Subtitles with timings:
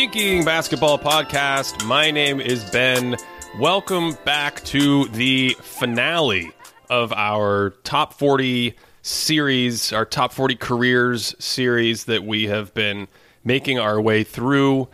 [0.00, 1.84] Thinking Basketball Podcast.
[1.84, 3.18] My name is Ben.
[3.58, 6.52] Welcome back to the finale
[6.88, 13.08] of our top 40 series, our top 40 careers series that we have been
[13.44, 14.88] making our way through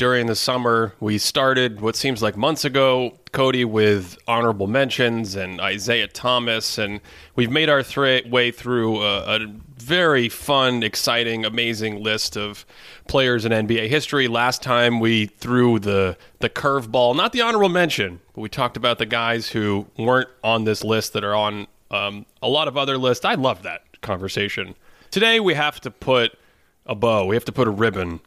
[0.00, 0.94] during the summer.
[0.98, 7.02] We started what seems like months ago, Cody, with honorable mentions and Isiah Thomas, and
[7.36, 9.46] we've made our thre- way through a, a
[9.76, 12.64] very fun, exciting, amazing list of
[13.08, 14.26] players in NBA history.
[14.26, 18.96] Last time we threw the the curveball, not the honorable mention, but we talked about
[18.96, 22.96] the guys who weren't on this list that are on um, a lot of other
[22.96, 23.26] lists.
[23.26, 24.76] I love that conversation.
[25.10, 26.38] Today we have to put
[26.86, 28.20] a bow, we have to put a ribbon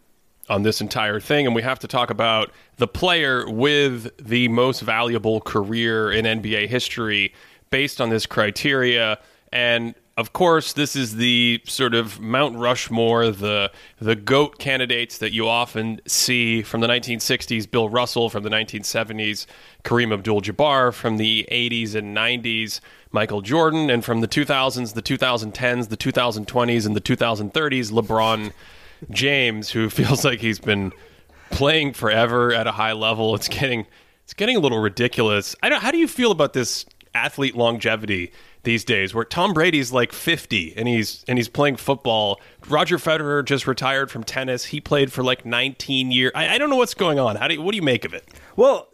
[0.49, 4.81] on this entire thing, and we have to talk about the player with the most
[4.81, 7.33] valuable career in NBA history
[7.69, 9.19] based on this criteria.
[9.51, 15.31] And of course, this is the sort of Mount Rushmore, the the goat candidates that
[15.31, 17.69] you often see from the 1960s.
[17.69, 19.47] Bill Russell from the 1970s,
[19.83, 22.79] Kareem Abdul-Jabbar from the 80s and 90s,
[23.11, 28.51] Michael Jordan, and from the 2000s, the 2010s, the 2020s, and the 2030s, LeBron
[29.09, 30.91] James, who feels like he's been
[31.51, 33.35] playing forever at a high level.
[33.35, 33.85] It's getting
[34.23, 35.55] it's getting a little ridiculous.
[35.61, 35.81] I don't.
[35.81, 38.31] How do you feel about this athlete longevity?
[38.63, 42.39] these days where Tom Brady's like 50 and he's and he's playing football.
[42.67, 44.65] Roger Federer just retired from tennis.
[44.65, 46.31] He played for like 19 years.
[46.33, 47.35] I, I don't know what's going on.
[47.35, 48.27] How do you, what do you make of it?
[48.55, 48.87] Well,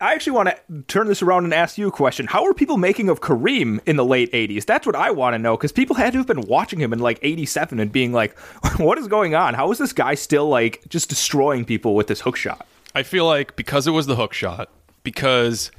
[0.00, 2.26] I actually want to turn this around and ask you a question.
[2.26, 4.66] How were people making of Kareem in the late 80s?
[4.66, 6.98] That's what I want to know because people had to have been watching him in
[6.98, 8.38] like 87 and being like,
[8.78, 9.54] what is going on?
[9.54, 12.66] How is this guy still like just destroying people with this hook shot?
[12.94, 14.68] I feel like because it was the hook shot,
[15.02, 15.70] because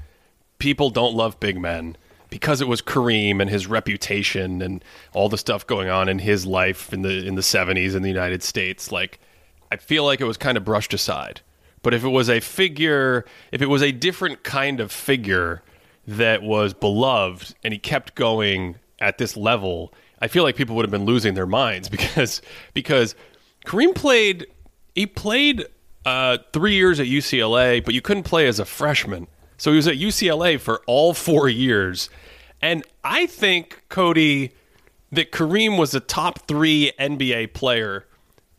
[0.59, 1.97] people don't love big men,
[2.29, 6.45] because it was Kareem and his reputation and all the stuff going on in his
[6.45, 9.19] life in the in the 70s in the United States like
[9.71, 11.41] I feel like it was kind of brushed aside
[11.85, 15.61] but if it was a figure if it was a different kind of figure
[16.07, 20.83] that was beloved and he kept going at this level I feel like people would
[20.83, 22.41] have been losing their minds because
[22.73, 23.13] because
[23.65, 24.47] Kareem played
[24.95, 25.65] he played
[26.05, 29.27] uh, 3 years at UCLA but you couldn't play as a freshman.
[29.57, 32.09] So he was at UCLA for all 4 years.
[32.61, 34.51] And I think, Cody,
[35.11, 38.05] that Kareem was a top three NBA player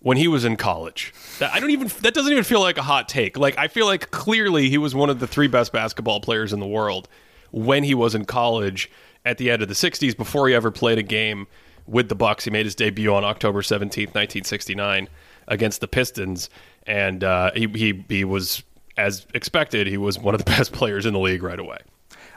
[0.06, 1.12] when he was in college.
[1.40, 3.36] That I don't even that doesn't even feel like a hot take.
[3.36, 6.60] Like I feel like clearly he was one of the three best basketball players in
[6.60, 7.08] the world
[7.50, 8.88] when he was in college
[9.24, 11.48] at the end of the 60s before he ever played a game
[11.88, 12.44] with the Bucks.
[12.44, 15.08] He made his debut on October 17th, 1969
[15.48, 16.50] against the Pistons
[16.86, 18.62] and uh, he, he he was
[18.96, 21.78] as expected, he was one of the best players in the league right away.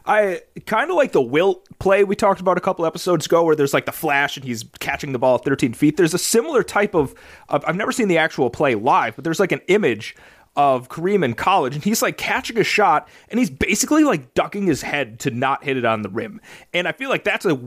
[0.09, 3.55] I kind of like the Wilt play we talked about a couple episodes ago, where
[3.55, 5.97] there's like the flash and he's catching the ball at 13 feet.
[5.97, 7.13] There's a similar type of.
[7.47, 10.15] I've never seen the actual play live, but there's like an image
[10.55, 14.65] of Kareem in college, and he's like catching a shot, and he's basically like ducking
[14.65, 16.41] his head to not hit it on the rim.
[16.73, 17.61] And I feel like that's a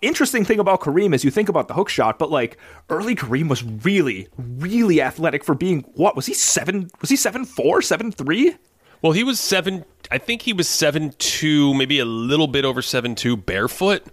[0.00, 2.58] interesting thing about Kareem as you think about the hook shot, but like
[2.90, 6.90] early Kareem was really, really athletic for being what was he seven?
[7.00, 8.54] Was he seven four, seven three?
[9.02, 9.84] Well, he was seven.
[10.10, 14.04] I think he was seven two, maybe a little bit over seven two, barefoot.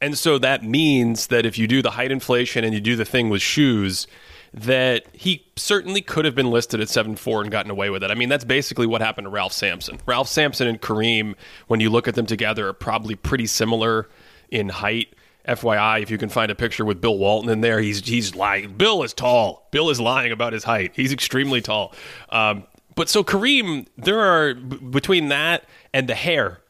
[0.00, 3.04] And so that means that if you do the height inflation and you do the
[3.04, 4.06] thing with shoes,
[4.54, 8.10] that he certainly could have been listed at seven four and gotten away with it.
[8.10, 9.98] I mean, that's basically what happened to Ralph Sampson.
[10.06, 11.34] Ralph Sampson and Kareem,
[11.66, 14.08] when you look at them together, are probably pretty similar
[14.50, 15.14] in height.
[15.46, 18.74] FYI, if you can find a picture with Bill Walton in there, he's he's lying.
[18.74, 19.66] Bill is tall.
[19.70, 20.92] Bill is lying about his height.
[20.94, 21.94] He's extremely tall.
[22.28, 22.64] Um,
[22.98, 25.62] but so Kareem, there are between that
[25.94, 26.60] and the hair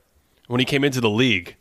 [0.46, 1.56] when he came into the league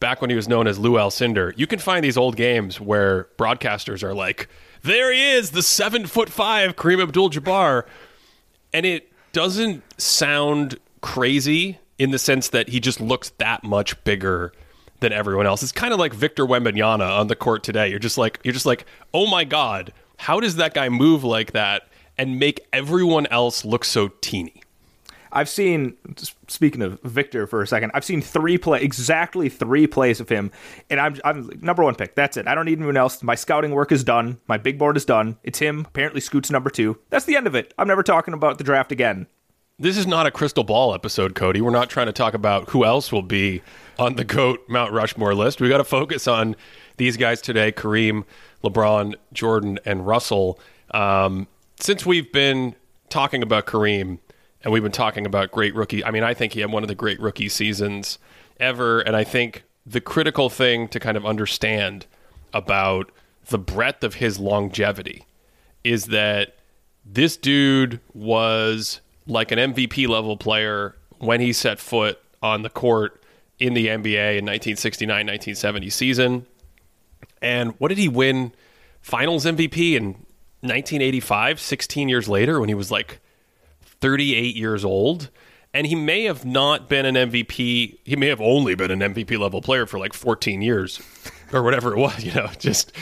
[0.00, 1.52] back when he was known as Lew Alcindor.
[1.56, 4.48] You can find these old games where broadcasters are like,
[4.82, 7.84] "There he is, the seven foot five Kareem Abdul-Jabbar,"
[8.72, 14.52] and it doesn't sound crazy in the sense that he just looks that much bigger
[14.98, 15.62] than everyone else.
[15.62, 17.88] It's kind of like Victor Wembanyama on the court today.
[17.88, 18.84] You're just like you're just like,
[19.14, 21.86] "Oh my god, how does that guy move like that?"
[22.18, 24.62] And make everyone else look so teeny.
[25.32, 25.96] I've seen
[26.46, 30.50] speaking of Victor for a second, I've seen three play exactly three plays of him,
[30.90, 32.14] and I'm I'm number one pick.
[32.14, 32.46] That's it.
[32.46, 33.22] I don't need anyone else.
[33.22, 34.38] My scouting work is done.
[34.46, 35.38] My big board is done.
[35.42, 35.86] It's him.
[35.88, 36.98] Apparently, Scoot's number two.
[37.08, 37.72] That's the end of it.
[37.78, 39.26] I'm never talking about the draft again.
[39.78, 41.60] This is not a crystal ball episode, Cody.
[41.60, 43.62] We're not trying to talk about who else will be
[43.98, 45.60] on the GOAT Mount Rushmore list.
[45.60, 46.56] We got to focus on
[46.98, 48.24] these guys today Kareem,
[48.62, 50.60] LeBron, Jordan, and Russell.
[50.90, 51.48] Um,
[51.82, 52.74] since we've been
[53.08, 54.18] talking about Kareem
[54.62, 56.88] and we've been talking about great rookie, I mean, I think he had one of
[56.88, 58.18] the great rookie seasons
[58.60, 59.00] ever.
[59.00, 62.06] And I think the critical thing to kind of understand
[62.54, 63.10] about
[63.46, 65.26] the breadth of his longevity
[65.82, 66.56] is that
[67.04, 73.22] this dude was like an MVP level player when he set foot on the court
[73.58, 76.46] in the NBA in 1969 1970 season.
[77.40, 78.52] And what did he win
[79.00, 80.24] finals MVP in
[80.62, 83.20] 1985, 16 years later, when he was like
[83.82, 85.30] 38 years old?
[85.74, 87.98] And he may have not been an MVP.
[88.04, 91.00] He may have only been an MVP level player for like 14 years
[91.52, 92.92] or whatever it was, you know, just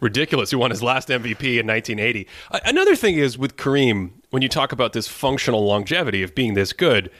[0.00, 0.50] ridiculous.
[0.50, 2.26] He won his last MVP in 1980.
[2.64, 6.72] Another thing is with Kareem, when you talk about this functional longevity of being this
[6.72, 7.10] good,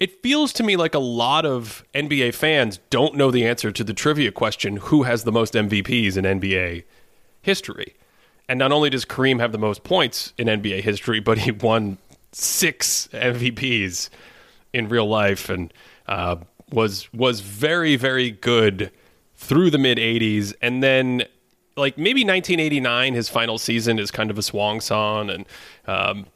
[0.00, 3.84] it feels to me like a lot of NBA fans don't know the answer to
[3.84, 6.84] the trivia question who has the most MVPs in NBA
[7.40, 7.94] history.
[8.48, 11.98] And not only does Kareem have the most points in NBA history, but he won
[12.32, 14.10] six MVPs
[14.72, 15.72] in real life and
[16.06, 16.36] uh,
[16.70, 18.90] was was very very good
[19.36, 21.22] through the mid 80s and then
[21.76, 25.46] like maybe 1989 his final season is kind of a swan song and
[25.86, 26.26] um,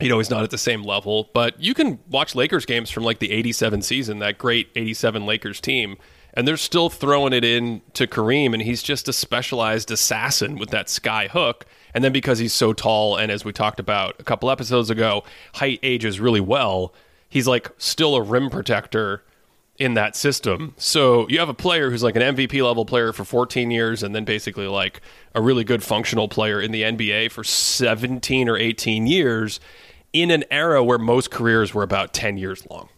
[0.00, 1.30] you know he's not at the same level.
[1.32, 5.60] But you can watch lakers games from like the 87 season that great 87 lakers
[5.60, 5.96] team
[6.34, 10.70] and they're still throwing it in to kareem and he's just a specialized assassin with
[10.70, 11.64] that sky hook
[11.94, 15.24] and then because he's so tall and as we talked about a couple episodes ago
[15.54, 16.92] height ages really well
[17.28, 19.22] he's like still a rim protector
[19.78, 20.74] in that system.
[20.76, 24.14] So you have a player who's like an MVP level player for 14 years and
[24.14, 25.00] then basically like
[25.34, 29.58] a really good functional player in the NBA for 17 or 18 years
[30.12, 32.88] in an era where most careers were about 10 years long.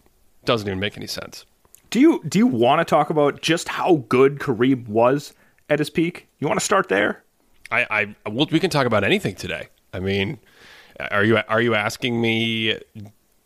[0.45, 1.46] Doesn't even make any sense.
[1.89, 5.33] Do you do you want to talk about just how good Kareem was
[5.69, 6.27] at his peak?
[6.39, 7.23] You want to start there?
[7.71, 9.67] I, I well, we can talk about anything today.
[9.93, 10.39] I mean,
[11.11, 12.77] are you are you asking me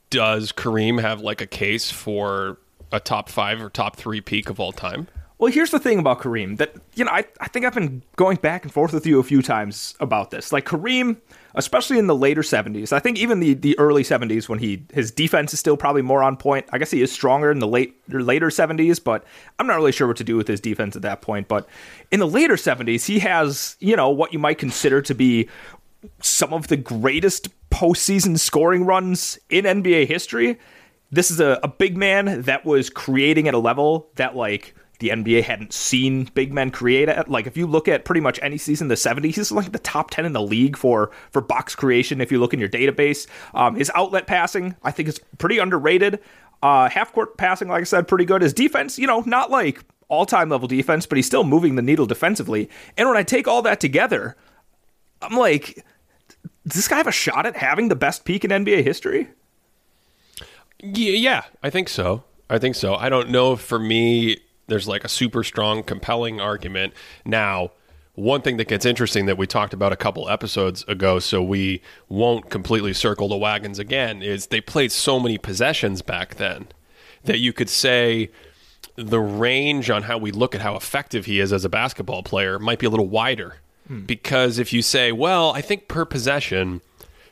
[0.09, 2.57] does Kareem have like a case for
[2.91, 5.07] a top five or top three peak of all time?
[5.41, 8.37] Well, here's the thing about Kareem that, you know, I, I think I've been going
[8.37, 10.53] back and forth with you a few times about this.
[10.53, 11.17] Like Kareem,
[11.55, 15.09] especially in the later 70s, I think even the, the early 70s when he his
[15.09, 16.67] defense is still probably more on point.
[16.71, 19.23] I guess he is stronger in the late later 70s, but
[19.57, 21.47] I'm not really sure what to do with his defense at that point.
[21.47, 21.67] But
[22.11, 25.49] in the later 70s, he has, you know, what you might consider to be
[26.21, 30.59] some of the greatest postseason scoring runs in NBA history.
[31.09, 35.09] This is a, a big man that was creating at a level that like the
[35.09, 37.27] NBA hadn't seen big men create at.
[37.27, 39.79] Like if you look at pretty much any season in the 70s, he's like the
[39.79, 43.27] top 10 in the league for for box creation if you look in your database.
[43.53, 46.19] Um, his outlet passing, I think is pretty underrated.
[46.63, 48.43] Uh, half court passing, like I said, pretty good.
[48.43, 52.05] His defense, you know, not like all-time level defense, but he's still moving the needle
[52.05, 52.69] defensively.
[52.97, 54.35] And when I take all that together,
[55.21, 55.83] I'm like
[56.67, 59.29] does this guy have a shot at having the best peak in NBA history?
[60.79, 62.23] Yeah, I think so.
[62.49, 62.95] I think so.
[62.95, 66.93] I don't know for me there's like a super strong, compelling argument.
[67.25, 67.71] Now,
[68.15, 71.81] one thing that gets interesting that we talked about a couple episodes ago, so we
[72.09, 76.67] won't completely circle the wagons again, is they played so many possessions back then
[77.23, 78.31] that you could say
[78.95, 82.59] the range on how we look at how effective he is as a basketball player
[82.59, 83.57] might be a little wider
[83.91, 84.01] Hmm.
[84.01, 86.81] Because if you say, well, I think per possession,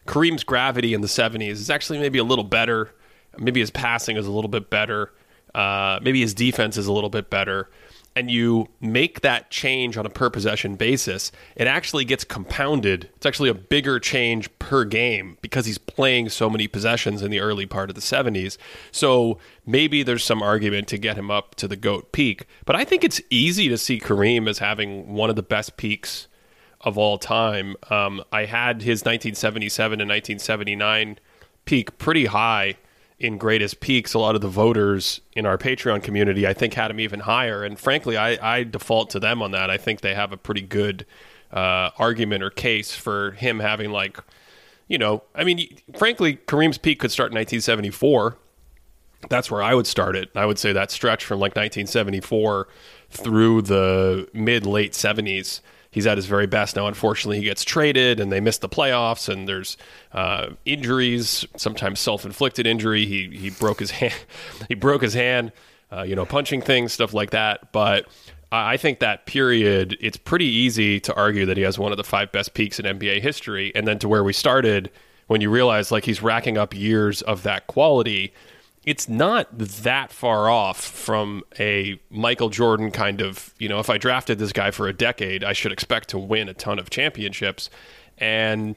[0.06, 2.94] Kareem's gravity in the 70s is actually maybe a little better.
[3.38, 5.14] Maybe his passing is a little bit better.
[5.60, 7.70] Uh, maybe his defense is a little bit better.
[8.16, 13.10] And you make that change on a per possession basis, it actually gets compounded.
[13.18, 17.42] It's actually a bigger change per game because he's playing so many possessions in the
[17.42, 18.58] early part of the 70s.
[18.92, 22.46] So maybe there's some argument to get him up to the GOAT peak.
[22.64, 26.30] But I think it's easy to see Kareem as having one of the best peaks
[26.80, 27.76] of all time.
[27.90, 31.20] Um, I had his 1977 and 1979
[31.66, 32.78] peak pretty high
[33.20, 34.14] in greatest peaks.
[34.14, 37.64] A lot of the voters in our Patreon community, I think, had him even higher.
[37.64, 39.70] And frankly, I, I default to them on that.
[39.70, 41.06] I think they have a pretty good
[41.52, 44.20] uh, argument or case for him having, like,
[44.88, 48.38] you know, I mean, frankly, Kareem's peak could start in 1974.
[49.30, 50.30] That's where I would start it.
[50.34, 52.70] I would say that stretch from like 1974
[53.10, 55.60] through the mid late 70s
[55.92, 56.76] he's at his very best.
[56.76, 59.78] Now, unfortunately, he gets traded and they miss the playoffs, and there's
[60.12, 63.06] uh, injuries, sometimes self-inflicted injury.
[63.06, 64.16] He he broke his hand.
[64.68, 65.52] he broke his hand.
[65.92, 67.72] Uh, you know, punching things, stuff like that.
[67.72, 68.06] But
[68.52, 72.04] I think that period, it's pretty easy to argue that he has one of the
[72.04, 73.72] five best peaks in NBA history.
[73.74, 74.92] And then to where we started,
[75.28, 78.34] when you realize like he's racking up years of that quality
[78.86, 83.98] it's not that far off from a Michael Jordan kind of, you know, if I
[83.98, 87.70] drafted this guy for a decade, I should expect to win a ton of championships.
[88.18, 88.76] And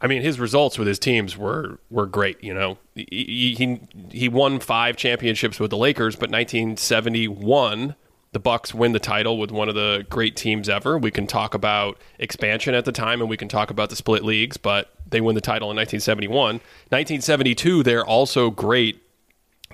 [0.00, 2.42] I mean, his results with his teams were were great.
[2.42, 3.80] You know, he he,
[4.10, 7.94] he won five championships with the Lakers, but 1971
[8.34, 10.98] the Bucks win the title with one of the great teams ever.
[10.98, 14.24] We can talk about expansion at the time, and we can talk about the split
[14.24, 16.56] leagues, but they win the title in 1971.
[16.56, 19.00] 1972, they're also great.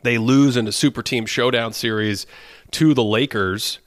[0.03, 2.27] They lose in a super team showdown series
[2.73, 3.79] to the Lakers.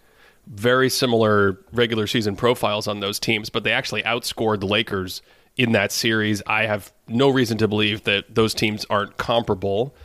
[0.46, 5.22] Very similar regular season profiles on those teams, but they actually outscored the Lakers
[5.56, 6.42] in that series.
[6.48, 9.96] I have no reason to believe that those teams aren't comparable.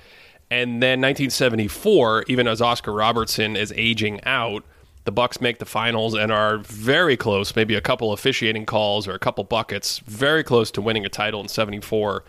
[0.50, 4.64] And then 1974, even as Oscar Robertson is aging out,
[5.04, 9.12] the Bucks make the finals and are very close, maybe a couple officiating calls or
[9.12, 12.24] a couple buckets, very close to winning a title in 74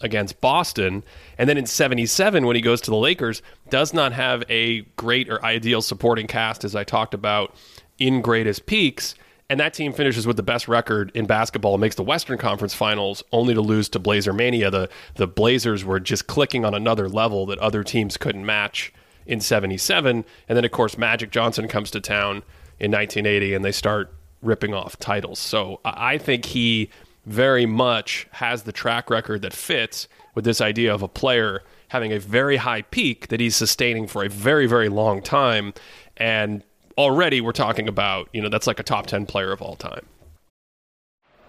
[0.00, 1.04] against Boston.
[1.38, 5.28] And then in 77 when he goes to the Lakers, does not have a great
[5.28, 7.54] or ideal supporting cast as I talked about
[7.98, 9.14] in Greatest Peaks.
[9.50, 12.72] And that team finishes with the best record in basketball and makes the Western Conference
[12.72, 14.70] Finals, only to lose to Blazer Mania.
[14.70, 18.92] The the Blazers were just clicking on another level that other teams couldn't match
[19.26, 20.24] in 77.
[20.48, 22.42] And then, of course, Magic Johnson comes to town
[22.80, 25.38] in 1980 and they start ripping off titles.
[25.38, 26.90] So I think he
[27.26, 32.12] very much has the track record that fits with this idea of a player having
[32.12, 35.72] a very high peak that he's sustaining for a very, very long time.
[36.16, 36.62] And
[36.98, 40.06] already we're talking about, you know, that's like a top 10 player of all time.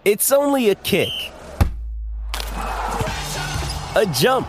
[0.04, 1.08] It's only a kick,
[3.96, 4.48] a jump,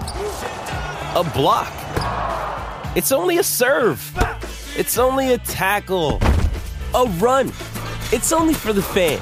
[1.16, 1.74] a block.
[2.96, 4.14] It's only a serve.
[4.78, 6.20] It's only a tackle.
[6.94, 7.48] A run.
[8.12, 9.22] It's only for the fans.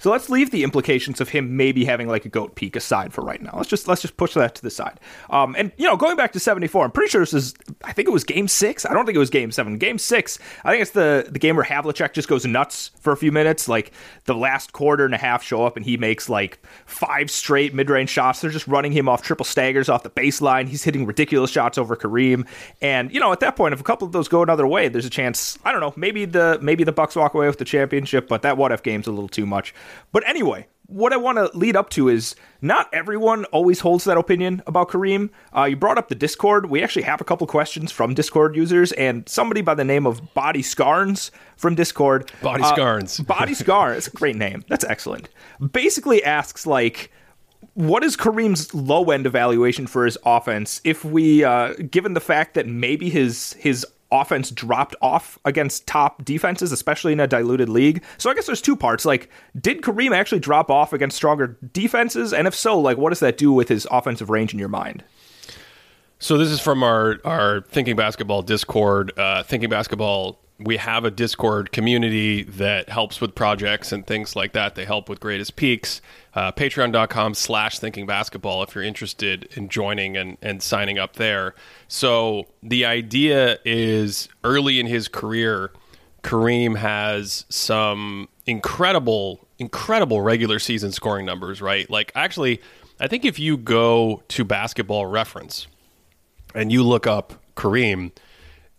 [0.00, 3.22] So let's leave the implications of him maybe having like a goat peak aside for
[3.22, 3.52] right now.
[3.54, 4.98] Let's just let's just push that to the side.
[5.28, 7.54] Um, and you know, going back to '74, I'm pretty sure this is.
[7.84, 8.86] I think it was Game Six.
[8.86, 9.76] I don't think it was Game Seven.
[9.76, 10.38] Game Six.
[10.64, 13.68] I think it's the the game where Havlicek just goes nuts for a few minutes.
[13.68, 13.92] Like
[14.24, 17.90] the last quarter and a half show up, and he makes like five straight mid
[17.90, 18.40] range shots.
[18.40, 20.66] They're just running him off triple staggers off the baseline.
[20.66, 22.46] He's hitting ridiculous shots over Kareem.
[22.80, 25.04] And you know, at that point, if a couple of those go another way, there's
[25.04, 25.58] a chance.
[25.62, 25.92] I don't know.
[25.94, 29.06] Maybe the maybe the Bucks walk away with the championship, but that what if game's
[29.06, 29.74] a little too much.
[30.12, 34.18] But anyway, what I want to lead up to is not everyone always holds that
[34.18, 35.30] opinion about Kareem.
[35.56, 36.68] Uh, you brought up the Discord.
[36.68, 40.34] We actually have a couple questions from Discord users, and somebody by the name of
[40.34, 42.30] Body Scarns from Discord.
[42.42, 43.20] Body uh, Scarns.
[43.20, 43.98] Body Scarns.
[43.98, 44.64] It's a great name.
[44.68, 45.28] That's excellent.
[45.72, 47.12] Basically asks, like,
[47.74, 52.54] what is Kareem's low end evaluation for his offense if we, uh, given the fact
[52.54, 58.02] that maybe his his offense dropped off against top defenses, especially in a diluted league.
[58.18, 59.04] So I guess there's two parts.
[59.04, 62.32] Like, did Kareem actually drop off against stronger defenses?
[62.32, 65.04] And if so, like, what does that do with his offensive range in your mind?
[66.18, 69.18] So this is from our our Thinking Basketball Discord.
[69.18, 74.52] Uh, Thinking Basketball we have a Discord community that helps with projects and things like
[74.52, 74.74] that.
[74.74, 76.02] They help with Greatest Peaks.
[76.34, 81.54] Uh, Patreon.com slash Thinking Basketball if you're interested in joining and, and signing up there.
[81.88, 85.72] So the idea is early in his career,
[86.22, 91.88] Kareem has some incredible, incredible regular season scoring numbers, right?
[91.88, 92.60] Like, actually,
[93.00, 95.66] I think if you go to basketball reference
[96.54, 98.12] and you look up Kareem–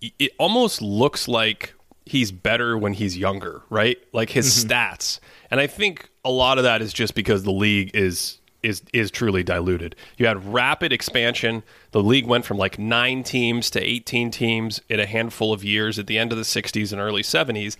[0.01, 1.74] it almost looks like
[2.05, 3.98] he's better when he's younger, right?
[4.12, 4.72] Like his mm-hmm.
[4.72, 5.20] stats.
[5.50, 9.10] And I think a lot of that is just because the league is is is
[9.10, 9.96] truly diluted.
[10.17, 11.63] You had rapid expansion.
[11.91, 15.98] The league went from like 9 teams to 18 teams in a handful of years
[15.98, 17.75] at the end of the 60s and early 70s.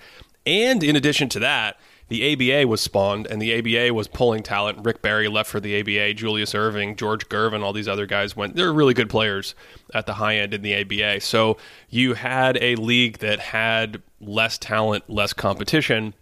[0.46, 1.80] And in addition to that,
[2.12, 4.80] the ABA was spawned, and the ABA was pulling talent.
[4.84, 8.58] Rick Barry left for the ABA, Julius Erving, George Gervin, all these other guys went.
[8.58, 9.56] They're really good players
[9.94, 11.22] at the high end in the ABA.
[11.22, 11.56] So
[11.90, 16.14] you had a league that had less talent, less competition.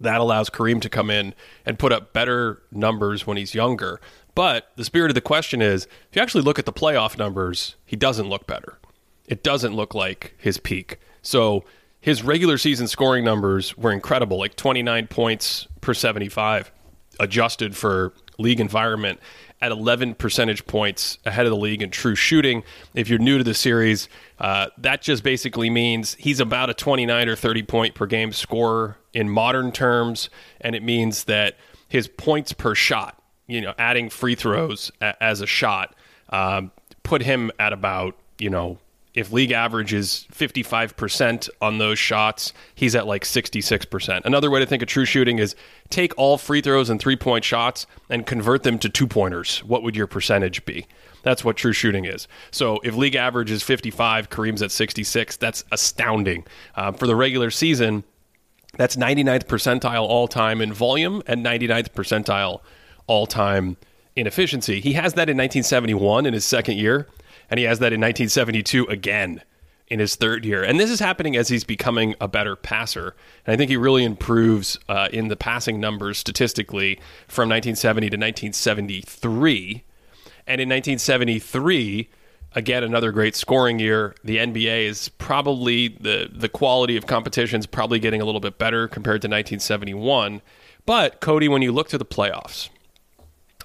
[0.00, 1.34] That allows Kareem to come in
[1.66, 4.00] and put up better numbers when he's younger.
[4.34, 7.76] But the spirit of the question is if you actually look at the playoff numbers,
[7.84, 8.78] he doesn't look better.
[9.26, 10.98] It doesn't look like his peak.
[11.20, 11.66] So
[12.00, 16.70] his regular season scoring numbers were incredible, like 29 points per 75,
[17.18, 19.20] adjusted for league environment
[19.60, 22.62] at 11 percentage points ahead of the league in true shooting.
[22.94, 27.28] If you're new to the series, uh, that just basically means he's about a 29
[27.28, 30.30] or 30 point per game scorer in modern terms,
[30.62, 31.56] and it means that
[31.88, 35.94] his points per shot, you know, adding free throws a- as a shot,
[36.30, 36.70] um,
[37.02, 38.78] put him at about you know
[39.14, 44.24] if league average is 55% on those shots, he's at like 66%.
[44.24, 45.56] Another way to think of true shooting is
[45.88, 49.64] take all free throws and three point shots and convert them to two pointers.
[49.64, 50.86] What would your percentage be?
[51.22, 52.28] That's what true shooting is.
[52.50, 56.46] So if league average is 55, Kareem's at 66, that's astounding.
[56.74, 58.04] Uh, for the regular season,
[58.76, 62.60] that's 99th percentile all time in volume and 99th percentile
[63.08, 63.76] all time
[64.14, 64.80] in efficiency.
[64.80, 67.08] He has that in 1971 in his second year
[67.50, 69.42] and he has that in 1972 again
[69.88, 70.62] in his third year.
[70.62, 73.16] And this is happening as he's becoming a better passer.
[73.44, 76.94] And I think he really improves uh, in the passing numbers statistically
[77.26, 79.84] from 1970 to 1973.
[80.46, 82.08] And in 1973,
[82.52, 84.14] again another great scoring year.
[84.24, 88.58] The NBA is probably the the quality of competition is probably getting a little bit
[88.58, 90.42] better compared to 1971.
[90.86, 92.70] But Cody, when you look to the playoffs,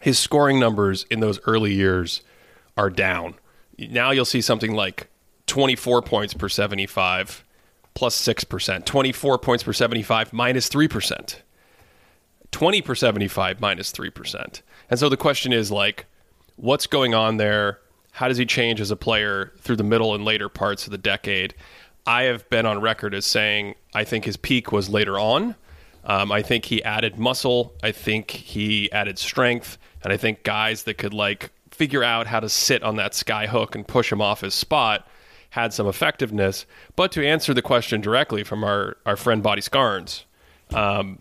[0.01, 2.21] his scoring numbers in those early years
[2.77, 3.35] are down.
[3.77, 5.07] Now you'll see something like
[5.47, 7.43] 24 points per 75
[7.93, 11.35] plus 6%, 24 points per 75 minus 3%,
[12.51, 14.61] 20 per 75 minus 3%.
[14.89, 16.05] And so the question is like
[16.55, 17.79] what's going on there?
[18.11, 20.97] How does he change as a player through the middle and later parts of the
[20.97, 21.53] decade?
[22.05, 25.55] I have been on record as saying I think his peak was later on.
[26.03, 27.73] Um, I think he added muscle.
[27.81, 32.39] I think he added strength, and I think guys that could like figure out how
[32.39, 35.07] to sit on that sky hook and push him off his spot
[35.55, 36.65] had some effectiveness.
[36.97, 40.25] But to answer the question directly from our our friend Body Scarns,
[40.73, 41.19] um,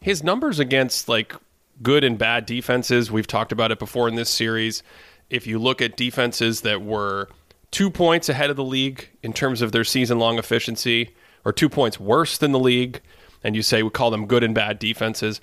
[0.00, 1.34] his numbers against like
[1.82, 4.82] good and bad defenses, we've talked about it before in this series.
[5.30, 7.28] If you look at defenses that were
[7.72, 11.10] two points ahead of the league in terms of their season long efficiency,
[11.44, 13.00] or two points worse than the league,
[13.42, 15.40] and you say we call them good and bad defenses,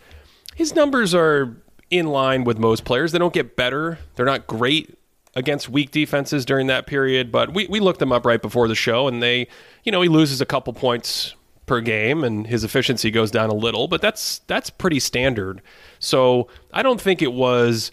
[0.56, 1.58] his numbers are
[1.90, 3.12] in line with most players.
[3.12, 4.00] They don't get better.
[4.16, 4.98] They're not great
[5.36, 8.76] against weak defenses during that period, but we, we looked them up right before the
[8.76, 9.48] show, and they,
[9.84, 11.36] you know, he loses a couple points
[11.70, 15.62] per game and his efficiency goes down a little, but that's that's pretty standard.
[16.00, 17.92] So I don't think it was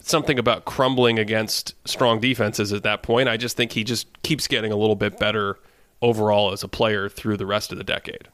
[0.00, 3.28] something about crumbling against strong defenses at that point.
[3.28, 5.58] I just think he just keeps getting a little bit better
[6.00, 8.28] overall as a player through the rest of the decade.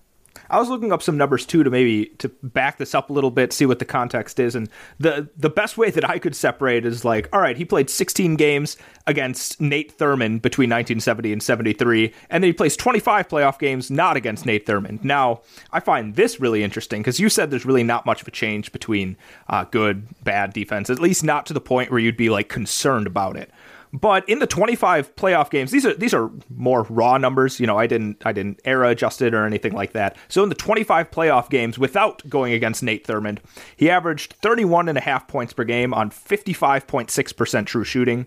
[0.50, 3.30] I was looking up some numbers too to maybe to back this up a little
[3.30, 6.84] bit, see what the context is, and the the best way that I could separate
[6.84, 12.12] is like, all right, he played 16 games against Nate Thurmond between 1970 and 73,
[12.30, 15.04] and then he plays 25 playoff games not against Nate Thurmond.
[15.04, 15.42] Now,
[15.72, 18.72] I find this really interesting because you said there's really not much of a change
[18.72, 19.16] between
[19.48, 23.06] uh, good, bad defense, at least not to the point where you'd be like concerned
[23.06, 23.50] about it.
[23.94, 27.60] But in the 25 playoff games, these are these are more raw numbers.
[27.60, 30.16] You know, I didn't I didn't era adjust it or anything like that.
[30.26, 33.38] So in the 25 playoff games without going against Nate Thurmond,
[33.76, 38.26] he averaged 31 and a half points per game on 55.6% true shooting.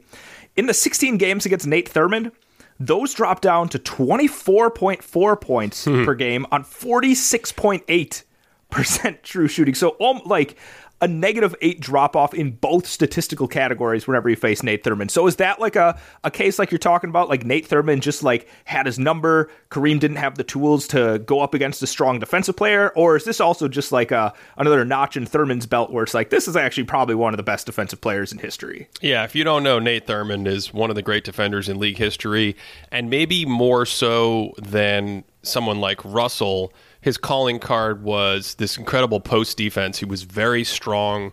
[0.55, 2.31] In the 16 games against Nate Thurmond,
[2.79, 9.75] those dropped down to 24.4 points per game on 46.8% true shooting.
[9.75, 10.55] So um, like
[11.01, 15.11] a negative eight drop off in both statistical categories whenever you face Nate Thurmond.
[15.11, 17.29] So is that like a, a case like you're talking about?
[17.29, 21.39] Like Nate Thurmond just like had his number, Kareem didn't have the tools to go
[21.41, 22.91] up against a strong defensive player?
[22.95, 26.31] Or is this also just like a, another notch in Thurmond's belt where it's like
[26.31, 28.89] this is actually probably one of the best defensive players in history?
[29.01, 31.97] Yeah, if you don't know, Nate Thurmond is one of the great defenders in league
[31.97, 32.55] history,
[32.91, 36.73] and maybe more so than someone like Russell
[37.07, 39.97] his calling card was this incredible post defense.
[39.99, 41.31] He was very strong.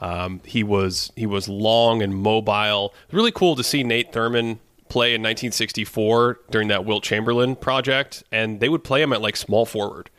[0.00, 2.94] Um, he was he was long and mobile.
[3.10, 4.58] Really cool to see Nate Thurmond
[4.88, 9.34] play in 1964 during that Wilt Chamberlain project, and they would play him at like
[9.34, 10.10] small forward.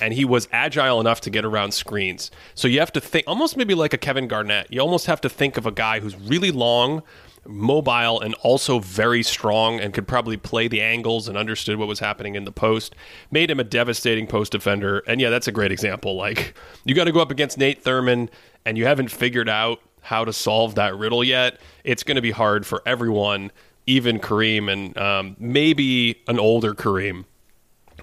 [0.00, 2.30] And he was agile enough to get around screens.
[2.54, 4.72] So you have to think almost maybe like a Kevin Garnett.
[4.72, 7.02] You almost have to think of a guy who's really long,
[7.46, 11.98] mobile and also very strong and could probably play the angles and understood what was
[11.98, 12.94] happening in the post.
[13.30, 15.02] Made him a devastating post defender.
[15.06, 16.16] And yeah, that's a great example.
[16.16, 16.54] Like,
[16.84, 18.28] you got to go up against Nate Thurmond
[18.64, 21.58] and you haven't figured out how to solve that riddle yet.
[21.82, 23.52] It's going to be hard for everyone,
[23.86, 27.24] even Kareem and um, maybe an older Kareem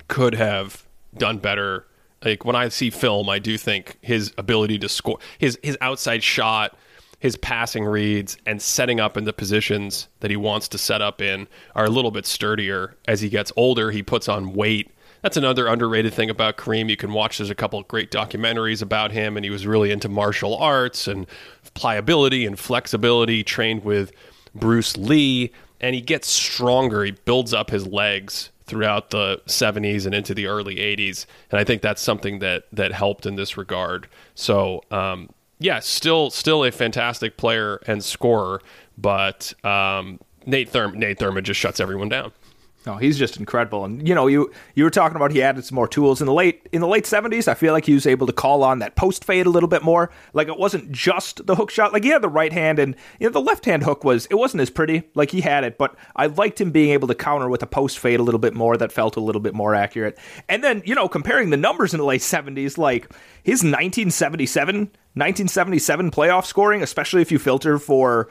[0.07, 0.85] could have
[1.17, 1.87] done better.
[2.23, 6.23] Like when I see film, I do think his ability to score, his his outside
[6.23, 6.77] shot,
[7.21, 11.21] his passing reads and setting up in the positions that he wants to set up
[11.21, 12.95] in are a little bit sturdier.
[13.07, 14.89] As he gets older, he puts on weight.
[15.21, 16.89] That's another underrated thing about Kareem.
[16.89, 20.09] You can watch, there's a couple great documentaries about him, and he was really into
[20.09, 21.27] martial arts and
[21.75, 24.11] pliability and flexibility, trained with
[24.55, 27.03] Bruce Lee, and he gets stronger.
[27.03, 31.65] He builds up his legs throughout the 70s and into the early 80s, and I
[31.65, 34.07] think that's something that that helped in this regard.
[34.33, 35.29] So, um,
[35.61, 38.61] yeah, still still a fantastic player and scorer,
[38.97, 42.31] but um, Nate Thurm Nate Thurmond just shuts everyone down.
[42.85, 43.85] No, he's just incredible.
[43.85, 46.33] And you know, you you were talking about he added some more tools in the
[46.33, 47.47] late in the late seventies.
[47.47, 49.83] I feel like he was able to call on that post fade a little bit
[49.83, 50.09] more.
[50.33, 51.93] Like it wasn't just the hook shot.
[51.93, 54.35] Like he had the right hand and you know the left hand hook was it
[54.35, 55.03] wasn't as pretty.
[55.13, 57.99] Like he had it, but I liked him being able to counter with a post
[57.99, 58.75] fade a little bit more.
[58.77, 60.17] That felt a little bit more accurate.
[60.49, 63.13] And then you know comparing the numbers in the late seventies, like
[63.43, 68.29] his 1977 1977 playoff scoring, especially if you filter for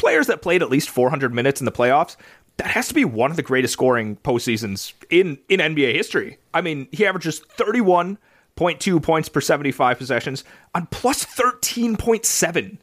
[0.00, 2.16] players that played at least 400 minutes in the playoffs,
[2.56, 6.38] that has to be one of the greatest scoring postseasons in in NBA history.
[6.52, 12.78] I mean, he averages 31.2 points per 75 possessions on plus 13.7.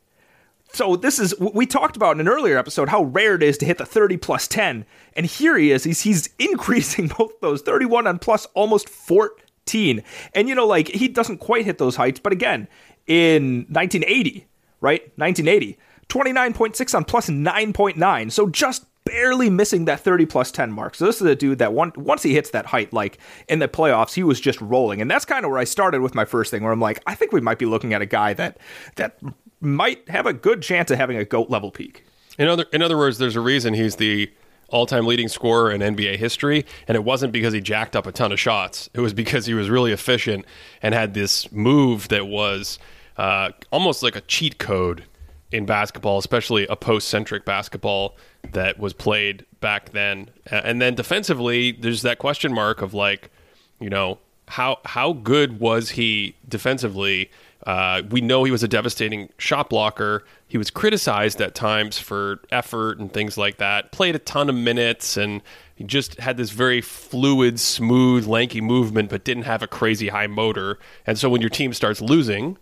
[0.74, 3.66] So this is we talked about in an earlier episode how rare it is to
[3.66, 5.84] hit the 30 plus 10, and here he is.
[5.84, 10.04] He's he's increasing both those 31 on plus almost 14.
[10.34, 12.68] And you know, like he doesn't quite hit those heights, but again,
[13.06, 14.46] in 1980,
[14.82, 15.02] right?
[15.18, 15.78] 1980,
[16.10, 18.32] 29.6 on plus 9.9.
[18.32, 20.96] So just barely missing that 30 plus 10 mark.
[20.96, 23.18] So this is a dude that one, once he hits that height, like
[23.48, 25.02] in the playoffs, he was just rolling.
[25.02, 27.16] And that's kind of where I started with my first thing, where I'm like, I
[27.16, 28.58] think we might be looking at a guy that
[28.96, 29.20] that
[29.62, 32.04] might have a good chance of having a goat level peak.
[32.38, 34.32] In other in other words, there's a reason he's the
[34.70, 38.34] all-time leading scorer in NBA history, and it wasn't because he jacked up a ton
[38.34, 38.90] of shots.
[38.94, 40.46] It was because he was really efficient
[40.82, 42.78] and had this move that was
[43.16, 45.06] uh, almost like a cheat code
[45.52, 48.16] in basketball, especially a post-centric basketball
[48.52, 50.30] that was played back then.
[50.48, 53.32] And then defensively, there's that question mark of like,
[53.80, 57.30] you know, how how good was he defensively?
[57.66, 60.24] Uh, we know he was a devastating shot blocker.
[60.48, 63.92] He was criticized at times for effort and things like that.
[63.92, 65.42] Played a ton of minutes and
[65.76, 70.28] he just had this very fluid, smooth, lanky movement, but didn't have a crazy high
[70.28, 70.80] motor.
[71.06, 72.58] And so when your team starts losing,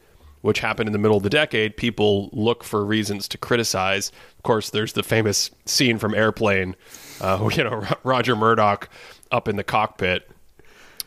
[0.45, 4.11] which happened in the middle of the decade, people look for reasons to criticize.
[4.37, 6.75] Of course, there's the famous scene from Airplane,
[7.19, 8.89] uh, you know, Roger Murdock
[9.31, 10.29] up in the cockpit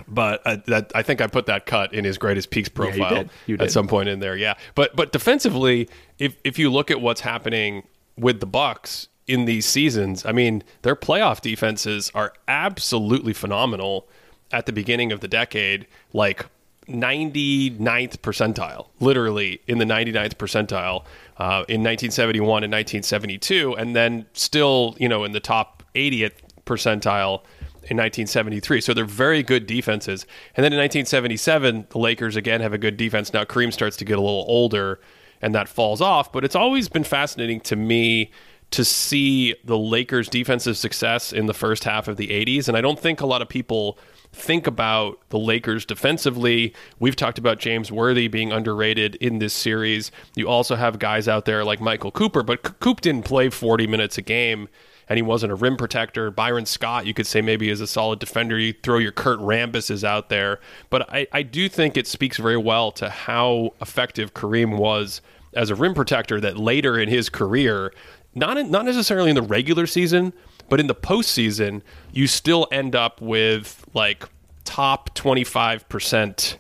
[0.07, 3.11] but uh, that I think I put that cut in his greatest peaks profile yeah,
[3.11, 3.31] you did.
[3.46, 3.64] You did.
[3.64, 4.37] at some point in there.
[4.37, 5.88] Yeah, but but defensively,
[6.20, 7.83] if if you look at what's happening
[8.16, 14.09] with the Bucks in these seasons, I mean, their playoff defenses are absolutely phenomenal
[14.53, 16.46] at the beginning of the decade, like
[16.88, 21.05] 99th percentile, literally in the 99th percentile
[21.37, 26.33] uh, in 1971 and 1972, and then still, you know, in the top 80th
[26.64, 27.42] percentile
[27.90, 28.81] in 1973.
[28.81, 30.27] So they're very good defenses.
[30.55, 33.33] And then in 1977, the Lakers again have a good defense.
[33.33, 35.01] Now Kareem starts to get a little older
[35.40, 36.33] and that falls off.
[36.33, 38.31] But it's always been fascinating to me
[38.70, 42.68] to see the Lakers' defensive success in the first half of the 80s.
[42.68, 43.98] And I don't think a lot of people
[44.38, 46.74] think about the Lakers defensively.
[46.98, 50.11] We've talked about James Worthy being underrated in this series.
[50.37, 54.18] You also have guys out there like Michael Cooper, but Coop didn't play 40 minutes
[54.18, 54.68] a game
[55.09, 56.31] and he wasn't a rim protector.
[56.31, 58.59] Byron Scott, you could say maybe is a solid defender.
[58.59, 62.59] You throw your Kurt Rambises out there, but I, I do think it speaks very
[62.59, 65.20] well to how effective Kareem was
[65.55, 66.40] as a rim protector.
[66.40, 67.92] That later in his career,
[68.35, 70.33] not in, not necessarily in the regular season,
[70.69, 74.25] but in the postseason, you still end up with like
[74.65, 76.59] top twenty five percent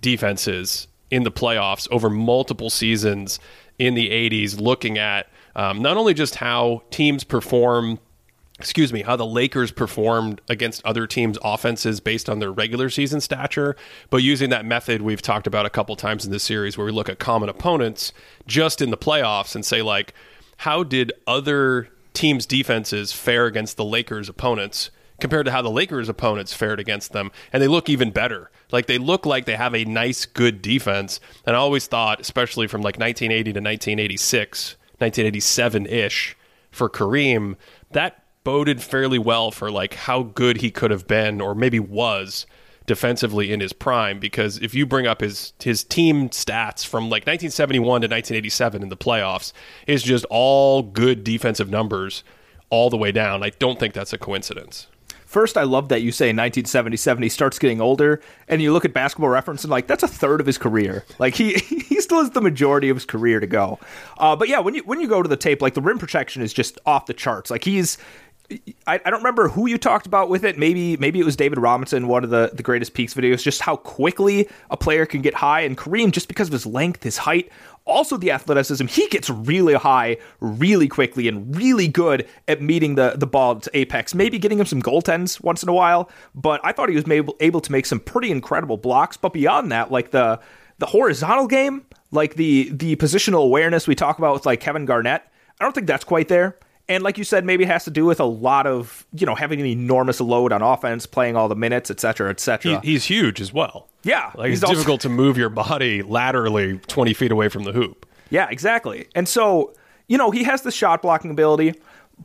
[0.00, 3.40] defenses in the playoffs over multiple seasons
[3.78, 7.98] in the 80s looking at um, not only just how teams perform
[8.58, 13.20] excuse me, how the Lakers performed against other teams' offenses based on their regular season
[13.20, 13.76] stature,
[14.10, 16.90] but using that method we've talked about a couple times in this series where we
[16.90, 18.12] look at common opponents
[18.48, 20.12] just in the playoffs and say, like,
[20.56, 24.90] how did other teams' defenses fare against the Lakers' opponents?
[25.20, 28.52] Compared to how the Lakers' opponents fared against them, and they look even better.
[28.70, 31.18] Like they look like they have a nice, good defense.
[31.44, 36.36] And I always thought, especially from like 1980 to 1986, 1987 ish
[36.70, 37.56] for Kareem,
[37.90, 42.46] that boded fairly well for like how good he could have been or maybe was
[42.88, 47.22] defensively in his prime because if you bring up his his team stats from like
[47.22, 49.52] 1971 to 1987 in the playoffs
[49.86, 52.24] is just all good defensive numbers
[52.70, 53.44] all the way down.
[53.44, 54.88] I don't think that's a coincidence.
[55.28, 58.94] First, I love that you say 1977 he starts getting older, and you look at
[58.94, 61.04] Basketball Reference and like that's a third of his career.
[61.18, 63.78] Like he he still has the majority of his career to go.
[64.16, 66.40] Uh, but yeah, when you when you go to the tape, like the rim protection
[66.40, 67.50] is just off the charts.
[67.50, 67.98] Like he's
[68.50, 70.56] I, I, don't remember who you talked about with it.
[70.56, 73.76] Maybe maybe it was David Robinson, one of the, the greatest peaks videos, just how
[73.76, 75.60] quickly a player can get high.
[75.60, 77.50] And Kareem, just because of his length, his height,
[77.84, 83.14] also the athleticism, he gets really high really quickly and really good at meeting the,
[83.16, 84.14] the ball to apex.
[84.14, 87.36] Maybe getting him some goaltends once in a while, but I thought he was able,
[87.40, 89.18] able to make some pretty incredible blocks.
[89.18, 90.40] But beyond that, like the
[90.78, 95.22] the horizontal game, like the the positional awareness we talk about with like Kevin Garnett,
[95.60, 96.56] I don't think that's quite there.
[96.88, 99.34] And like you said, maybe it has to do with a lot of, you know,
[99.34, 102.80] having an enormous load on offense, playing all the minutes, et cetera, et cetera.
[102.80, 103.88] He, he's huge as well.
[104.04, 104.32] Yeah.
[104.34, 108.06] Like it's also, difficult to move your body laterally 20 feet away from the hoop.
[108.30, 109.08] Yeah, exactly.
[109.14, 109.74] And so,
[110.06, 111.74] you know, he has the shot blocking ability,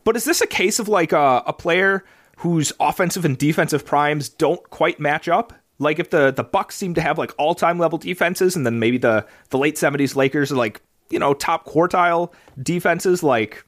[0.06, 2.06] but is this a case of like a, a player
[2.38, 5.54] whose offensive and defensive primes don't quite match up?
[5.80, 8.80] Like if the the Bucks seem to have like all time level defenses, and then
[8.80, 13.66] maybe the the late seventies Lakers are like you know top quartile defenses, like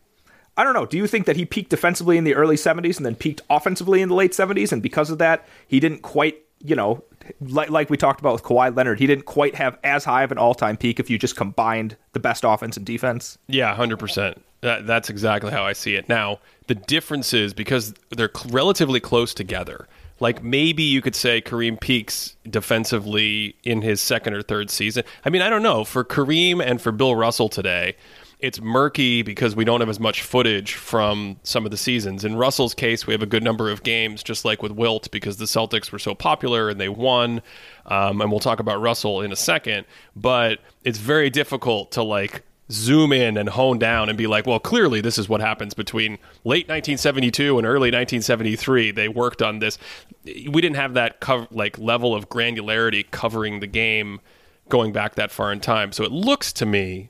[0.58, 0.86] I don't know.
[0.86, 4.02] Do you think that he peaked defensively in the early 70s and then peaked offensively
[4.02, 4.72] in the late 70s?
[4.72, 7.04] And because of that, he didn't quite, you know,
[7.42, 10.32] like, like we talked about with Kawhi Leonard, he didn't quite have as high of
[10.32, 13.38] an all time peak if you just combined the best offense and defense?
[13.48, 14.38] Yeah, 100%.
[14.62, 16.08] That, that's exactly how I see it.
[16.08, 19.88] Now, the difference is because they're cl- relatively close together.
[20.20, 25.04] Like maybe you could say Kareem peaks defensively in his second or third season.
[25.26, 25.84] I mean, I don't know.
[25.84, 27.96] For Kareem and for Bill Russell today,
[28.46, 32.24] it's murky because we don't have as much footage from some of the seasons.
[32.24, 35.38] In Russell's case, we have a good number of games, just like with Wilt, because
[35.38, 37.42] the Celtics were so popular and they won.
[37.88, 39.88] Um, and we'll talk about Russell in a second.
[40.16, 44.60] But it's very difficult to like zoom in and hone down and be like, well,
[44.60, 48.92] clearly this is what happens between late 1972 and early 1973.
[48.92, 49.80] They worked on this.
[50.24, 54.22] We didn't have that co- like level of granularity covering the game
[54.70, 55.92] going back that far in time.
[55.92, 57.10] So it looks to me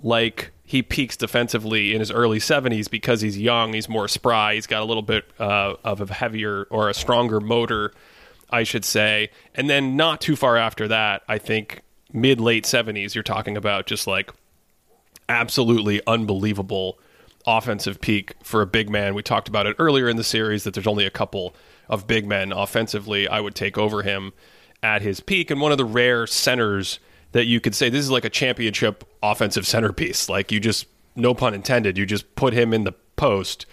[0.00, 4.66] like he peaks defensively in his early 70s because he's young, he's more spry, he's
[4.66, 7.90] got a little bit uh, of a heavier or a stronger motor,
[8.50, 9.30] I should say.
[9.54, 11.80] And then not too far after that, I think
[12.12, 14.30] mid late 70s, you're talking about just like
[15.26, 16.98] absolutely unbelievable
[17.46, 19.14] offensive peak for a big man.
[19.14, 21.56] We talked about it earlier in the series that there's only a couple
[21.88, 24.34] of big men offensively I would take over him
[24.82, 26.98] at his peak and one of the rare centers
[27.32, 30.28] that you could say this is like a championship offensive centerpiece.
[30.28, 30.86] Like you just
[31.16, 33.66] no pun intended, you just put him in the post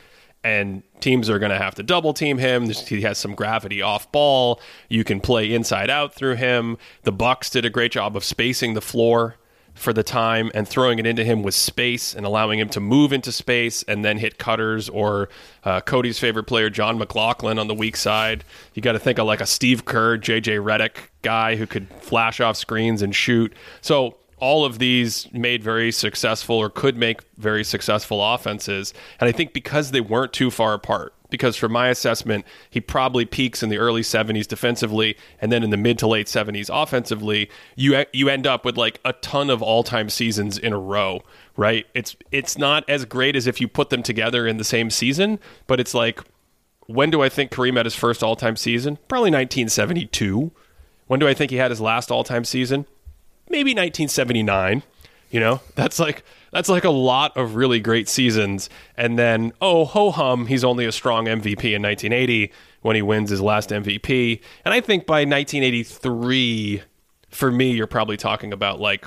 [0.44, 2.70] and teams are going to have to double team him.
[2.70, 4.62] He has some gravity off ball.
[4.90, 6.78] You can play inside out through him.
[7.02, 9.38] The Bucks did a great job of spacing the floor
[9.76, 13.14] for the time and throwing it into him with space and allowing him to move
[13.14, 15.30] into space and then hit cutters or
[15.66, 18.44] uh, Cody's favorite player, Jon McGlocklin, on the weak side.
[18.74, 22.40] You got to think of like a Steve Kerr, JJ Redick guy who could flash
[22.40, 23.54] off screens and shoot.
[23.82, 28.94] So all of these made very successful or could make very successful offenses.
[29.20, 33.26] And I think because they weren't too far apart, because from my assessment, he probably
[33.26, 37.50] peaks in the early 70s defensively and then in the mid to late 70s offensively.
[37.76, 41.22] You you end up with like a ton of all-time seasons in a row,
[41.58, 41.86] right?
[41.94, 45.40] It's it's not as great as if you put them together in the same season,
[45.68, 46.22] but it's like
[46.88, 48.98] when do I think Kareem had his first all-time season?
[49.10, 50.52] Probably 1972.
[51.08, 52.86] When do I think he had his last all-time season?
[53.50, 54.84] Maybe 1979.
[55.32, 56.24] You know, that's like
[56.56, 58.70] that's like a lot of really great seasons.
[58.96, 63.30] And then, oh, ho hum, he's only a strong MVP in 1980 when he wins
[63.30, 64.40] his last MVP.
[64.64, 66.82] And I think by 1983,
[67.30, 69.06] for me, you're probably talking about like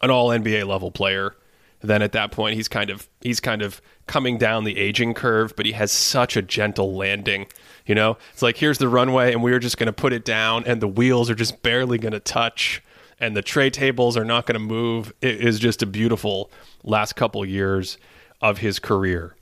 [0.00, 1.36] an all NBA level player.
[1.80, 5.54] Then at that point, he's kind of he's kind of coming down the aging curve,
[5.54, 7.46] but he has such a gentle landing.
[7.86, 10.64] You know, it's like here's the runway, and we're just going to put it down,
[10.66, 12.82] and the wheels are just barely going to touch
[13.22, 15.14] and the tray tables are not going to move.
[15.22, 16.50] It is just a beautiful
[16.82, 17.96] last couple years
[18.42, 19.36] of his career.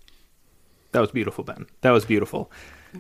[0.93, 1.67] That was beautiful, Ben.
[1.81, 2.53] That was beautiful.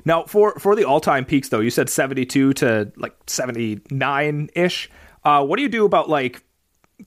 [0.04, 3.80] Now, for for the all time peaks, though, you said seventy two to like seventy
[3.90, 4.90] nine ish.
[5.24, 6.42] Uh, what do you do about like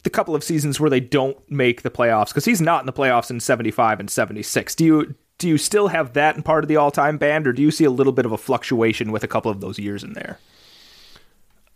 [0.04, 2.28] the couple of seasons where they don't make the playoffs?
[2.28, 4.76] Because he's not in the playoffs in seventy five and seventy six.
[4.76, 7.54] Do you do you still have that in part of the all time band, or
[7.54, 10.04] do you see a little bit of a fluctuation with a couple of those years
[10.04, 10.38] in there?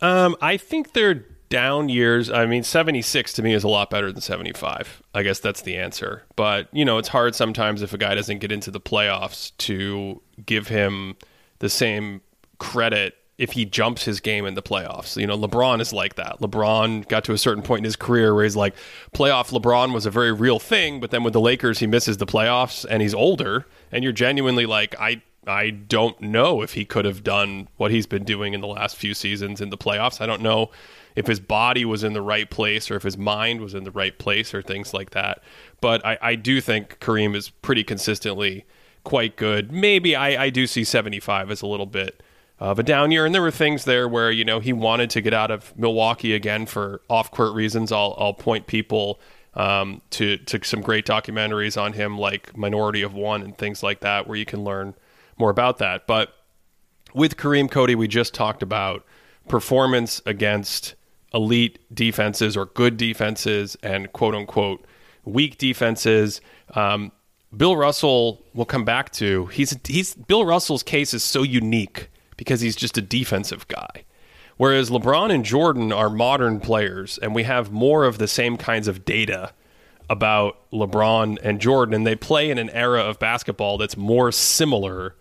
[0.01, 4.12] Um, I think they're down years, I mean, 76 to me is a lot better
[4.12, 5.01] than 75.
[5.13, 6.23] I guess that's the answer.
[6.36, 10.21] But, you know, it's hard sometimes if a guy doesn't get into the playoffs to
[10.45, 11.15] give him
[11.60, 12.21] the same
[12.60, 15.15] credit if he jumps his game in the playoffs.
[15.15, 16.39] You know, LeBron is like that.
[16.39, 18.75] LeBron got to a certain point in his career where he's like,
[19.13, 22.25] playoff LeBron was a very real thing, but then with the Lakers, he misses the
[22.25, 23.65] playoffs and he's older.
[23.91, 25.21] And you're genuinely like, I.
[25.49, 28.97] I don't know if he could have done what he's been doing in the last
[28.97, 30.19] few seasons in the playoffs.
[30.19, 30.71] I don't know
[31.17, 33.91] if his body was in the right place or if his mind was in the
[33.91, 35.41] right place or things like that.
[35.82, 38.65] But I, I do think Kareem is pretty consistently
[39.03, 39.71] quite good.
[39.71, 42.21] Maybe I, I do see 75 as a little bit
[42.60, 43.25] of a down year.
[43.25, 46.36] And there were things there where, you know, he wanted to get out of Milwaukee
[46.36, 47.91] again for off court reasons.
[47.91, 49.19] I'll, I'll point people
[49.56, 54.01] um, to, to some great documentaries on him, like Minority of One and things like
[54.01, 54.93] that, where you can learn
[55.36, 56.06] more about that.
[56.06, 56.32] But
[57.15, 59.03] with Kareem Cody, we just talked about
[59.47, 60.93] performance against
[61.34, 64.86] elite defenses or good defenses and quote unquote
[65.26, 66.42] weak defenses.
[66.74, 67.12] Um,
[67.56, 69.46] Bill Russell will come back to.
[69.48, 74.04] He's he's Bill Russell's case is so unique because he's just a defensive guy.
[74.58, 78.88] Whereas LeBron and Jordan are modern players and we have more of the same kinds
[78.88, 79.54] of data
[80.10, 85.16] about LeBron and Jordan and they play in an era of basketball that's more similar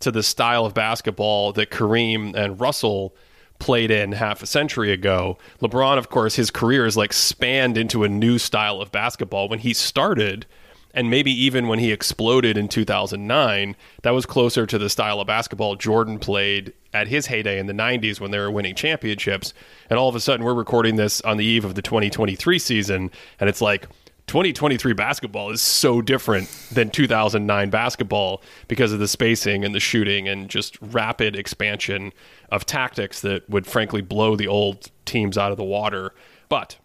[0.00, 3.14] to the style of basketball that Kareem and Russell
[3.58, 5.38] played in half a century ago.
[5.60, 9.48] LeBron, of course, his career is like spanned into a new style of basketball.
[9.48, 10.46] When he started
[10.94, 15.26] And maybe even when he exploded in 2009, that was closer to the style of
[15.26, 19.52] basketball Jordan played at his heyday in the 90s when they were winning championships.
[19.90, 23.10] And all of a sudden, we're recording this on the eve of the 2023 season,
[23.40, 23.88] and it's like,
[24.26, 30.26] 2023 basketball is so different than 2009 basketball because of the spacing and the shooting
[30.26, 32.12] and just rapid expansion
[32.48, 36.14] of tactics that would frankly blow the old teams out of the water.
[36.48, 36.78] But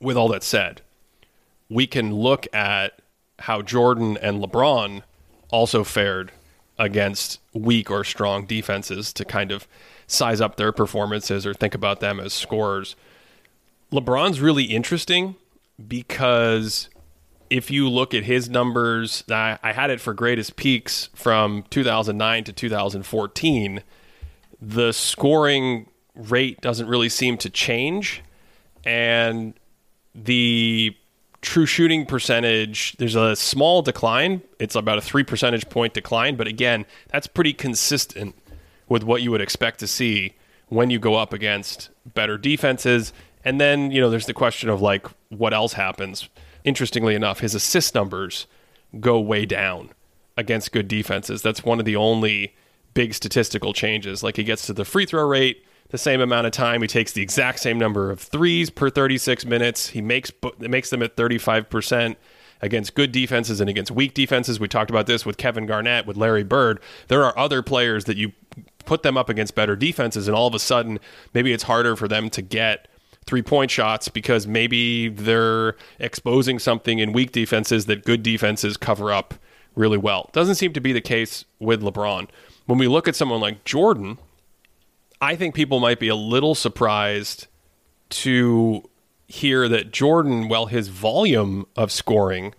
[0.00, 0.82] with all that said,
[1.68, 3.02] we can look at
[3.40, 5.02] how Jordan and LeBron
[5.50, 6.30] also fared
[6.78, 9.66] against weak or strong defenses to kind of
[10.06, 12.94] size up their performances or think about them as scorers.
[13.92, 15.36] LeBron's really interesting
[15.88, 16.88] because
[17.50, 22.44] if you look at his numbers, I, I had it for greatest peaks from 2009
[22.44, 23.82] to 2014.
[24.60, 28.22] The scoring rate doesn't really seem to change,
[28.84, 29.54] and
[30.14, 30.96] the
[31.42, 36.46] true shooting percentage there's a small decline it's about a 3 percentage point decline but
[36.46, 38.32] again that's pretty consistent
[38.88, 40.34] with what you would expect to see
[40.68, 43.12] when you go up against better defenses
[43.44, 46.28] and then, you know, there's the question of like what else happens.
[46.64, 48.46] Interestingly enough, his assist numbers
[49.00, 49.90] go way down
[50.36, 51.42] against good defenses.
[51.42, 52.54] That's one of the only
[52.94, 54.22] big statistical changes.
[54.22, 56.82] Like he gets to the free throw rate the same amount of time.
[56.82, 59.88] He takes the exact same number of threes per 36 minutes.
[59.88, 62.16] He makes makes them at 35%
[62.62, 64.58] against good defenses and against weak defenses.
[64.58, 66.80] We talked about this with Kevin Garnett, with Larry Bird.
[67.08, 68.32] There are other players that you
[68.84, 70.98] put them up against better defenses and all of a sudden
[71.34, 72.88] maybe it's harder for them to get
[73.26, 79.12] three point shots because maybe they're exposing something in weak defenses that good defenses cover
[79.12, 79.34] up
[79.74, 80.30] really well.
[80.32, 82.28] Doesn't seem to be the case with LeBron.
[82.66, 84.18] When we look at someone like Jordan,
[85.20, 87.46] I think people might be a little surprised
[88.10, 88.88] to
[89.28, 92.54] hear that Jordan, well, his volume of scoring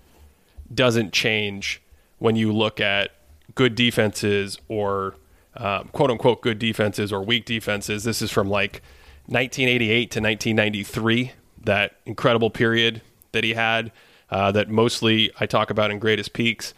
[0.74, 1.82] doesn't change
[2.18, 3.12] when you look at
[3.54, 5.16] good defenses or
[5.56, 8.04] um, quote unquote good defenses or weak defenses.
[8.04, 8.82] This is from like
[9.28, 11.32] 1988 to 1993,
[11.64, 13.92] that incredible period that he had,
[14.30, 16.74] uh, that mostly I talk about in Greatest Peaks.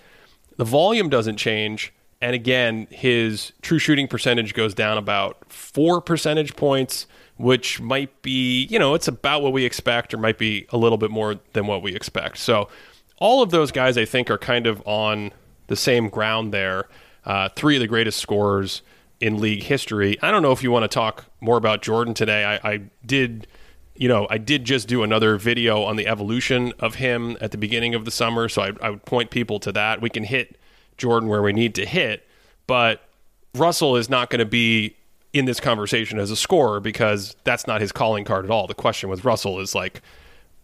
[0.57, 1.93] The volume doesn't change.
[2.21, 8.65] And again, his true shooting percentage goes down about four percentage points, which might be,
[8.65, 11.67] you know, it's about what we expect or might be a little bit more than
[11.67, 12.37] what we expect.
[12.37, 12.69] So,
[13.17, 15.31] all of those guys, I think, are kind of on
[15.67, 16.87] the same ground there.
[17.25, 18.81] Uh, three of the greatest scorers
[19.19, 20.17] in league history.
[20.21, 22.43] I don't know if you want to talk more about Jordan today.
[22.43, 23.47] I, I did,
[23.95, 27.57] you know, I did just do another video on the evolution of him at the
[27.57, 30.01] beginning of the summer, so I, I would point people to that.
[30.01, 30.57] We can hit
[30.97, 32.27] Jordan where we need to hit,
[32.67, 33.07] but
[33.53, 34.95] Russell is not going to be
[35.33, 38.67] in this conversation as a scorer because that's not his calling card at all.
[38.67, 40.01] The question with Russell is like,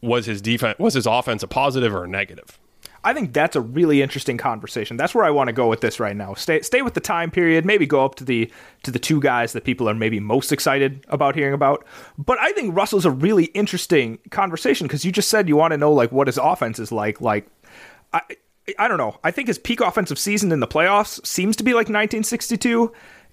[0.01, 2.57] was his defense, was his offense a positive or a negative?
[3.03, 4.95] I think that's a really interesting conversation.
[4.95, 6.33] That's where I want to go with this right now.
[6.35, 8.51] Stay stay with the time period, maybe go up to the
[8.83, 11.85] to the two guys that people are maybe most excited about hearing about.
[12.17, 15.77] But I think Russell's a really interesting conversation because you just said you want to
[15.77, 17.21] know like what his offense is like.
[17.21, 17.47] Like
[18.13, 18.21] I
[18.77, 19.19] I don't know.
[19.23, 22.91] I think his peak offensive season in the playoffs seems to be like 1962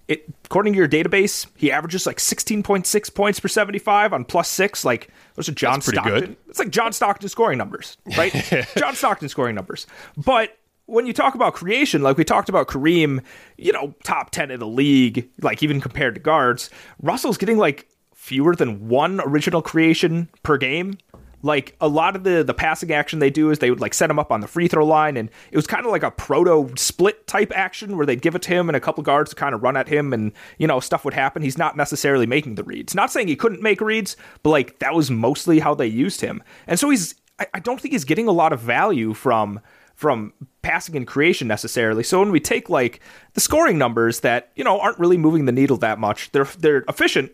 [0.09, 4.85] it, according to your database, he averages like 16.6 points per 75 on plus six.
[4.85, 6.13] Like those are John Stockton.
[6.13, 6.37] Good.
[6.49, 8.33] It's like John Stockton scoring numbers, right?
[8.77, 9.87] John Stockton scoring numbers.
[10.17, 13.23] But when you talk about creation, like we talked about Kareem,
[13.59, 16.71] you know, top 10 in the league, like even compared to guards,
[17.03, 20.97] Russell's getting like fewer than one original creation per game
[21.43, 24.11] like a lot of the the passing action they do is they would like set
[24.11, 26.73] him up on the free throw line and it was kind of like a proto
[26.77, 29.63] split type action where they'd give it to him and a couple guards kind of
[29.63, 31.43] run at him and you know stuff would happen.
[31.43, 32.95] He's not necessarily making the reads.
[32.95, 36.43] Not saying he couldn't make reads but like that was mostly how they used him.
[36.67, 39.61] And so he's I, I don't think he's getting a lot of value from
[39.95, 42.05] from passing and creation necessarily.
[42.05, 43.01] So when we take like
[43.33, 46.85] the scoring numbers that, you know, aren't really moving the needle that much, they're they're
[46.89, 47.33] efficient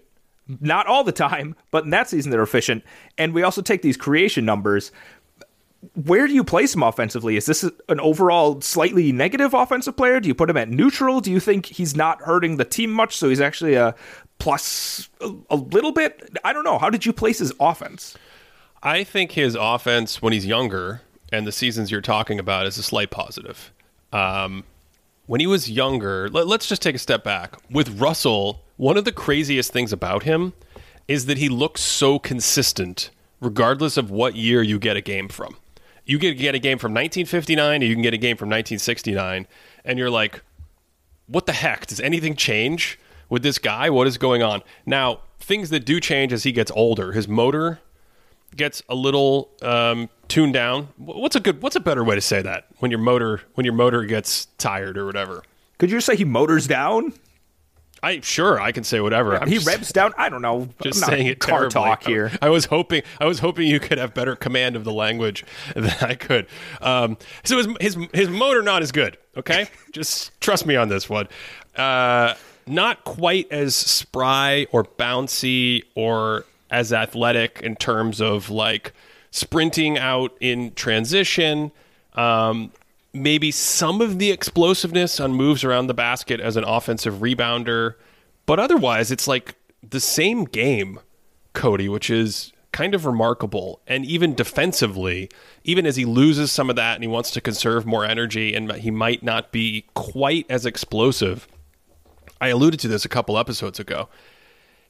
[0.60, 2.84] not all the time, but in that season they're efficient.
[3.18, 4.92] And we also take these creation numbers.
[5.94, 7.36] Where do you place him offensively?
[7.36, 10.18] Is this an overall slightly negative offensive player?
[10.18, 11.20] Do you put him at neutral?
[11.20, 13.94] Do you think he's not hurting the team much, so he's actually a
[14.38, 16.38] plus a, little bit?
[16.42, 16.78] I don't know.
[16.78, 18.16] How did you place his offense?
[18.82, 22.82] I think his offense when he's younger and the seasons you're talking about is a
[22.82, 23.72] slight positive.
[24.12, 24.64] Um,
[25.26, 27.56] when he was younger, let, us just take a step back.
[27.70, 30.52] With Russell, one of the craziest things about him
[31.06, 33.10] is that he looks so consistent
[33.40, 35.56] regardless of what year you get a game from.
[36.06, 39.46] You can get a game from 1959 or you can get a game from 1969
[39.84, 40.42] and you're like
[41.26, 42.98] what the heck does anything change
[43.28, 43.90] with this guy?
[43.90, 44.62] What is going on?
[44.84, 47.80] Now, things that do change as he gets older, his motor
[48.56, 50.88] gets a little um, tuned down.
[50.96, 51.62] What's a good?
[51.62, 54.96] What's a better way to say that when your motor when your motor gets tired
[54.96, 55.42] or whatever?
[55.78, 57.12] Could you just say he motors down?
[58.04, 59.36] I sure I can say whatever.
[59.40, 60.12] I'm he just- revs down.
[60.18, 60.68] I don't know.
[60.82, 61.70] just I'm not saying it car terribly.
[61.72, 62.30] talk here.
[62.42, 65.44] I was hoping I was hoping you could have better command of the language
[65.74, 66.46] than I could.
[66.80, 69.16] Um, so his his his motor not as good.
[69.36, 71.28] Okay, just trust me on this one.
[71.76, 72.34] Uh,
[72.66, 78.92] not quite as spry or bouncy or as athletic in terms of like
[79.30, 81.72] sprinting out in transition.
[82.14, 82.70] Um,
[83.14, 87.94] maybe some of the explosiveness on moves around the basket as an offensive rebounder,
[88.44, 89.54] but otherwise it's like
[89.88, 91.00] the same game,
[91.52, 93.80] Cody, which is kind of remarkable.
[93.86, 95.30] And even defensively,
[95.62, 98.70] even as he loses some of that and he wants to conserve more energy and
[98.72, 101.46] he might not be quite as explosive.
[102.40, 104.08] I alluded to this a couple episodes ago.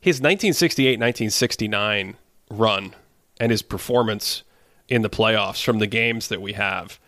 [0.00, 2.16] His 1968 1969
[2.50, 2.94] run
[3.38, 4.42] and his performance
[4.88, 6.98] in the playoffs from the games that we have.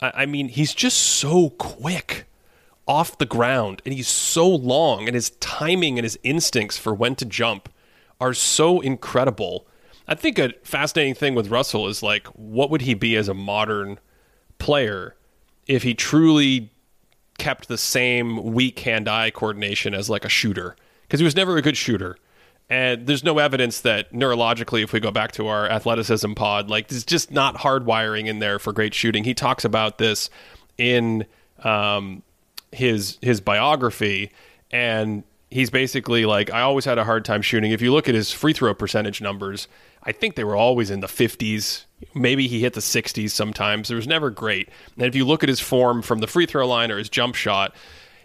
[0.00, 2.26] I, I mean, he's just so quick
[2.86, 7.14] off the ground and he's so long and his timing and his instincts for when
[7.16, 7.68] to jump
[8.20, 9.66] are so incredible.
[10.08, 13.34] I think a fascinating thing with Russell is like what would he be as a
[13.34, 13.98] modern
[14.58, 15.16] player
[15.66, 16.72] if he truly
[17.38, 21.62] kept the same weak hand-eye coordination as like a shooter because he was never a
[21.62, 22.16] good shooter.
[22.70, 26.86] And there's no evidence that neurologically, if we go back to our athleticism pod, like
[26.86, 29.24] there's just not hardwiring in there for great shooting.
[29.24, 30.30] He talks about this
[30.78, 31.26] in
[31.64, 32.22] um,
[32.70, 34.30] his his biography,
[34.70, 37.72] and he's basically like, I always had a hard time shooting.
[37.72, 39.66] If you look at his free throw percentage numbers,
[40.04, 41.84] I think they were always in the 50s.
[42.14, 43.90] Maybe he hit the 60s sometimes.
[43.90, 44.68] It was never great.
[44.96, 47.34] And if you look at his form from the free throw line or his jump
[47.34, 47.74] shot,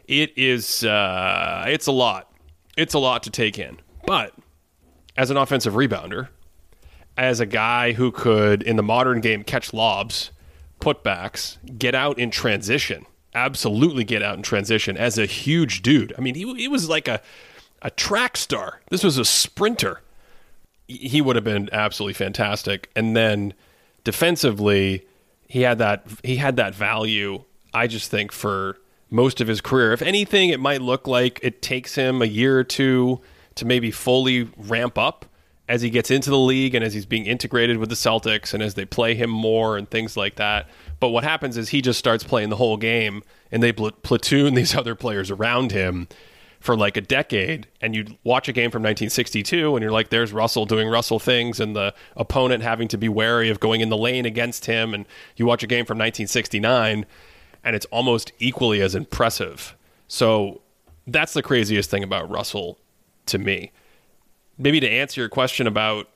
[0.08, 2.32] it is uh, it's a lot.
[2.78, 3.80] It's a lot to take in.
[4.06, 4.34] But
[5.18, 6.30] as an offensive rebounder,
[7.18, 10.32] as a guy who could in the modern game catch lobs,
[10.80, 16.14] putbacks, get out in transition, absolutely get out in transition as a huge dude.
[16.18, 17.22] I mean, he, he was like a
[17.82, 18.82] a track star.
[18.89, 20.01] This was a sprinter.
[20.88, 22.89] He would have been absolutely fantastic.
[22.95, 23.53] And then
[24.03, 25.06] defensively,
[25.47, 27.43] he had that he had that value.
[27.74, 28.78] I just think for
[29.10, 29.93] most of his career.
[29.93, 33.22] If anything, it might look like it takes him a year or two
[33.56, 35.26] to maybe fully ramp up
[35.68, 38.62] as he gets into the league and as he's being integrated with the Celtics and
[38.62, 40.68] as they play him more and things like that.
[40.99, 44.53] But what happens is he just starts playing the whole game and they pl- platoon
[44.53, 46.08] these other players around him
[46.60, 50.34] for like a decade and you watch a game from 1962 and you're like there's
[50.34, 53.97] Russell doing Russell things and the opponent having to be wary of going in the
[53.97, 57.06] lane against him and you watch a game from 1969
[57.64, 59.76] and it's almost equally as impressive.
[60.08, 60.62] So
[61.06, 62.80] that's the craziest thing about Russell
[63.28, 63.71] to me.
[64.57, 66.09] Maybe to answer your question about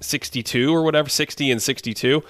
[0.00, 2.22] 62 or whatever, 60 and 62,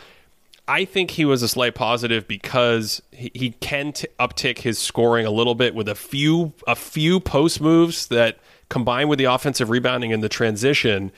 [0.69, 5.27] I think he was a slight positive because he, he can t- uptick his scoring
[5.27, 9.71] a little bit with a few a few post moves that combined with the offensive
[9.71, 11.11] rebounding and the transition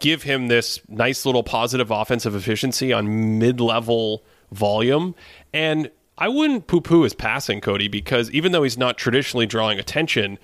[0.00, 4.22] give him this nice little positive offensive efficiency on mid-level
[4.52, 5.14] volume
[5.52, 10.38] and I wouldn't poo-poo his passing Cody because even though he's not traditionally drawing attention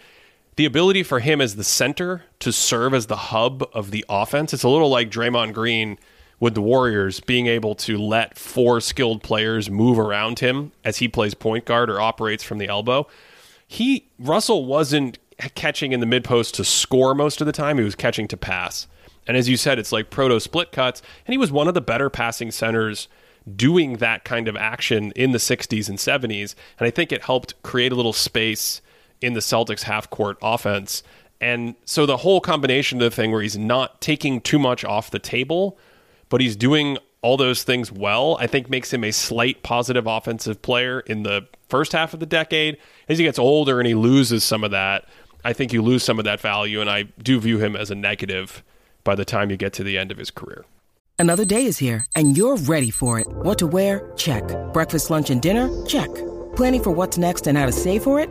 [0.61, 4.53] the ability for him as the center to serve as the hub of the offense
[4.53, 5.99] it's a little like Draymond Green
[6.39, 11.09] with the Warriors being able to let four skilled players move around him as he
[11.09, 13.07] plays point guard or operates from the elbow.
[13.67, 15.19] He Russell wasn't
[15.55, 17.79] catching in the mid post to score most of the time.
[17.79, 18.87] He was catching to pass.
[19.27, 21.01] And as you said, it's like proto split cuts.
[21.27, 23.09] And he was one of the better passing centers
[23.57, 26.55] doing that kind of action in the 60s and 70s.
[26.79, 28.83] And I think it helped create a little space
[29.21, 31.03] in the Celtics half court offense.
[31.41, 35.11] And so the whole combination of the thing where he's not taking too much off
[35.11, 35.79] the table,
[36.29, 40.63] but he's doing all those things well, I think makes him a slight positive offensive
[40.63, 42.79] player in the first half of the decade.
[43.09, 45.07] As he gets older and he loses some of that,
[45.45, 46.81] I think you lose some of that value.
[46.81, 48.63] And I do view him as a negative
[49.05, 50.65] by the time you get to the end of his career.
[51.19, 53.27] Another day is here, and you're ready for it.
[53.29, 54.11] What to wear?
[54.17, 54.43] Check.
[54.73, 55.69] Breakfast, lunch, and dinner?
[55.85, 56.09] Check.
[56.57, 58.31] Planning for what's next and how to save for it?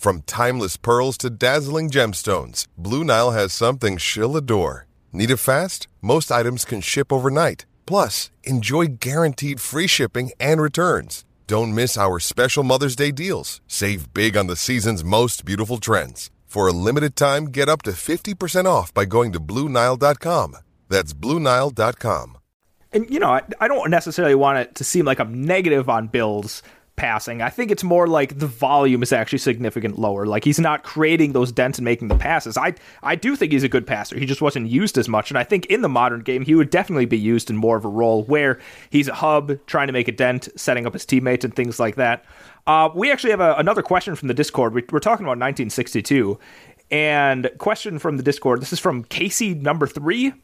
[0.00, 4.86] From timeless pearls to dazzling gemstones, Blue Nile has something she'll adore.
[5.12, 5.88] Need it fast?
[6.00, 7.66] Most items can ship overnight.
[7.84, 11.26] Plus, enjoy guaranteed free shipping and returns.
[11.46, 13.60] Don't miss our special Mother's Day deals.
[13.66, 16.30] Save big on the season's most beautiful trends.
[16.46, 20.56] For a limited time, get up to 50% off by going to BlueNile.com.
[20.88, 22.38] That's BlueNile.com.
[22.92, 26.08] And, you know, I, I don't necessarily want it to seem like I'm negative on
[26.08, 26.62] Bills
[27.00, 27.40] passing.
[27.40, 30.26] I think it's more like the volume is actually significant lower.
[30.26, 32.58] Like he's not creating those dents and making the passes.
[32.58, 34.18] I I do think he's a good passer.
[34.18, 35.30] He just wasn't used as much.
[35.30, 37.86] And I think in the modern game he would definitely be used in more of
[37.86, 41.42] a role where he's a hub, trying to make a dent, setting up his teammates
[41.42, 42.26] and things like that.
[42.66, 44.74] Uh, we actually have a, another question from the Discord.
[44.74, 46.38] We, we're talking about 1962.
[46.90, 48.60] And question from the Discord.
[48.60, 50.34] This is from Casey number three.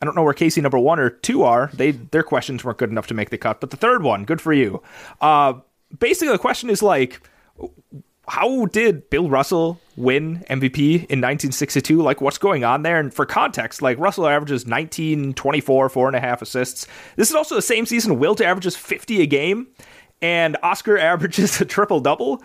[0.00, 1.70] I don't know where Casey number one or two are.
[1.74, 4.40] They their questions weren't good enough to make the cut, but the third one, good
[4.40, 4.80] for you.
[5.20, 5.54] Uh,
[5.96, 7.20] basically the question is like
[8.28, 12.00] how did Bill Russell win MVP in 1962?
[12.00, 13.00] Like, what's going on there?
[13.00, 16.86] And for context, like, Russell averages 19, 24, four and a half assists.
[17.16, 19.68] This is also the same season Wilt averages 50 a game,
[20.20, 22.42] and Oscar averages a triple double.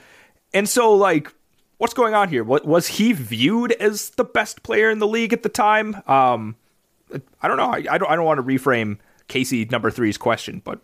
[0.53, 1.33] And so, like,
[1.77, 2.43] what's going on here?
[2.43, 6.01] What was he viewed as the best player in the league at the time?
[6.07, 6.55] Um,
[7.41, 7.71] I don't know.
[7.71, 8.09] I, I don't.
[8.09, 10.79] I don't want to reframe Casey number three's question, but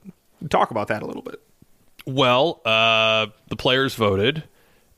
[0.50, 1.42] talk about that a little bit.
[2.10, 4.44] Well, uh, the players voted,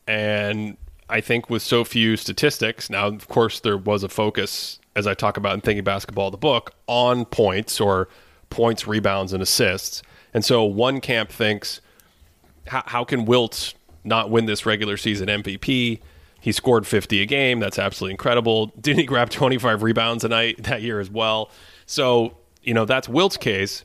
[0.07, 0.77] and
[1.09, 5.13] I think with so few statistics, now, of course, there was a focus, as I
[5.13, 8.07] talk about in Thinking Basketball, the book, on points or
[8.49, 10.03] points, rebounds, and assists.
[10.33, 11.81] And so one camp thinks,
[12.67, 13.73] how can Wilt
[14.05, 15.99] not win this regular season MVP?
[16.39, 17.59] He scored 50 a game.
[17.59, 18.67] That's absolutely incredible.
[18.79, 21.51] Didn't he grab 25 rebounds a night that year as well?
[21.85, 23.83] So, you know, that's Wilt's case.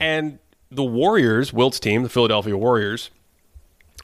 [0.00, 0.40] And
[0.74, 3.10] the Warriors, Wilt's team, the Philadelphia Warriors,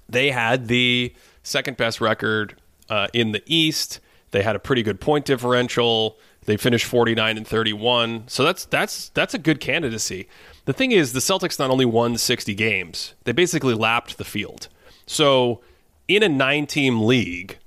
[0.08, 4.00] they had the second best record uh, in the East.
[4.30, 6.18] They had a pretty good point differential.
[6.44, 8.24] They finished 49 and 31.
[8.28, 10.28] So that's that's that's a good candidacy.
[10.64, 14.68] The thing is the Celtics not only won 60 games, they basically lapped the field.
[15.06, 15.60] So
[16.06, 17.58] in a 9-team league,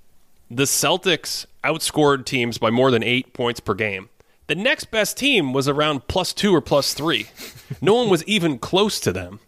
[0.49, 4.10] the Celtics outscored teams by more than 8 points per game.
[4.52, 7.26] The next best team was around plus 2 or plus 3.
[7.80, 9.39] No one was even close to them.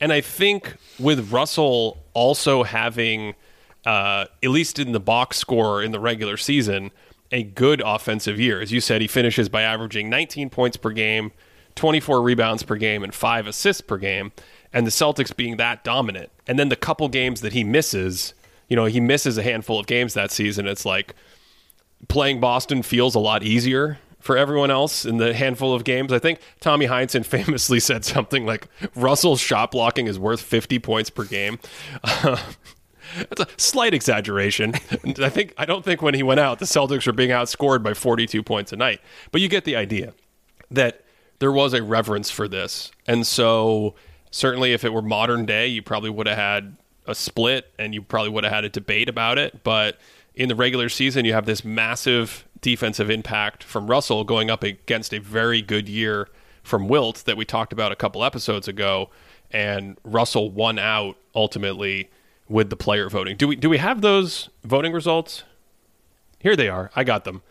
[0.00, 3.34] And I think with Russell also having,
[3.84, 6.90] uh, at least in the box score in the regular season,
[7.30, 8.62] a good offensive year.
[8.62, 11.32] As you said, he finishes by averaging 19 points per game,
[11.74, 14.32] 24 rebounds per game, and five assists per game.
[14.72, 16.30] And the Celtics being that dominant.
[16.46, 18.32] And then the couple games that he misses,
[18.70, 20.66] you know, he misses a handful of games that season.
[20.66, 21.14] It's like
[22.08, 26.12] playing Boston feels a lot easier for everyone else in the handful of games.
[26.12, 31.08] I think Tommy Heinsohn famously said something like Russell's shot blocking is worth 50 points
[31.08, 31.58] per game.
[33.14, 34.74] That's a slight exaggeration.
[35.22, 37.94] I think I don't think when he went out, the Celtics were being outscored by
[37.94, 39.00] 42 points a night.
[39.30, 40.12] But you get the idea
[40.72, 41.04] that
[41.38, 43.94] there was a reverence for this, and so
[44.32, 48.02] certainly if it were modern day, you probably would have had a split, and you
[48.02, 49.62] probably would have had a debate about it.
[49.62, 49.98] But
[50.34, 55.12] in the regular season, you have this massive defensive impact from Russell going up against
[55.12, 56.28] a very good year
[56.62, 59.10] from Wilt that we talked about a couple episodes ago,
[59.50, 62.10] and Russell won out ultimately
[62.48, 63.36] with the player voting.
[63.36, 65.44] Do we do we have those voting results?
[66.38, 66.90] Here they are.
[66.94, 67.42] I got them.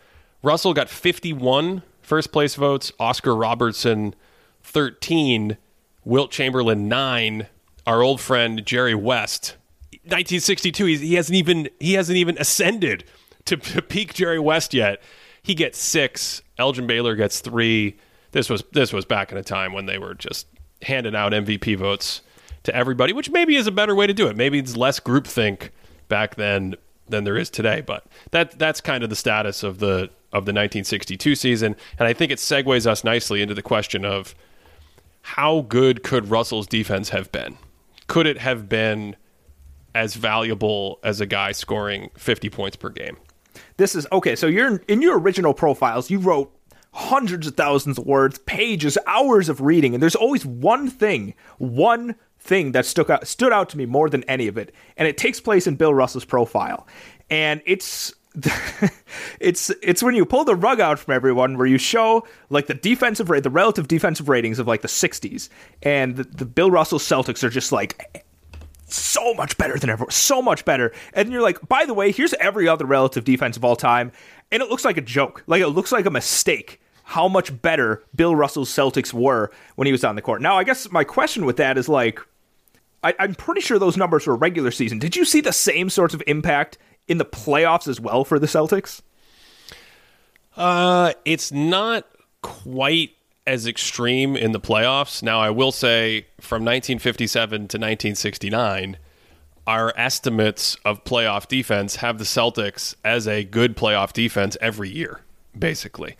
[0.42, 4.14] Russell got 51 first place votes, Oscar Robertson
[4.62, 5.56] 13,
[6.04, 7.46] Wilt Chamberlain 9,
[7.86, 9.56] our old friend Jerry West
[10.06, 13.02] 1962 he hasn't even he hasn't even ascended
[13.46, 15.02] to, to peak Jerry West yet.
[15.42, 17.96] He gets 6, Elgin Baylor gets 3.
[18.32, 20.46] This was this was back in a time when they were just
[20.82, 22.20] handing out MVP votes
[22.64, 24.36] to everybody, which maybe is a better way to do it.
[24.36, 25.70] Maybe it's less groupthink
[26.08, 26.74] back then
[27.08, 27.80] than there is today.
[27.80, 32.12] But that that's kind of the status of the of the 1962 season, and I
[32.12, 34.34] think it segues us nicely into the question of
[35.22, 37.56] how good could Russell's defense have been?
[38.06, 39.16] Could it have been
[39.94, 43.16] as valuable as a guy scoring 50 points per game?
[43.76, 44.36] This is okay.
[44.36, 46.52] So you're in your original profiles, you wrote
[46.92, 52.14] hundreds of thousands of words, pages, hours of reading, and there's always one thing, one
[52.38, 55.18] thing that stuck out stood out to me more than any of it, and it
[55.18, 56.86] takes place in Bill Russell's profile,
[57.28, 58.14] and it's
[59.40, 62.74] it's it's when you pull the rug out from everyone where you show like the
[62.74, 65.48] defensive rate the relative defensive ratings of like the 60s
[65.82, 68.25] and the, the Bill Russell Celtics are just like
[68.86, 72.34] so much better than ever, so much better and you're like by the way here's
[72.34, 74.12] every other relative defense of all time
[74.50, 78.02] and it looks like a joke like it looks like a mistake how much better
[78.14, 81.44] Bill Russell's Celtics were when he was on the court now I guess my question
[81.44, 82.20] with that is like
[83.06, 84.98] I, am pretty sure those numbers were regular season.
[84.98, 88.46] Did you see the same sorts of impact in the playoffs as well for the
[88.46, 89.00] Celtics?
[90.56, 92.06] Uh, it's not
[92.42, 93.15] quite
[93.46, 95.22] as extreme in the playoffs.
[95.22, 98.96] Now, I will say from 1957 to 1969,
[99.66, 105.20] our estimates of playoff defense have the Celtics as a good playoff defense every year,
[105.58, 106.16] basically.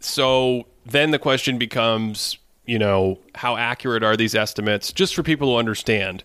[0.00, 4.92] So then the question becomes, you know, how accurate are these estimates?
[4.92, 6.22] Just for people to understand,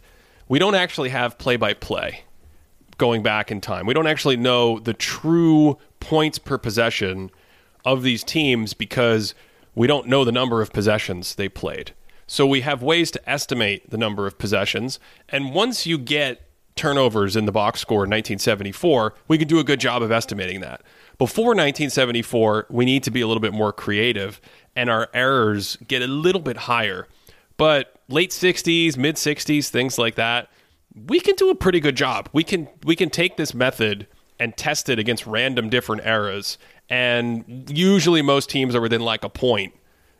[0.48, 2.24] we don't actually have play by play
[2.98, 3.86] going back in time.
[3.88, 7.32] We don't actually know the true points per possession
[7.86, 9.34] of these teams because
[9.76, 11.94] we don't know the number of possessions they played.
[12.28, 15.00] So we have ways to estimate the number of possessions.
[15.30, 16.42] And once you get
[16.76, 20.62] turnovers in the box score in 1974, we can do a good job of estimating
[20.62, 20.82] that.
[21.18, 24.40] Before 1974, we need to be a little bit more creative
[24.76, 27.08] and our errors get a little bit higher.
[27.58, 30.50] But late 60s, mid 60s, things like that,
[31.08, 32.30] we can do a pretty good job.
[32.34, 34.08] We can we can take this method
[34.40, 36.58] and test it against random different eras
[36.92, 39.74] and usually most teams are within like a point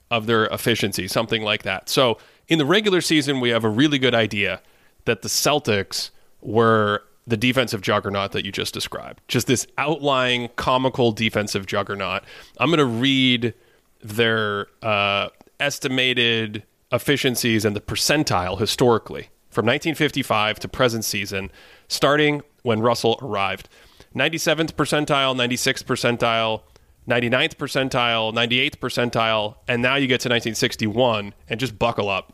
[0.10, 1.90] of their efficiency, something like that.
[1.90, 2.18] So,
[2.48, 4.62] in the regular season, we have a really good idea
[5.06, 6.10] that the Celtics
[6.42, 9.22] were the defensive juggernaut that you just described.
[9.28, 12.24] Just this outlying comical defensive juggernaut.
[12.58, 13.54] I'm going to read
[14.02, 21.52] their uh, estimated efficiencies and the percentile historically from 1955 to present season,
[21.88, 23.70] starting when Russell arrived.
[24.16, 26.62] 97th percentile, 96th percentile,
[27.08, 32.34] 99th percentile, 98th percentile, and now you get to 1961 and just buckle up.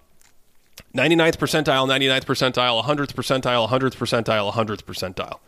[0.95, 5.39] 99th percentile, 99th percentile, 100th percentile, 100th percentile, 100th percentile.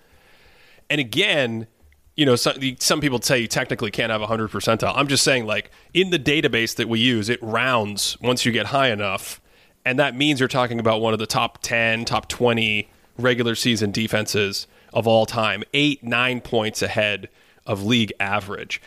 [0.90, 1.68] And again,
[2.16, 4.94] you know, some, some people say you technically can't have 100 percentile.
[4.96, 8.68] I'm just saying, like, in the database that we use, it rounds once you get
[8.68, 9.40] high enough.
[9.86, 13.92] And that means you're talking about one of the top 10, top 20 regular season
[13.92, 17.30] defenses of all time, eight, nine points ahead
[17.66, 18.82] of league average.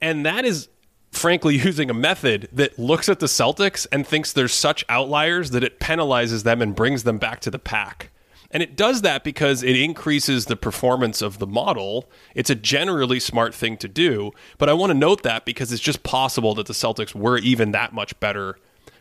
[0.00, 0.68] And that is
[1.10, 5.64] frankly using a method that looks at the Celtics and thinks they're such outliers that
[5.64, 8.10] it penalizes them and brings them back to the pack.
[8.50, 12.08] And it does that because it increases the performance of the model.
[12.36, 14.30] It's a generally smart thing to do.
[14.58, 17.72] But I want to note that because it's just possible that the Celtics were even
[17.72, 18.56] that much better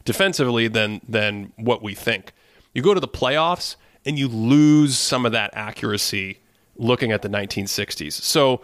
[0.05, 2.33] defensively than than what we think.
[2.73, 3.75] You go to the playoffs
[4.05, 6.39] and you lose some of that accuracy
[6.77, 8.13] looking at the 1960s.
[8.13, 8.61] So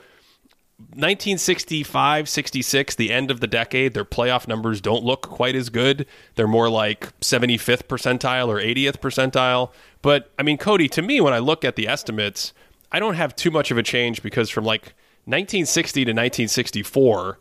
[0.94, 6.06] 1965, 66, the end of the decade, their playoff numbers don't look quite as good.
[6.36, 9.72] They're more like 75th percentile or 80th percentile.
[10.02, 12.54] But I mean, Cody, to me, when I look at the estimates,
[12.92, 14.94] I don't have too much of a change because from like
[15.26, 17.40] 1960 to 1964,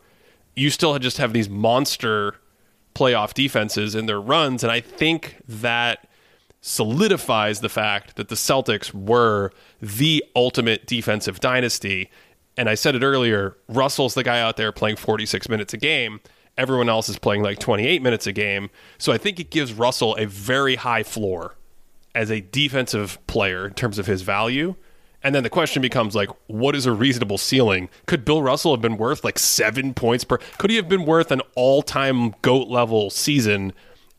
[0.55, 2.35] you still just have these monster
[2.93, 4.63] playoff defenses in their runs.
[4.63, 6.08] And I think that
[6.61, 9.51] solidifies the fact that the Celtics were
[9.81, 12.09] the ultimate defensive dynasty.
[12.57, 16.19] And I said it earlier Russell's the guy out there playing 46 minutes a game.
[16.57, 18.69] Everyone else is playing like 28 minutes a game.
[18.97, 21.55] So I think it gives Russell a very high floor
[22.13, 24.75] as a defensive player in terms of his value.
[25.23, 27.89] And then the question becomes like, what is a reasonable ceiling?
[28.05, 30.37] Could Bill Russell have been worth like seven points per?
[30.57, 33.73] Could he have been worth an all-time goat level season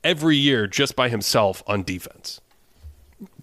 [0.05, 2.41] every year just by himself on defense?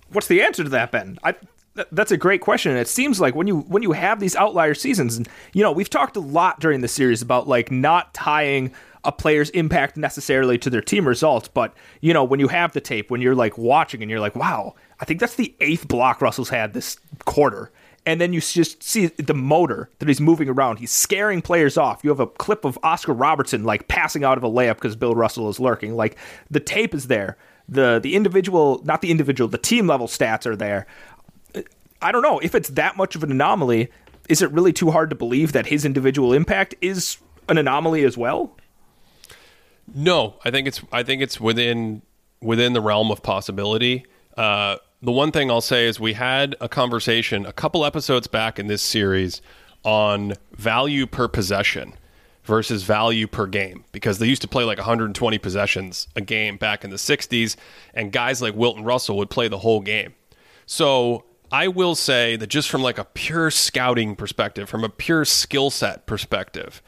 [0.09, 1.17] What's the answer to that, Ben?
[1.23, 1.35] I,
[1.75, 2.71] th- that's a great question.
[2.71, 5.71] And it seems like when you when you have these outlier seasons, and you know,
[5.71, 10.57] we've talked a lot during the series about like not tying a player's impact necessarily
[10.57, 13.57] to their team results, but you know, when you have the tape, when you're like
[13.57, 17.71] watching and you're like, wow, I think that's the eighth block Russell's had this quarter
[18.07, 20.77] and then you just see the motor that he's moving around.
[20.77, 22.05] He's scaring players off.
[22.05, 25.13] You have a clip of Oscar Robertson like passing out of a layup because Bill
[25.13, 25.93] Russell is lurking.
[25.93, 26.17] Like
[26.49, 27.35] the tape is there.
[27.67, 30.87] The the individual, not the individual, the team level stats are there.
[32.01, 33.89] I don't know if it's that much of an anomaly.
[34.29, 37.17] Is it really too hard to believe that his individual impact is
[37.49, 38.55] an anomaly as well?
[39.93, 42.03] No, I think it's I think it's within
[42.41, 44.05] within the realm of possibility.
[44.37, 48.57] Uh, the one thing I'll say is we had a conversation a couple episodes back
[48.57, 49.41] in this series
[49.83, 51.93] on value per possession
[52.43, 56.83] versus value per game because they used to play like 120 possessions a game back
[56.83, 57.55] in the 60s
[57.93, 60.15] and guys like Wilt and Russell would play the whole game.
[60.65, 65.25] So I will say that just from like a pure scouting perspective, from a pure
[65.25, 66.81] skill set perspective,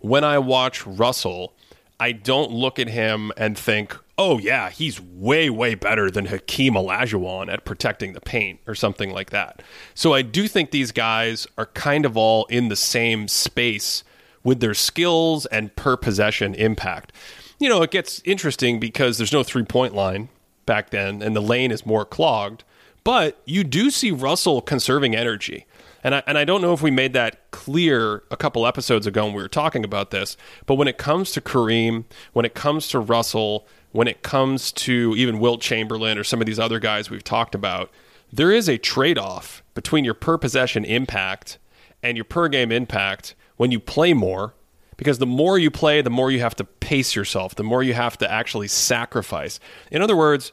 [0.00, 1.54] when I watch Russell,
[2.00, 6.74] I don't look at him and think, oh yeah, he's way way better than Hakeem
[6.74, 9.62] Olajuwon at protecting the paint or something like that.
[9.94, 14.02] So I do think these guys are kind of all in the same space
[14.42, 17.12] with their skills and per possession impact.
[17.58, 20.30] You know, it gets interesting because there's no three point line
[20.64, 22.64] back then, and the lane is more clogged.
[23.04, 25.66] But you do see Russell conserving energy.
[26.02, 29.24] And I, and I don't know if we made that clear a couple episodes ago
[29.26, 30.36] when we were talking about this,
[30.66, 35.14] but when it comes to Kareem, when it comes to Russell, when it comes to
[35.16, 37.90] even Wilt Chamberlain or some of these other guys we've talked about,
[38.32, 41.58] there is a trade off between your per possession impact
[42.02, 44.54] and your per game impact when you play more.
[44.96, 47.94] Because the more you play, the more you have to pace yourself, the more you
[47.94, 49.58] have to actually sacrifice.
[49.90, 50.52] In other words,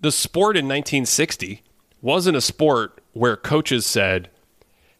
[0.00, 1.62] the sport in 1960
[2.02, 4.30] wasn't a sport where coaches said,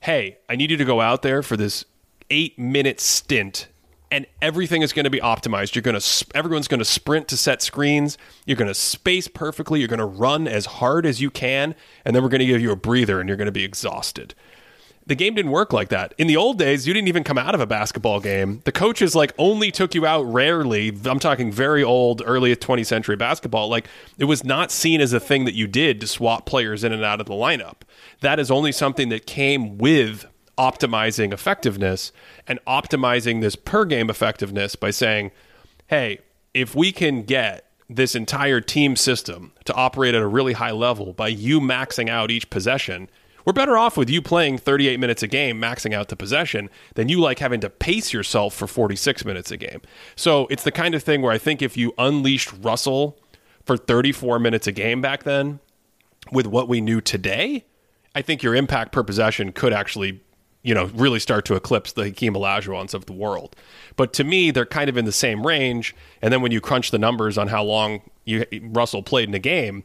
[0.04, 1.86] Hey, I need you to go out there for this
[2.28, 3.68] eight minute stint
[4.10, 5.74] and everything is going to be optimized.
[5.74, 8.18] You're going to everyone's going to sprint to set screens.
[8.44, 9.78] You're going to space perfectly.
[9.78, 11.74] You're going to run as hard as you can,
[12.04, 14.34] and then we're going to give you a breather, and you're going to be exhausted.
[15.06, 16.14] The game didn't work like that.
[16.16, 18.62] In the old days, you didn't even come out of a basketball game.
[18.64, 20.96] The coaches like only took you out rarely.
[21.04, 23.68] I'm talking very old, early 20th century basketball.
[23.68, 23.86] Like
[24.16, 27.04] it was not seen as a thing that you did to swap players in and
[27.04, 27.82] out of the lineup.
[28.20, 30.24] That is only something that came with
[30.56, 32.12] optimizing effectiveness
[32.46, 35.32] and optimizing this per game effectiveness by saying,
[35.88, 36.18] hey,
[36.54, 41.12] if we can get this entire team system to operate at a really high level
[41.12, 43.10] by you maxing out each possession,
[43.44, 47.08] we're better off with you playing 38 minutes a game, maxing out the possession, than
[47.08, 49.80] you like having to pace yourself for 46 minutes a game.
[50.16, 53.18] So it's the kind of thing where I think if you unleashed Russell
[53.64, 55.60] for 34 minutes a game back then
[56.32, 57.64] with what we knew today,
[58.14, 60.20] I think your impact per possession could actually
[60.64, 63.54] you know, really start to eclipse the Hakeem Olajuwons of the world.
[63.96, 65.94] But to me, they're kind of in the same range.
[66.22, 69.38] And then when you crunch the numbers on how long you, Russell played in a
[69.38, 69.84] game,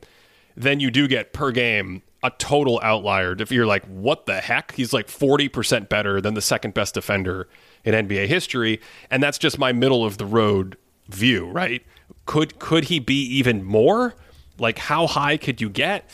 [0.55, 3.35] then you do get per game a total outlier.
[3.39, 4.73] If you're like, what the heck?
[4.73, 7.47] He's like 40% better than the second best defender
[7.83, 8.81] in NBA history.
[9.09, 11.85] And that's just my middle of the road view, right?
[12.25, 14.15] Could could he be even more?
[14.57, 16.11] Like how high could you get?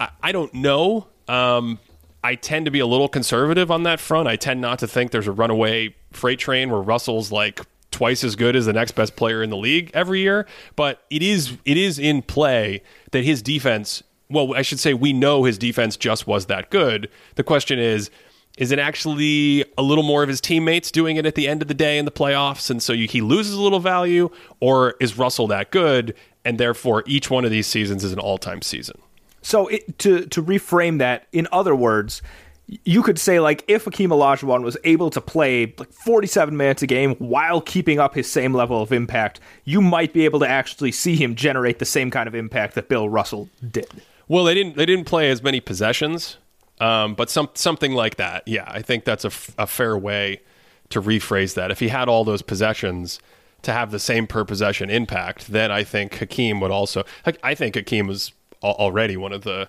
[0.00, 1.08] I, I don't know.
[1.28, 1.78] Um,
[2.24, 4.28] I tend to be a little conservative on that front.
[4.28, 7.60] I tend not to think there's a runaway freight train where Russell's like
[7.90, 11.22] twice as good as the next best player in the league every year, but it
[11.22, 15.58] is it is in play that his defense, well, I should say we know his
[15.58, 17.08] defense just was that good.
[17.36, 18.10] The question is
[18.56, 21.68] is it actually a little more of his teammates doing it at the end of
[21.68, 25.16] the day in the playoffs and so you, he loses a little value or is
[25.16, 26.12] Russell that good
[26.44, 29.00] and therefore each one of these seasons is an all-time season?
[29.42, 32.20] So it, to to reframe that, in other words,
[32.66, 36.86] you could say like if Hakeem Olajuwon was able to play like 47 minutes a
[36.86, 40.92] game while keeping up his same level of impact, you might be able to actually
[40.92, 43.88] see him generate the same kind of impact that Bill Russell did.
[44.28, 46.36] Well, they didn't they didn't play as many possessions,
[46.80, 48.46] um, but some something like that.
[48.46, 50.42] Yeah, I think that's a, f- a fair way
[50.90, 51.70] to rephrase that.
[51.70, 53.20] If he had all those possessions
[53.62, 57.04] to have the same per possession impact, then I think Hakeem would also.
[57.42, 59.68] I think Hakeem was already one of the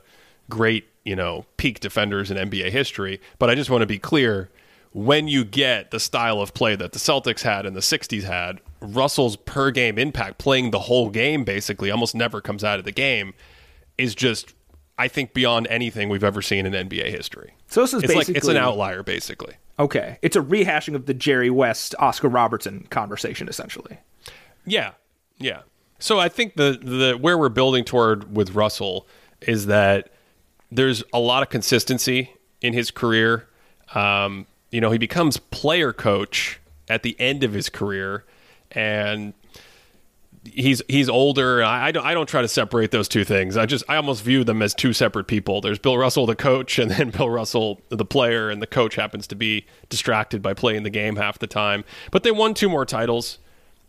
[0.50, 3.22] great, you know, peak defenders in NBA history.
[3.38, 4.50] But I just want to be clear
[4.92, 8.60] when you get the style of play that the Celtics had and the 60s had,
[8.82, 12.92] Russell's per game impact, playing the whole game basically, almost never comes out of the
[12.92, 13.34] game,
[14.00, 14.54] is just,
[14.98, 17.54] I think, beyond anything we've ever seen in NBA history.
[17.68, 18.34] So this is it's basically.
[18.34, 19.56] Like, it's an outlier, basically.
[19.78, 20.18] Okay.
[20.22, 24.00] It's a rehashing of the Jerry West, Oscar Robertson conversation, essentially.
[24.66, 24.94] Yeah.
[25.38, 25.62] Yeah.
[26.00, 29.06] So I think the the where we're building toward with Russell
[29.42, 30.12] is that
[30.72, 33.48] there's a lot of consistency in his career.
[33.94, 38.24] Um, you know, he becomes player coach at the end of his career,
[38.72, 39.34] and
[40.46, 41.64] he's he's older.
[41.64, 43.58] I, don't I don't try to separate those two things.
[43.58, 45.62] I just I almost view them as two separate people.
[45.62, 49.28] There's Bill Russell, the coach, and then Bill Russell, the player, and the coach happens
[49.28, 51.84] to be distracted by playing the game half the time.
[52.12, 53.40] But they won two more titles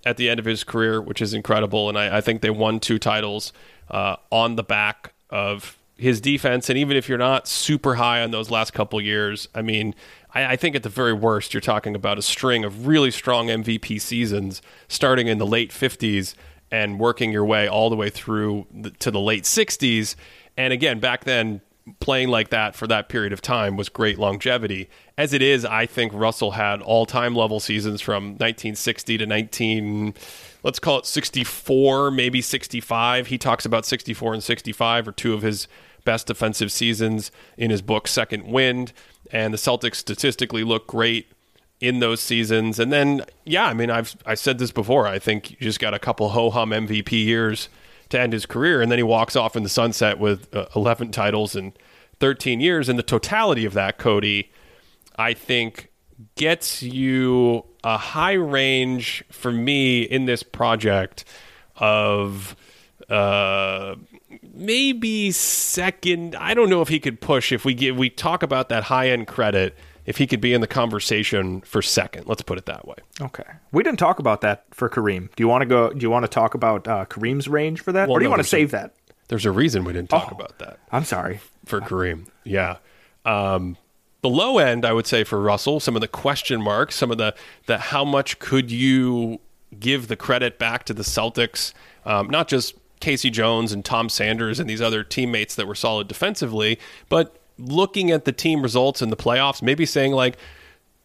[0.04, 1.88] at the end of his career, which is incredible.
[1.88, 3.52] And I, I think they won two titles
[3.90, 6.70] uh, on the back of his defense.
[6.70, 9.94] And even if you're not super high on those last couple years, I mean,
[10.32, 13.48] I, I, think at the very worst, you're talking about a string of really strong
[13.48, 16.34] MVP seasons starting in the late 50s
[16.70, 20.14] and working your way all the way through the, to the late 60s.
[20.56, 21.60] And again, back then,
[21.98, 24.88] playing like that for that period of time was great longevity.
[25.18, 30.14] As it is, I think Russell had all time level seasons from 1960 to 19,
[30.62, 33.26] let's call it 64, maybe 65.
[33.26, 35.66] He talks about 64 and 65 are two of his
[36.04, 38.92] best defensive seasons in his book, Second Wind.
[39.32, 41.32] And the Celtics statistically look great
[41.80, 42.78] in those seasons.
[42.78, 45.06] And then, yeah, I mean, I've I said this before.
[45.06, 47.68] I think you just got a couple ho hum MVP years
[48.10, 51.12] to end his career, and then he walks off in the sunset with uh, 11
[51.12, 51.72] titles and
[52.18, 52.88] 13 years.
[52.88, 54.52] And the totality of that, Cody,
[55.16, 55.90] I think
[56.34, 61.24] gets you a high range for me in this project
[61.76, 62.56] of
[63.08, 63.94] uh,
[64.54, 66.34] maybe second.
[66.36, 69.10] I don't know if he could push if we give we talk about that high
[69.10, 69.76] end credit.
[70.06, 72.96] If he could be in the conversation for second, let's put it that way.
[73.20, 75.28] Okay, we didn't talk about that for Kareem.
[75.36, 75.90] Do you want to go?
[75.90, 78.28] Do you want to talk about uh, Kareem's range for that, Well, or do you
[78.28, 78.94] no, want to there's a- save that?
[79.28, 80.34] There's a reason we didn't talk Oh.
[80.36, 80.78] about that.
[80.90, 81.40] I'm sorry.
[81.64, 82.26] for Kareem.
[82.42, 82.78] Yeah.
[83.24, 83.76] Um,
[84.22, 87.18] the low end, I would say, for Russell, some of the question marks, some of
[87.18, 87.34] the,
[87.66, 89.38] the how much could you
[89.78, 91.72] give the credit back to the Celtics,
[92.04, 93.30] um, not just K.C.
[93.30, 96.78] Jones and Tom Sanders and these other teammates that were solid defensively,
[97.08, 100.36] but looking at the team results in the playoffs, maybe saying like,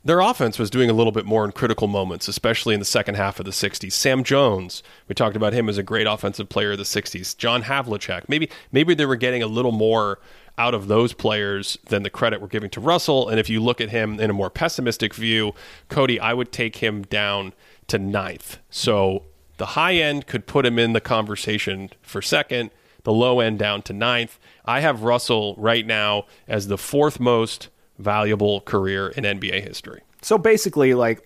[0.06, 3.16] their offense was doing a little bit more in critical moments, especially in the second
[3.16, 3.92] half of the 60s.
[3.92, 7.36] Sam Jones, we talked about him as a great offensive player of the 60s.
[7.36, 10.20] John Havlicek, maybe maybe they were getting a little more
[10.60, 13.28] out of those players than the credit we're giving to Russell.
[13.28, 15.54] And if you look at him in a more pessimistic view,
[15.90, 17.54] Cody, I would take him down
[17.88, 18.60] to ninth.
[18.70, 19.24] So
[19.58, 22.72] the high end could put him in the conversation for second,
[23.04, 24.40] the low end down to ninth.
[24.66, 30.02] I have Russell right now as the fourth most valuable career in NBA history.
[30.22, 31.24] So basically, like,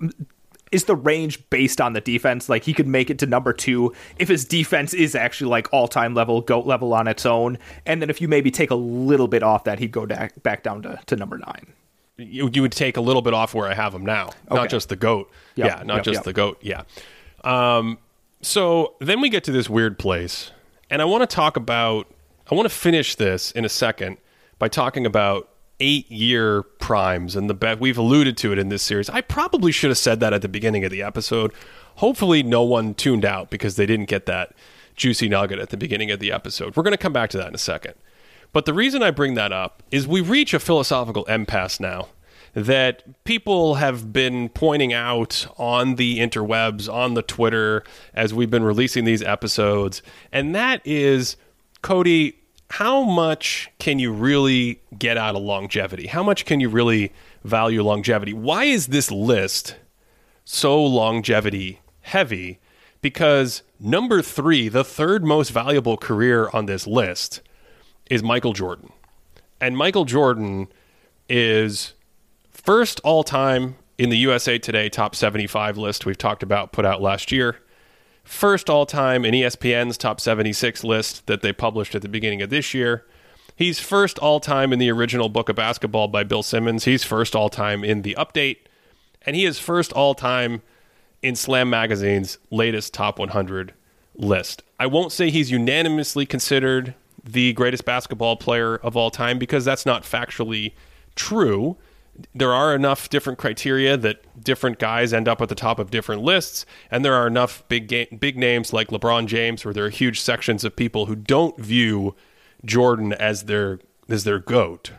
[0.71, 2.47] is the range based on the defense?
[2.49, 5.87] Like, he could make it to number two if his defense is actually like all
[5.87, 7.57] time level, goat level on its own.
[7.87, 10.83] And then if you maybe take a little bit off that, he'd go back down
[10.83, 11.73] to, to number nine.
[12.17, 14.55] you, you would take a little bit off where I have him now, Okay.
[14.55, 15.31] not just the goat.
[15.55, 16.23] Yep, Yeah, not yep, just yep.
[16.25, 16.59] the goat.
[16.61, 16.83] Yeah.
[17.43, 17.97] Um,
[18.41, 20.51] so then we get to this weird place,
[20.89, 22.07] and I want to talk about.
[22.51, 24.17] I want to finish this in a second
[24.57, 27.79] by talking about eight-year primes and the bet.
[27.79, 29.07] We've alluded to it in this series.
[29.09, 31.53] I probably should have said that at the beginning of the episode.
[31.97, 34.53] Hopefully, no one tuned out because they didn't get that
[34.95, 36.75] juicy nugget at the beginning of the episode.
[36.75, 37.93] We're going to come back to that in a second.
[38.51, 42.09] But the reason I bring that up is we reach a philosophical impasse now
[42.65, 47.83] that people have been pointing out on the interwebs, on the Twitter,
[48.13, 50.01] as we've been releasing these episodes.
[50.31, 51.37] And that is,
[51.81, 52.35] Cody,
[52.71, 56.07] how much can you really get out of longevity?
[56.07, 57.11] How much can you really
[57.43, 58.33] value longevity?
[58.33, 59.75] Why is this list
[60.45, 62.59] so longevity heavy?
[63.01, 67.41] Because number three, the third most valuable career on this list,
[68.09, 68.91] is Michael Jordan.
[69.61, 70.67] And Michael Jordan
[71.27, 71.93] is
[72.69, 77.01] first all time in the USA Today top 75 list we've talked about, put out
[77.01, 77.57] last year.
[78.23, 82.51] First all time in ESPN's top 76 list that they published at the beginning of
[82.51, 83.07] this year.
[83.55, 86.83] He's first all time in the original book of basketball by Bill Simmons.
[86.83, 88.57] He's first all time in the update.
[89.25, 90.61] And he is first all time
[91.23, 93.73] in Slam Magazine's latest top 100
[94.13, 94.61] list.
[94.79, 96.93] I won't say he's unanimously considered
[97.23, 100.73] the greatest basketball player of all time because that's not factually
[101.15, 101.75] true.
[102.33, 106.21] There are enough different criteria that different guys end up at the top of different
[106.21, 110.21] lists, and there are enough big big names like LeBron James, where there are huge
[110.21, 112.15] sections of people who don't view
[112.65, 114.91] Jordan as their as their goat.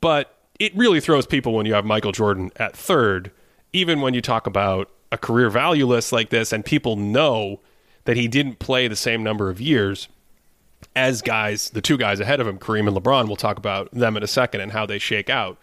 [0.00, 3.30] But it really throws people when you have Michael Jordan at third,
[3.72, 7.60] even when you talk about a career value list like this, and people know
[8.04, 10.08] that he didn't play the same number of years
[10.94, 13.26] as guys, the two guys ahead of him, Kareem and LeBron.
[13.26, 15.58] We'll talk about them in a second and how they shake out.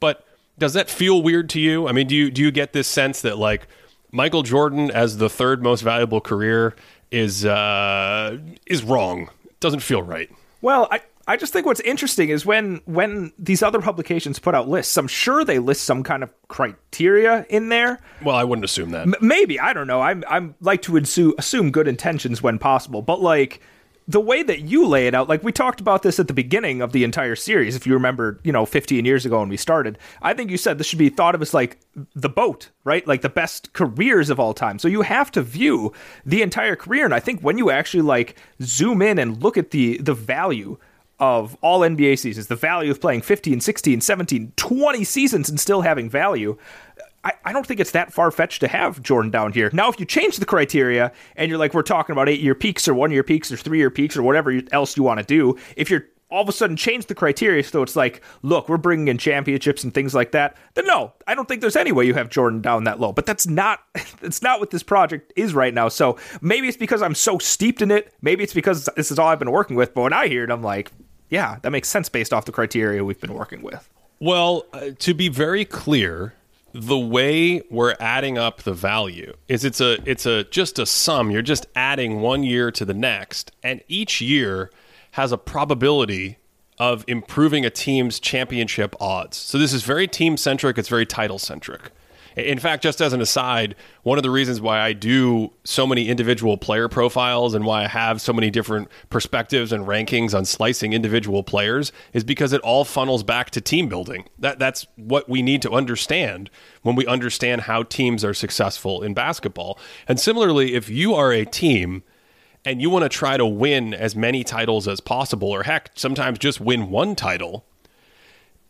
[0.00, 0.26] But
[0.58, 1.88] does that feel weird to you?
[1.88, 3.66] I mean, do you do you get this sense that like
[4.10, 6.74] Michael Jordan as the third most valuable career
[7.10, 9.30] is uh, is wrong?
[9.60, 10.30] Doesn't feel right.
[10.62, 14.68] Well, I, I just think what's interesting is when when these other publications put out
[14.68, 18.00] lists, I'm sure they list some kind of criteria in there.
[18.22, 19.02] Well, I wouldn't assume that.
[19.02, 20.00] M- maybe I don't know.
[20.00, 23.60] I'm I'm like to assume, assume good intentions when possible, but like
[24.10, 26.82] the way that you lay it out, like we talked about this at the beginning
[26.82, 27.76] of the entire series.
[27.76, 30.78] If you remember, you know, 15 years ago when we started, I think you said
[30.78, 31.78] this should be thought of as like
[32.16, 33.06] the boat, right?
[33.06, 34.80] Like the best careers of all time.
[34.80, 35.92] So you have to view
[36.26, 39.70] the entire career, and I think when you actually like zoom in and look at
[39.70, 40.76] the the value
[41.20, 45.82] of all NBA seasons, the value of playing 15, 16, 17, 20 seasons and still
[45.82, 46.56] having value.
[47.24, 49.70] I, I don't think it's that far fetched to have Jordan down here.
[49.72, 52.88] Now, if you change the criteria and you're like, we're talking about eight year peaks
[52.88, 55.56] or one year peaks or three year peaks or whatever else you want to do,
[55.76, 59.08] if you're all of a sudden change the criteria so it's like, look, we're bringing
[59.08, 62.14] in championships and things like that, then no, I don't think there's any way you
[62.14, 63.12] have Jordan down that low.
[63.12, 63.80] But that's not
[64.20, 65.88] that's not what this project is right now.
[65.88, 68.14] So maybe it's because I'm so steeped in it.
[68.22, 69.94] Maybe it's because this is all I've been working with.
[69.94, 70.90] But when I hear it, I'm like,
[71.28, 73.88] yeah, that makes sense based off the criteria we've been working with.
[74.20, 76.34] Well, uh, to be very clear,
[76.72, 81.30] the way we're adding up the value is it's a it's a just a sum.
[81.30, 84.70] You're just adding one year to the next, and each year
[85.12, 86.38] has a probability
[86.78, 89.36] of improving a team's championship odds.
[89.36, 90.78] So this is very team centric.
[90.78, 91.90] It's very title centric.
[92.36, 96.08] In fact, just as an aside, one of the reasons why I do so many
[96.08, 100.92] individual player profiles and why I have so many different perspectives and rankings on slicing
[100.92, 104.28] individual players is because it all funnels back to team building.
[104.38, 106.50] That that's what we need to understand
[106.82, 109.78] when we understand how teams are successful in basketball.
[110.06, 112.02] And similarly, if you are a team
[112.64, 116.38] and you want to try to win as many titles as possible or heck, sometimes
[116.38, 117.64] just win one title,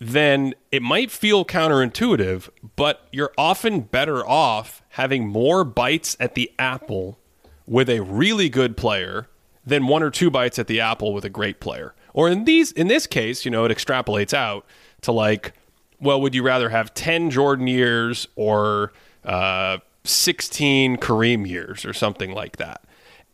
[0.00, 6.50] then it might feel counterintuitive, but you're often better off having more bites at the
[6.58, 7.18] apple
[7.66, 9.28] with a really good player
[9.64, 11.94] than one or two bites at the apple with a great player.
[12.14, 14.64] Or in these in this case, you know, it extrapolates out
[15.02, 15.52] to like,
[16.00, 18.92] well, would you rather have 10 Jordan years or
[19.22, 22.82] uh, 16 Kareem years or something like that?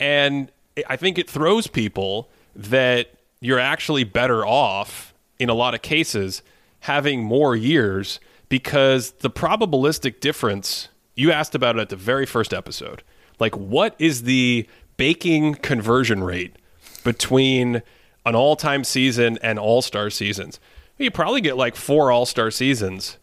[0.01, 0.51] And
[0.89, 6.43] I think it throws people that you're actually better off in a lot of cases
[6.87, 12.55] having more years because the probabilistic difference you asked about it at the very first
[12.55, 13.03] episode.
[13.41, 16.57] Like, what is the baking conversion rate
[17.03, 17.83] between
[18.25, 20.61] an all time season and all star seasons?
[20.99, 23.19] You probably get like four all star seasons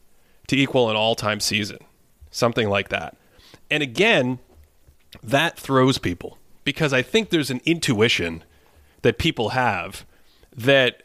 [0.48, 1.78] to equal an all time season,
[2.32, 3.16] something like that.
[3.72, 4.40] And again,
[5.24, 8.44] that throws people because I think there's an intuition
[9.04, 10.06] that people have
[10.56, 11.03] that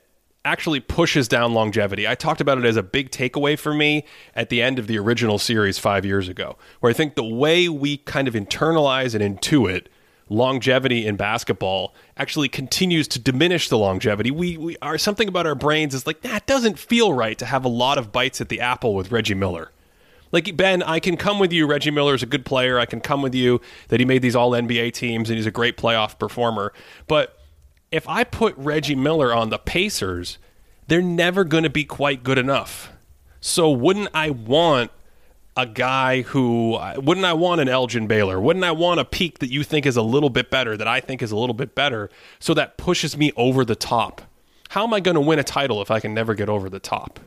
[0.49, 2.09] actually pushes down longevity.
[2.09, 4.99] I talked about it as a big takeaway for me at the end of the
[4.99, 9.39] original series five years ago, where I think the way we kind of internalize and
[9.39, 9.87] intuit
[10.31, 14.31] longevity in basketball actually continues to diminish the longevity.
[14.31, 17.65] We, we are something about our brains is like, that doesn't feel right to have
[17.65, 19.71] a lot of bites at the apple with Reggie Miller.
[20.33, 21.67] Like Ben, I can come with you.
[21.67, 22.79] Reggie Miller is a good player.
[22.79, 25.51] I can come with you that he made these all NBA teams and he's a
[25.51, 26.73] great playoff performer.
[27.07, 27.38] But
[27.91, 30.39] if I put Reggie Miller on the Pacers,
[30.87, 32.93] they're never going to be quite good enough.
[33.41, 34.91] So wouldn't I want
[35.57, 38.41] a guy who wouldn't I want an Elgin Baylor?
[38.41, 41.01] Wouldn't I want a peak that you think is a little bit better that I
[41.01, 44.23] think is a little bit better so that pushes me over the top?
[44.71, 46.79] How am I going to win a title if I can never get over the
[46.79, 47.19] top?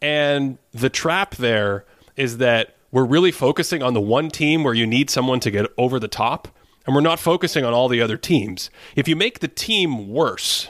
[0.00, 1.84] And the trap there
[2.16, 5.66] is that we're really focusing on the one team where you need someone to get
[5.76, 6.48] over the top,
[6.86, 8.70] and we're not focusing on all the other teams.
[8.94, 10.68] If you make the team worse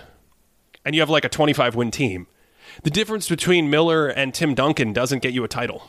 [0.84, 2.26] and you have like a 25 win team,
[2.82, 5.88] the difference between Miller and Tim Duncan doesn't get you a title.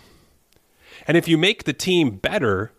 [1.08, 2.72] And if you make the team better,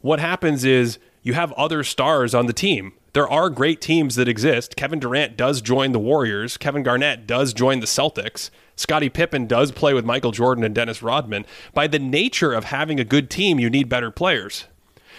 [0.00, 2.92] what happens is you have other stars on the team.
[3.14, 4.76] There are great teams that exist.
[4.76, 6.56] Kevin Durant does join the Warriors.
[6.56, 8.50] Kevin Garnett does join the Celtics.
[8.76, 11.46] Scottie Pippen does play with Michael Jordan and Dennis Rodman.
[11.72, 14.64] By the nature of having a good team, you need better players.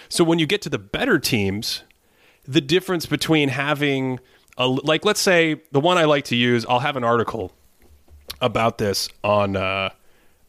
[0.08, 1.82] So when you get to the better teams,
[2.46, 4.20] the difference between having
[4.56, 7.52] a, like let's say the one I like to use, I'll have an article
[8.40, 9.90] about this on uh,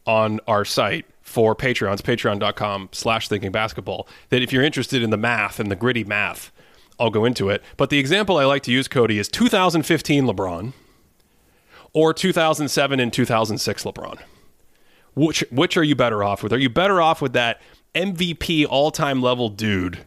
[0.06, 4.08] on our site for Patreons, patreon.com slash thinking basketball.
[4.30, 6.50] That if you're interested in the math and the gritty math,
[6.98, 7.62] I'll go into it.
[7.76, 10.72] But the example I like to use, Cody, is 2015 LeBron
[11.92, 14.18] or 2007 and 2006 LeBron?
[15.14, 16.52] Which which are you better off with?
[16.52, 17.60] Are you better off with that
[17.94, 20.04] MVP all-time level dude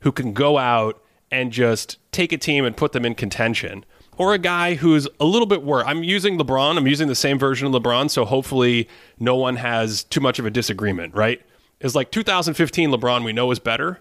[0.00, 3.84] who can go out and just take a team and put them in contention?
[4.18, 5.84] Or a guy who's a little bit worse.
[5.86, 6.76] I'm using LeBron.
[6.76, 10.44] I'm using the same version of LeBron, so hopefully no one has too much of
[10.44, 11.40] a disagreement, right?
[11.80, 14.00] Is like 2015 LeBron we know is better,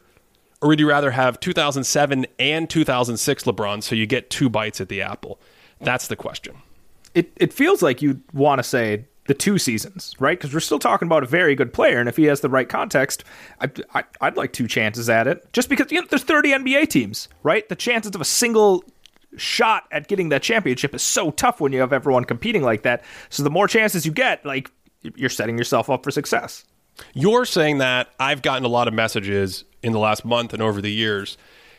[0.61, 4.89] or would you rather have 2007 and 2006 LeBron so you get two bites at
[4.89, 5.39] the apple?
[5.79, 6.55] That's the question
[7.13, 10.37] it, it feels like you want to say the two seasons, right?
[10.37, 12.67] Because we're still talking about a very good player, and if he has the right
[12.67, 13.23] context,
[13.59, 15.51] I, would like two chances at it.
[15.53, 17.67] Just because you know, there's 30 NBA teams, right?
[17.69, 18.83] The chances of a single
[19.37, 23.03] shot at getting that championship is so tough when you have everyone competing like that.
[23.29, 26.65] So the more chances you get, like you're setting yourself up for success.
[27.13, 30.81] You're saying that I've gotten a lot of messages in the last month and over
[30.81, 31.37] the years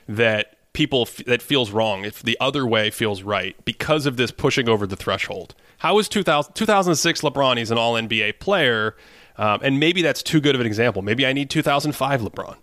[0.09, 4.69] that people that feels wrong, if the other way feels right because of this pushing
[4.69, 5.55] over the threshold.
[5.79, 7.59] How is 2000, 2006 LeBron?
[7.59, 8.97] He's an All NBA player,
[9.37, 11.03] um, and maybe that's too good of an example.
[11.03, 12.57] Maybe I need 2005 LeBron.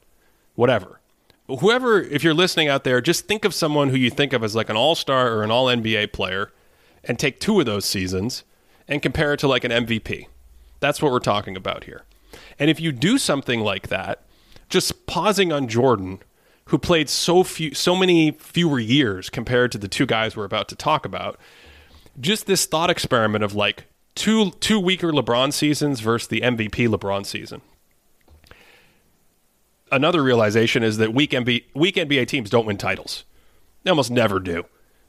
[0.56, 1.00] Whatever.
[1.48, 4.56] Whoever, if you're listening out there, just think of someone who you think of as
[4.56, 6.52] like an All Star or an All NBA player,
[7.04, 8.44] and take two of those seasons
[8.88, 10.28] and compare it to like an MVP.
[10.80, 12.04] That's what we're talking about here.
[12.58, 14.24] And if you do something like that,
[14.70, 16.20] just pausing on Jordan
[16.70, 20.70] who played so few, so many fewer years compared to the two guys we're about
[20.70, 21.40] to talk about.
[22.20, 27.26] Just this thought experiment of like two two weaker LeBron seasons versus the MVP LeBron
[27.26, 27.62] season.
[29.92, 33.24] Another realization is that weak NBA, weak NBA teams don't win titles.
[33.84, 34.66] They almost never do.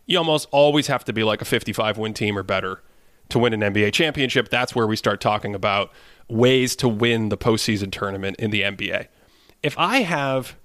[0.06, 2.82] You almost always have to be like a 55 win team or better
[3.30, 5.92] to win an NBA championship, that's where we start talking about
[6.28, 9.06] ways to win the postseason tournament in the NBA.
[9.62, 10.56] If I have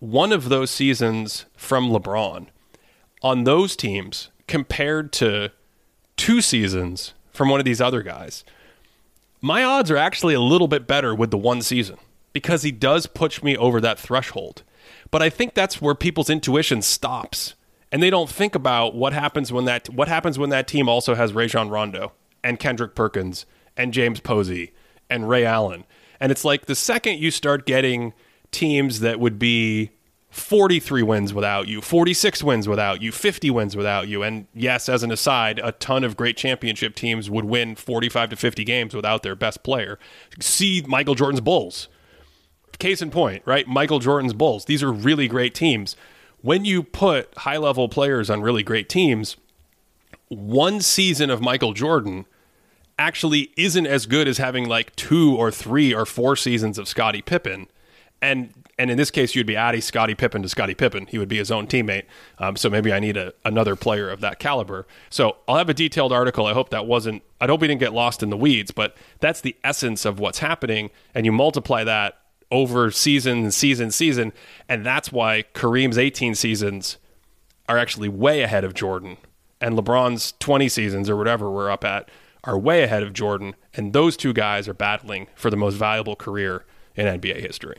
[0.00, 2.46] one of those seasons from LeBron
[3.22, 5.50] on those teams compared to
[6.16, 8.44] two seasons from one of these other guys,
[9.40, 11.96] my odds are actually a little bit better with the one season
[12.32, 14.62] because he does push me over that threshold.
[15.10, 17.54] But I think that's where people's intuition stops.
[17.90, 21.14] And they don't think about what happens when that what happens when that team also
[21.14, 22.12] has Rajon Rondo
[22.44, 23.46] and Kendrick Perkins
[23.76, 24.72] and James Posey
[25.08, 25.84] and Ray Allen.
[26.20, 28.12] And it's like the second you start getting
[28.50, 29.90] teams that would be
[30.30, 34.22] 43 wins without you, 46 wins without you, 50 wins without you.
[34.22, 38.36] And yes, as an aside, a ton of great championship teams would win 45 to
[38.36, 39.98] 50 games without their best player.
[40.40, 41.88] See Michael Jordan's Bulls.
[42.78, 43.66] Case in point, right?
[43.66, 44.66] Michael Jordan's Bulls.
[44.66, 45.96] These are really great teams.
[46.42, 49.36] When you put high level players on really great teams,
[50.28, 52.26] one season of Michael Jordan
[52.98, 57.22] actually isn't as good as having like two or three or four seasons of Scottie
[57.22, 57.66] Pippen.
[58.20, 61.06] And and in this case, you'd be adding Scottie Pippen to Scottie Pippen.
[61.06, 62.04] He would be his own teammate.
[62.38, 64.86] Um, so maybe I need a, another player of that caliber.
[65.10, 66.46] So I'll have a detailed article.
[66.46, 67.22] I hope that wasn't.
[67.40, 70.38] I hope we didn't get lost in the weeds, but that's the essence of what's
[70.38, 70.90] happening.
[71.14, 72.18] And you multiply that
[72.50, 74.32] over season, season, season,
[74.68, 76.96] and that's why Kareem's 18 seasons
[77.68, 79.18] are actually way ahead of Jordan,
[79.60, 82.10] and LeBron's 20 seasons or whatever we're up at
[82.44, 83.54] are way ahead of Jordan.
[83.74, 86.64] And those two guys are battling for the most valuable career
[86.94, 87.78] in NBA history.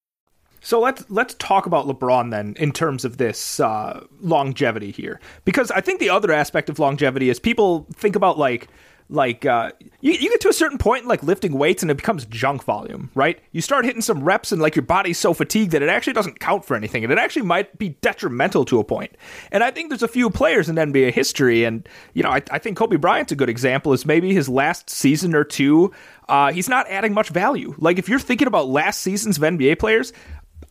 [0.61, 5.71] So let's let's talk about LeBron then in terms of this uh, longevity here, because
[5.71, 8.69] I think the other aspect of longevity is people think about like
[9.11, 12.25] like uh, you, you get to a certain point like lifting weights and it becomes
[12.25, 13.39] junk volume, right?
[13.51, 16.39] You start hitting some reps and like your body's so fatigued that it actually doesn't
[16.39, 19.17] count for anything, and it actually might be detrimental to a point.
[19.51, 22.59] And I think there's a few players in NBA history, and you know I, I
[22.59, 23.93] think Kobe Bryant's a good example.
[23.93, 25.91] Is maybe his last season or two.
[26.29, 27.75] Uh, he's not adding much value.
[27.77, 30.13] Like if you're thinking about last seasons of NBA players,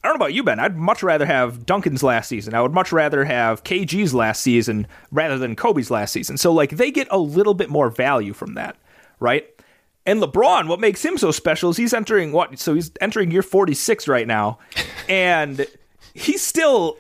[0.03, 0.59] I don't know about you, Ben.
[0.59, 2.55] I'd much rather have Duncan's last season.
[2.55, 6.39] I would much rather have KG's last season rather than Kobe's last season.
[6.39, 8.77] So, like, they get a little bit more value from that,
[9.19, 9.47] right?
[10.07, 12.59] And LeBron, what makes him so special is he's entering what?
[12.59, 14.59] So he's entering year 46 right now.
[15.09, 15.67] And
[16.15, 16.97] he's still.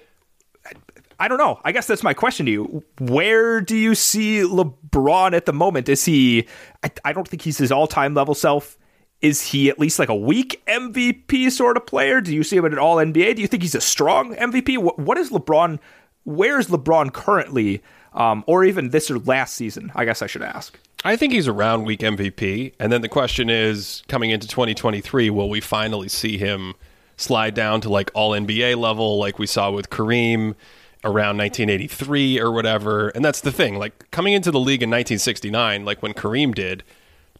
[1.20, 1.60] I don't know.
[1.62, 2.82] I guess that's my question to you.
[2.98, 5.88] Where do you see LeBron at the moment?
[5.88, 6.48] Is he.
[6.82, 8.76] I, I don't think he's his all time level self
[9.22, 12.20] is he at least like a weak MVP sort of player?
[12.20, 13.36] Do you see him at an All NBA?
[13.36, 14.78] Do you think he's a strong MVP?
[14.78, 15.78] What, what is LeBron?
[16.24, 17.82] Where is LeBron currently,
[18.14, 19.92] um, or even this or last season?
[19.94, 20.78] I guess I should ask.
[21.04, 25.48] I think he's around week MVP, and then the question is, coming into 2023, will
[25.48, 26.74] we finally see him
[27.16, 30.54] slide down to like All NBA level, like we saw with Kareem?
[31.02, 33.08] around 1983 or whatever.
[33.08, 33.78] And that's the thing.
[33.78, 36.82] Like coming into the league in 1969, like when Kareem did,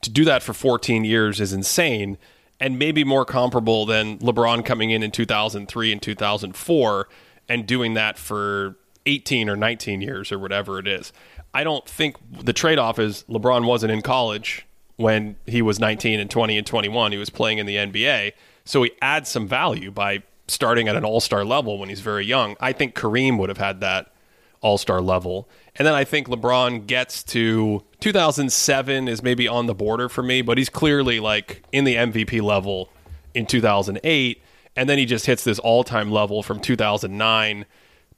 [0.03, 2.19] to do that for 14 years is insane
[2.59, 7.09] and maybe more comparable than LeBron coming in in 2003 and 2004
[7.49, 8.77] and doing that for
[9.07, 11.13] 18 or 19 years or whatever it is.
[11.53, 14.67] I don't think the trade off is LeBron wasn't in college
[14.97, 17.13] when he was 19 and 20 and 21.
[17.13, 18.33] He was playing in the NBA.
[18.65, 22.27] So he adds some value by starting at an all star level when he's very
[22.27, 22.57] young.
[22.61, 24.13] I think Kareem would have had that
[24.61, 25.49] all star level.
[25.77, 30.43] And then I think LeBron gets to 2007 is maybe on the border for me,
[30.43, 32.91] but he's clearly like in the MVP level
[33.35, 34.43] in 2008.
[34.77, 37.65] And then he just hits this all time level from 2009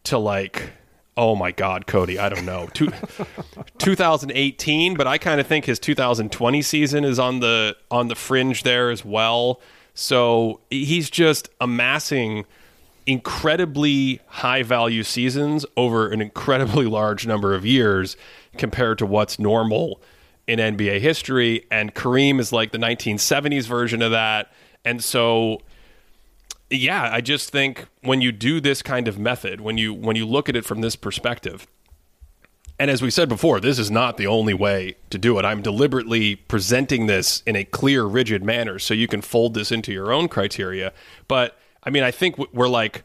[0.05, 0.71] to like,
[1.17, 2.89] oh my God, Cody, I don't know, Two,
[3.79, 4.95] 2018.
[4.95, 8.91] But I kind of think his 2020 season is on the on the fringe there
[8.91, 9.61] as well.
[9.95, 12.47] So he's just amassing
[13.07, 18.17] incredibly high value seasons over an incredibly large number of years
[18.57, 20.01] compared to what's normal
[20.47, 21.67] in NBA history.
[21.71, 24.53] And Kareem is like the 1970s version of that.
[24.85, 25.61] And so,
[26.71, 30.27] yeah, I just think when you do this kind of method, when you when you
[30.27, 31.67] look at it from this perspective,
[32.79, 35.45] and as we said before, this is not the only way to do it.
[35.45, 39.93] I'm deliberately presenting this in a clear, rigid manner so you can fold this into
[39.93, 40.93] your own criteria.
[41.29, 43.05] But I mean, I think we're like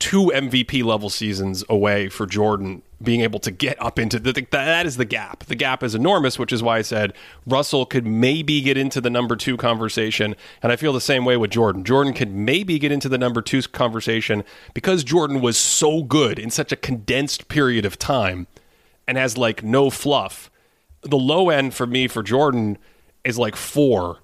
[0.00, 4.86] two MVP level seasons away for Jordan being able to get up into the that
[4.86, 5.44] is the gap.
[5.44, 7.12] The gap is enormous, which is why I said
[7.46, 11.36] Russell could maybe get into the number 2 conversation and I feel the same way
[11.36, 11.84] with Jordan.
[11.84, 14.42] Jordan could maybe get into the number 2 conversation
[14.74, 18.46] because Jordan was so good in such a condensed period of time
[19.06, 20.50] and has like no fluff.
[21.02, 22.78] The low end for me for Jordan
[23.22, 24.18] is like 4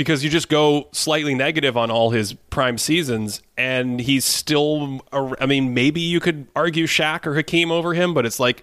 [0.00, 5.02] because you just go slightly negative on all his prime seasons, and he's still.
[5.12, 8.62] I mean, maybe you could argue Shaq or Hakeem over him, but it's like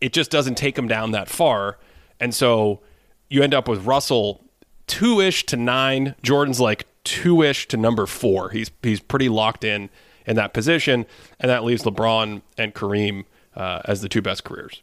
[0.00, 1.78] it just doesn't take him down that far,
[2.18, 2.80] and so
[3.28, 4.44] you end up with Russell
[4.88, 6.16] two ish to nine.
[6.24, 8.50] Jordan's like two ish to number four.
[8.50, 9.90] He's he's pretty locked in
[10.26, 11.06] in that position,
[11.38, 14.82] and that leaves LeBron and Kareem uh, as the two best careers.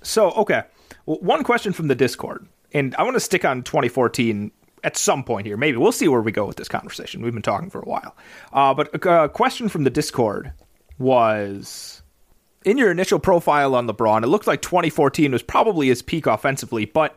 [0.00, 0.62] So okay,
[1.04, 4.52] well, one question from the Discord, and I want to stick on 2014
[4.84, 5.56] at some point here.
[5.56, 7.22] Maybe we'll see where we go with this conversation.
[7.22, 8.16] We've been talking for a while.
[8.52, 10.52] Uh, but a, a question from the Discord
[10.98, 12.02] was
[12.64, 16.84] in your initial profile on LeBron, it looked like 2014 was probably his peak offensively,
[16.84, 17.16] but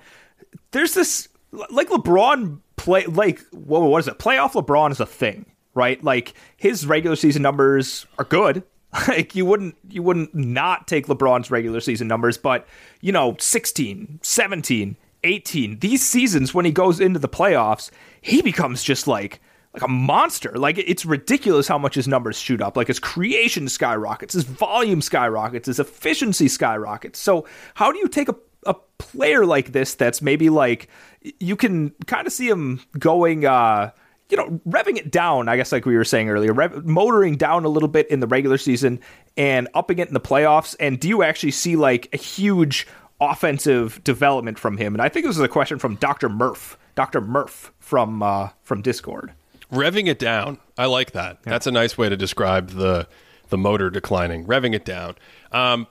[0.72, 1.28] there's this
[1.70, 4.20] like LeBron play like what, is it?
[4.20, 6.04] Playoff LeBron is a thing, right?
[6.04, 8.64] Like his regular season numbers are good.
[9.08, 12.68] Like you wouldn't you wouldn't not take LeBron's regular season numbers, but
[13.02, 17.90] you know, 16, 17, 18, these seasons when he goes into the playoffs,
[18.22, 19.42] he becomes just like
[19.74, 20.52] like a monster.
[20.52, 22.78] Like it's ridiculous how much his numbers shoot up.
[22.78, 27.20] Like his creation skyrockets, his volume skyrockets, his efficiency skyrockets.
[27.20, 28.36] So how do you take a
[28.66, 30.88] a player like this that's maybe like
[31.40, 33.92] you can kind of see him going uh
[34.30, 37.66] you know, revving it down, I guess, like we were saying earlier, rev- motoring down
[37.66, 39.00] a little bit in the regular season
[39.38, 40.76] and upping it in the playoffs.
[40.80, 42.88] And do you actually see like a huge
[43.32, 44.94] offensive development from him?
[44.94, 46.30] And I think this is a question from Dr.
[46.30, 47.22] Murph, Dr.
[47.22, 49.34] Murph from uh, from Discord.
[49.72, 51.40] Revving it down, I like that.
[51.46, 51.52] Yeah.
[51.52, 53.08] That's a nice way to describe the
[53.50, 54.46] the motor declining.
[54.46, 55.16] Revving it down.
[55.52, 55.88] Um,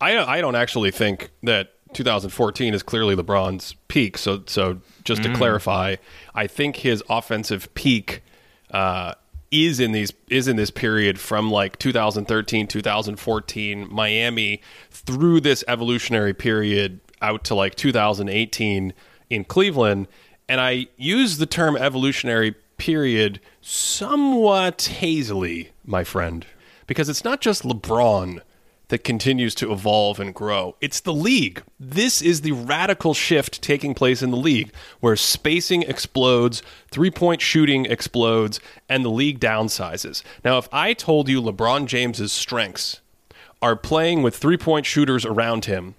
[0.00, 4.18] I I don't actually think that 2014 is clearly LeBron's peak.
[4.18, 5.36] So so just to mm.
[5.36, 5.96] clarify,
[6.34, 8.22] I think his offensive peak.
[8.70, 9.14] Uh,
[9.52, 14.60] is in these is in this period from like 2013 2014 Miami
[14.90, 18.92] through this evolutionary period out to like 2018
[19.30, 20.08] in Cleveland.
[20.48, 26.44] And I use the term evolutionary period somewhat hazily my friend
[26.86, 28.40] because it's not just LeBron
[28.92, 30.76] that continues to evolve and grow.
[30.82, 31.62] It's the league.
[31.80, 34.70] This is the radical shift taking place in the league
[35.00, 38.60] where spacing explodes, three point shooting explodes,
[38.90, 40.22] and the league downsizes.
[40.44, 43.00] Now, if I told you LeBron James's strengths
[43.62, 45.94] are playing with three point shooters around him,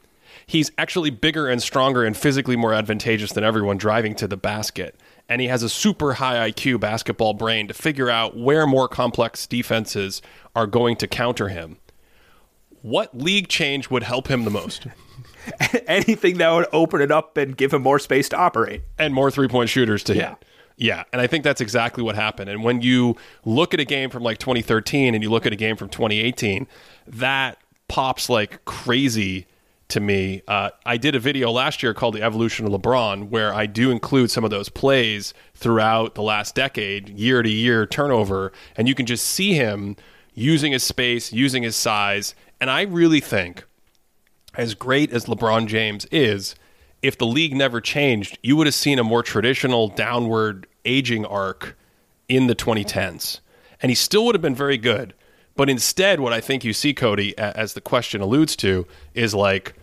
[0.46, 4.96] he's actually bigger and stronger and physically more advantageous than everyone driving to the basket.
[5.28, 9.48] And he has a super high IQ basketball brain to figure out where more complex
[9.48, 10.22] defenses
[10.56, 11.80] are going to counter him
[12.84, 14.88] what league change would help him the most?
[15.88, 18.84] Anything that would open it up and give him more space to operate.
[19.00, 20.30] And more three point shooters to yeah.
[20.30, 20.46] hit.
[20.76, 21.04] Yeah.
[21.14, 22.50] And I think that's exactly what happened.
[22.50, 23.16] And when you
[23.46, 26.68] look at a game from like 2013 and you look at a game from 2018,
[27.08, 27.58] that
[27.88, 29.48] pops like crazy
[29.90, 30.42] to me.
[30.48, 33.92] Uh, I did a video last year called The Evolution of LeBron, where I do
[33.92, 38.52] include some of those plays throughout the last decade, year to year turnover.
[38.76, 39.96] And you can just see him
[40.34, 43.66] using his space, using his size, and I really think,
[44.56, 46.56] as great as LeBron James is,
[47.02, 51.76] if the league never changed, you would have seen a more traditional downward aging arc
[52.30, 53.42] in the 2010s.
[53.82, 55.14] And he still would have been very good.
[55.58, 59.74] But instead, what I think you see, Cody, as the question alludes to, is like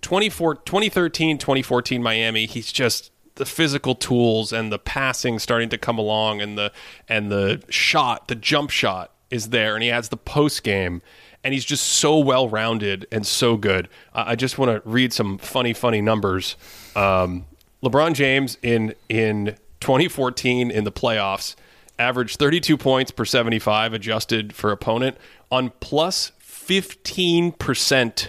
[0.00, 6.40] 2013, 2014 Miami, he's just the physical tools and the passing starting to come along
[6.40, 6.72] and the
[7.08, 11.02] and the shot, the jump shot is there and he has the post game
[11.44, 13.88] and he's just so well rounded and so good.
[14.12, 16.56] Uh, I just want to read some funny, funny numbers.
[16.96, 17.46] Um,
[17.82, 21.54] LeBron James in in 2014 in the playoffs
[21.98, 25.16] averaged 32 points per 75 adjusted for opponent
[25.50, 28.28] on 15%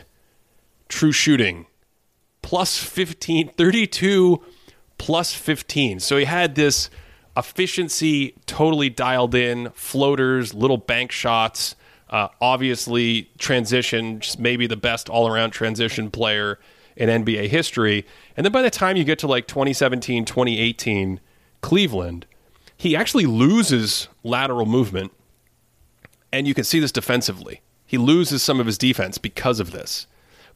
[0.87, 1.65] true shooting.
[2.41, 4.41] Plus 15, 32
[4.97, 5.99] plus 15.
[5.99, 6.89] So he had this
[7.37, 11.75] efficiency totally dialed in, floaters, little bank shots
[12.09, 16.59] uh, obviously, transition, just maybe the best all around transition player
[16.95, 18.05] in NBA history.
[18.35, 21.19] And then by the time you get to like 2017, 2018,
[21.61, 22.25] Cleveland,
[22.75, 25.11] he actually loses lateral movement.
[26.31, 27.61] And you can see this defensively.
[27.85, 30.07] He loses some of his defense because of this.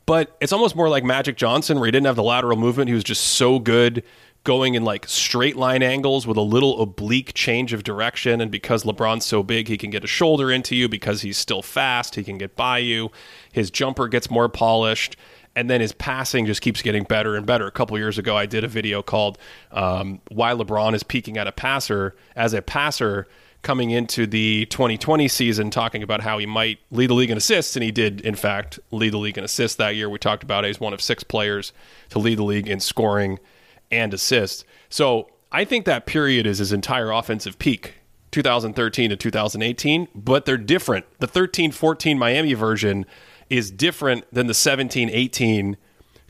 [0.05, 2.89] But it's almost more like Magic Johnson, where he didn't have the lateral movement.
[2.89, 4.03] He was just so good
[4.43, 8.41] going in like straight line angles with a little oblique change of direction.
[8.41, 10.89] And because LeBron's so big, he can get a shoulder into you.
[10.89, 13.11] Because he's still fast, he can get by you.
[13.51, 15.15] His jumper gets more polished.
[15.55, 17.67] And then his passing just keeps getting better and better.
[17.67, 19.37] A couple years ago, I did a video called
[19.71, 23.27] um, "Why LeBron is Peaking at a Passer." As a passer,
[23.61, 27.75] coming into the 2020 season talking about how he might lead the league in assists,
[27.75, 30.09] and he did, in fact, lead the league in assists that year.
[30.09, 30.67] We talked about it.
[30.69, 31.71] he's one of six players
[32.09, 33.39] to lead the league in scoring
[33.93, 34.65] and assists.
[34.89, 37.95] So I think that period is his entire offensive peak.
[38.31, 41.05] 2013 to 2018, but they're different.
[41.19, 43.05] The 13 14 Miami version
[43.49, 45.77] is different than the 17 18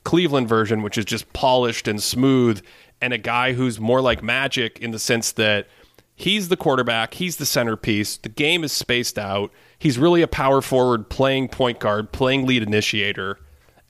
[0.03, 2.61] Cleveland version, which is just polished and smooth,
[3.01, 5.67] and a guy who's more like magic in the sense that
[6.15, 10.61] he's the quarterback, he's the centerpiece, the game is spaced out, he's really a power
[10.61, 13.39] forward playing point guard, playing lead initiator,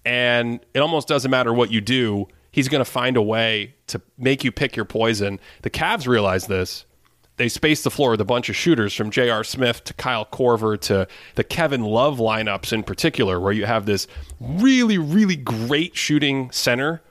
[0.05, 4.01] and it almost doesn't matter what you do, he's going to find a way to
[4.17, 5.41] make you pick your poison.
[5.63, 6.85] The Cavs realize this
[7.35, 9.43] they spaced the floor with a bunch of shooters from J.R.
[9.43, 14.07] Smith to Kyle Korver to the Kevin Love lineups in particular, where you have this
[14.39, 17.01] really, really great shooting center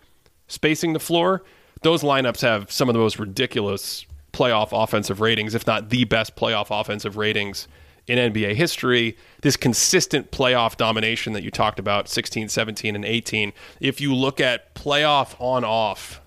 [0.47, 1.43] spacing the floor.
[1.83, 6.37] Those lineups have some of the most ridiculous playoff offensive ratings, if not the best
[6.37, 7.67] playoff offensive ratings
[8.07, 9.17] in NBA history.
[9.43, 13.53] This consistent playoff domination that you talked about, 16, 17, and 18.
[13.81, 16.21] If you look at playoff on off,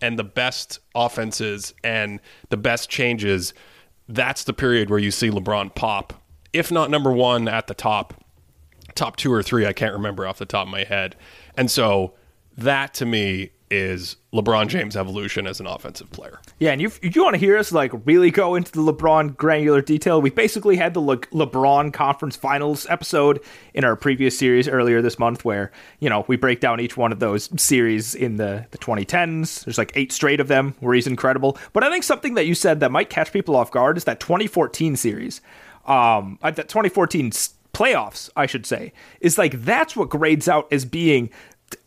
[0.00, 3.54] and the best offenses and the best changes,
[4.08, 6.14] that's the period where you see LeBron pop.
[6.52, 8.14] If not number one at the top,
[8.94, 11.16] top two or three, I can't remember off the top of my head.
[11.56, 12.14] And so
[12.56, 16.40] that to me is LeBron James' evolution as an offensive player.
[16.58, 19.80] Yeah, and you you want to hear us like really go into the LeBron granular
[19.80, 20.20] detail?
[20.20, 23.40] We basically had the Le- LeBron Conference Finals episode
[23.74, 27.12] in our previous series earlier this month, where you know we break down each one
[27.12, 29.64] of those series in the the 2010s.
[29.64, 31.58] There's like eight straight of them where he's incredible.
[31.72, 34.20] But I think something that you said that might catch people off guard is that
[34.20, 35.40] 2014 series.
[35.86, 37.32] Um, uh, that 2014
[37.72, 41.30] playoffs, I should say, is like that's what grades out as being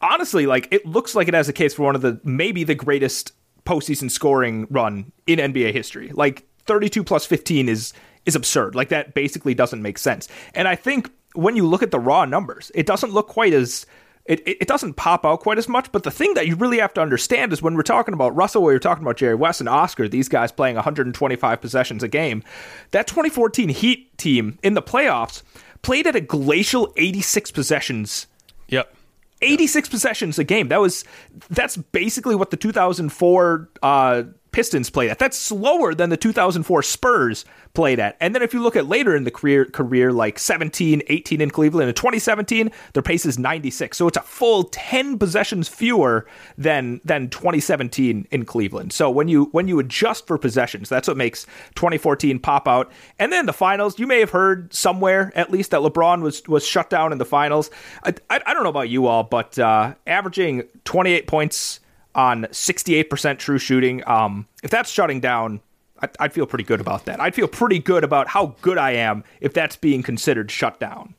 [0.02, 2.76] honestly, like it looks like it has a case for one of the maybe the
[2.76, 3.34] greatest
[3.66, 6.12] postseason scoring run in NBA history.
[6.14, 7.94] Like 32 plus 15 is
[8.26, 8.76] is absurd.
[8.76, 10.28] Like that basically doesn't make sense.
[10.54, 13.86] And I think when you look at the raw numbers, it doesn't look quite as
[14.26, 15.92] it, it doesn't pop out quite as much.
[15.92, 18.62] But the thing that you really have to understand is when we're talking about Russell,
[18.62, 22.44] when are talking about Jerry West and Oscar, these guys playing 125 possessions a game,
[22.92, 25.42] that 2014 Heat team in the playoffs
[25.82, 28.28] played at a glacial 86 possessions.
[28.68, 28.96] Yep
[29.42, 30.68] 86 possessions a game.
[30.70, 31.04] That was
[31.50, 35.20] that's basically what the 2004 uh, Pistons played at.
[35.20, 38.18] That's slower than the 2004 Spurs played at.
[38.20, 41.50] And then if you look at later in the career, career like 17, 18 in
[41.50, 43.98] Cleveland, in 2017, their pace is 96.
[43.98, 46.26] So it's a full 10 possessions fewer
[46.58, 48.92] than than 2017 in Cleveland.
[48.92, 51.46] So when you when you adjust for possessions, that's what makes
[51.76, 52.92] 2014 pop out.
[53.20, 56.66] And then the finals, you may have heard somewhere at least that LeBron was was
[56.66, 57.72] shut down in the finals.
[58.04, 61.81] I, I, I don't know about you all, but uh, averaging 28 points
[62.16, 64.08] on 68% true shooting.
[64.08, 65.62] Um, if that's shutting down,
[66.00, 67.20] I'd, I'd feel pretty good about that.
[67.20, 71.16] I'd feel pretty good about how good I am if that's being considered shut down.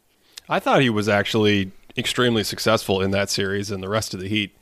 [0.49, 4.29] I thought he was actually extremely successful in that series, and the rest of the
[4.29, 4.57] Heat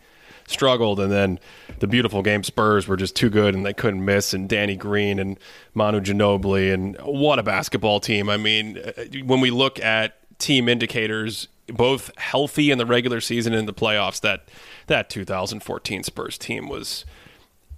[0.47, 1.01] struggled.
[1.01, 1.39] And then
[1.78, 4.35] the beautiful game Spurs were just too good, and they couldn't miss.
[4.35, 5.39] And Danny Green and
[5.74, 8.28] Manu Ginobili, and what a basketball team!
[8.28, 13.55] I mean, uh, when we look at team indicators, both healthy in the regular season
[13.55, 14.48] and the playoffs, that
[14.86, 17.05] that 2014 Spurs team was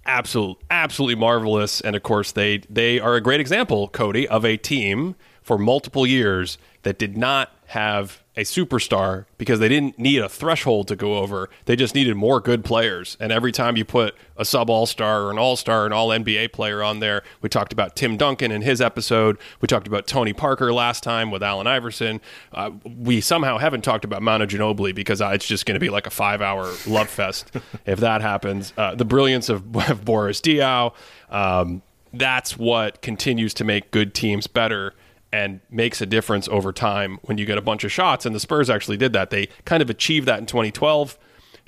[0.05, 1.81] absolute, absolutely marvelous.
[1.81, 6.07] And of course, they they are a great example, Cody, of a team for multiple
[6.07, 11.17] years that did not have a superstar because they didn't need a threshold to go
[11.17, 11.49] over.
[11.65, 13.15] They just needed more good players.
[13.19, 16.09] And every time you put a sub all star or an all star, an all
[16.09, 19.37] NBA player on there, we talked about Tim Duncan in his episode.
[19.61, 22.21] We talked about Tony Parker last time with Allen Iverson.
[22.51, 25.89] Uh, we somehow haven't talked about Manu Ginobili because uh, it's just going to be
[25.89, 27.51] like a five hour love fest
[27.85, 28.73] if that happens.
[28.77, 30.93] Uh, the brilliance of, of Boris Diaw.
[31.29, 31.81] Um,
[32.13, 34.93] that's what continues to make good teams better
[35.33, 38.23] and makes a difference over time when you get a bunch of shots.
[38.23, 39.31] And the Spurs actually did that.
[39.31, 41.17] They kind of achieved that in 2012,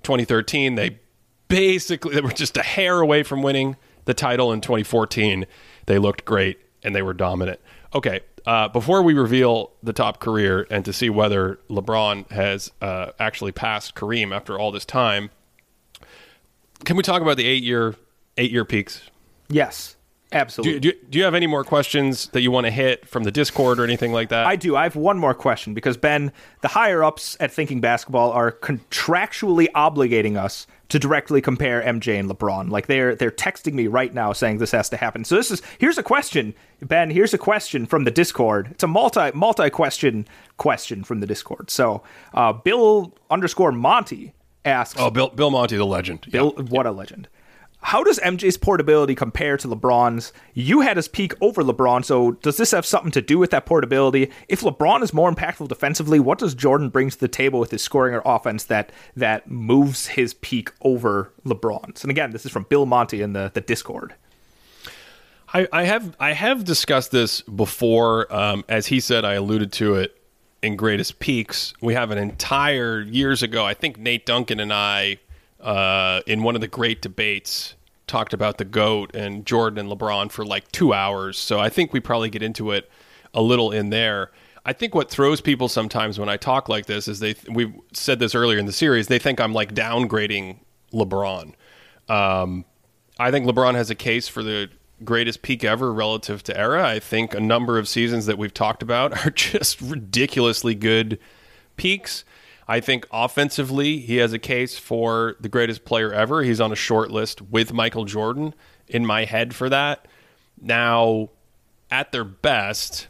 [0.03, 0.75] 2013.
[0.75, 0.99] They
[1.47, 3.75] basically they were just a hair away from winning
[4.05, 5.47] the title in 2014.
[5.87, 7.59] They looked great and they were dominant.
[7.95, 13.11] Okay, uh, before we reveal the top career and to see whether LeBron has uh,
[13.19, 15.31] actually passed Kareem after all this time,
[16.83, 17.95] can we talk about the eight year
[18.37, 19.09] eight year peaks?
[19.49, 19.94] Yes.
[20.31, 20.79] Absolutely.
[20.79, 23.31] Do, do, do you have any more questions that you want to hit from the
[23.31, 24.45] Discord or anything like that?
[24.45, 24.75] I do.
[24.75, 26.31] I have one more question because Ben,
[26.61, 32.29] the higher ups at Thinking Basketball are contractually obligating us to directly compare MJ and
[32.29, 32.69] LeBron.
[32.69, 35.23] Like they're they're texting me right now saying this has to happen.
[35.23, 37.09] So this is here's a question, Ben.
[37.09, 38.69] Here's a question from the Discord.
[38.71, 40.27] It's a multi multi question
[40.57, 41.69] question from the Discord.
[41.69, 42.03] So
[42.33, 44.33] uh, Bill underscore Monty
[44.63, 44.99] asks.
[44.99, 46.27] oh, Bill Bill Monty, the legend.
[46.29, 47.27] Bill, what a legend.
[47.85, 50.33] How does MJ's portability compare to LeBron's?
[50.55, 53.67] You had his peak over LeBron, so does this have something to do with that
[53.67, 54.31] portability?
[54.49, 57.83] If LeBron is more impactful defensively, what does Jordan bring to the table with his
[57.83, 62.03] scoring or offense that that moves his peak over LeBron's?
[62.03, 64.15] And again, this is from Bill Monty in the, the Discord.
[65.53, 68.33] I, I have I have discussed this before.
[68.33, 70.19] Um, as he said, I alluded to it
[70.63, 71.75] in Greatest Peaks.
[71.81, 73.63] We have an entire years ago.
[73.63, 75.19] I think Nate Duncan and I,
[75.61, 77.74] uh, in one of the great debates,
[78.07, 81.37] talked about the goat and Jordan and LeBron for like two hours.
[81.37, 82.89] So I think we probably get into it
[83.33, 84.31] a little in there.
[84.65, 88.19] I think what throws people sometimes when I talk like this is they we said
[88.19, 89.07] this earlier in the series.
[89.07, 90.57] They think I'm like downgrading
[90.91, 91.53] LeBron.
[92.09, 92.65] Um,
[93.19, 94.69] I think LeBron has a case for the
[95.03, 96.87] greatest peak ever relative to era.
[96.87, 101.19] I think a number of seasons that we've talked about are just ridiculously good
[101.77, 102.23] peaks.
[102.67, 106.41] I think offensively, he has a case for the greatest player ever.
[106.41, 108.55] He's on a short list with Michael Jordan
[108.87, 110.07] in my head for that.
[110.59, 111.29] Now,
[111.91, 113.07] at their best,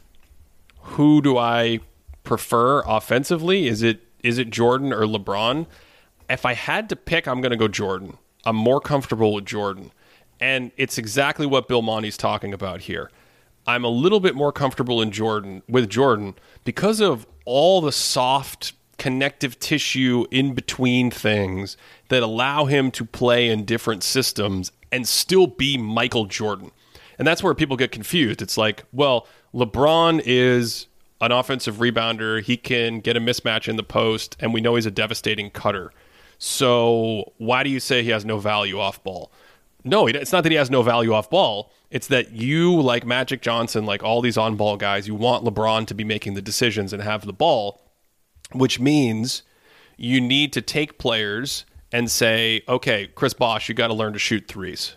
[0.80, 1.80] who do I
[2.22, 3.66] prefer offensively?
[3.66, 5.66] Is it is it Jordan or LeBron?
[6.28, 8.18] If I had to pick, I'm going to go Jordan.
[8.44, 9.92] I'm more comfortable with Jordan.
[10.40, 13.10] And it's exactly what Bill Monty's talking about here.
[13.66, 16.34] I'm a little bit more comfortable in Jordan with Jordan
[16.64, 21.76] because of all the soft connective tissue in between things
[22.08, 26.70] that allow him to play in different systems and still be Michael Jordan.
[27.18, 28.42] And that's where people get confused.
[28.42, 30.86] It's like, well, LeBron is
[31.20, 32.42] an offensive rebounder.
[32.42, 35.92] He can get a mismatch in the post, and we know he's a devastating cutter.
[36.38, 39.32] So why do you say he has no value off ball?
[39.82, 41.70] No, it's not that he has no value off ball.
[41.90, 45.86] It's that you, like Magic Johnson, like all these on ball guys, you want LeBron
[45.86, 47.80] to be making the decisions and have the ball,
[48.52, 49.42] which means
[49.96, 54.18] you need to take players and say, okay, Chris Bosh, you got to learn to
[54.18, 54.96] shoot threes.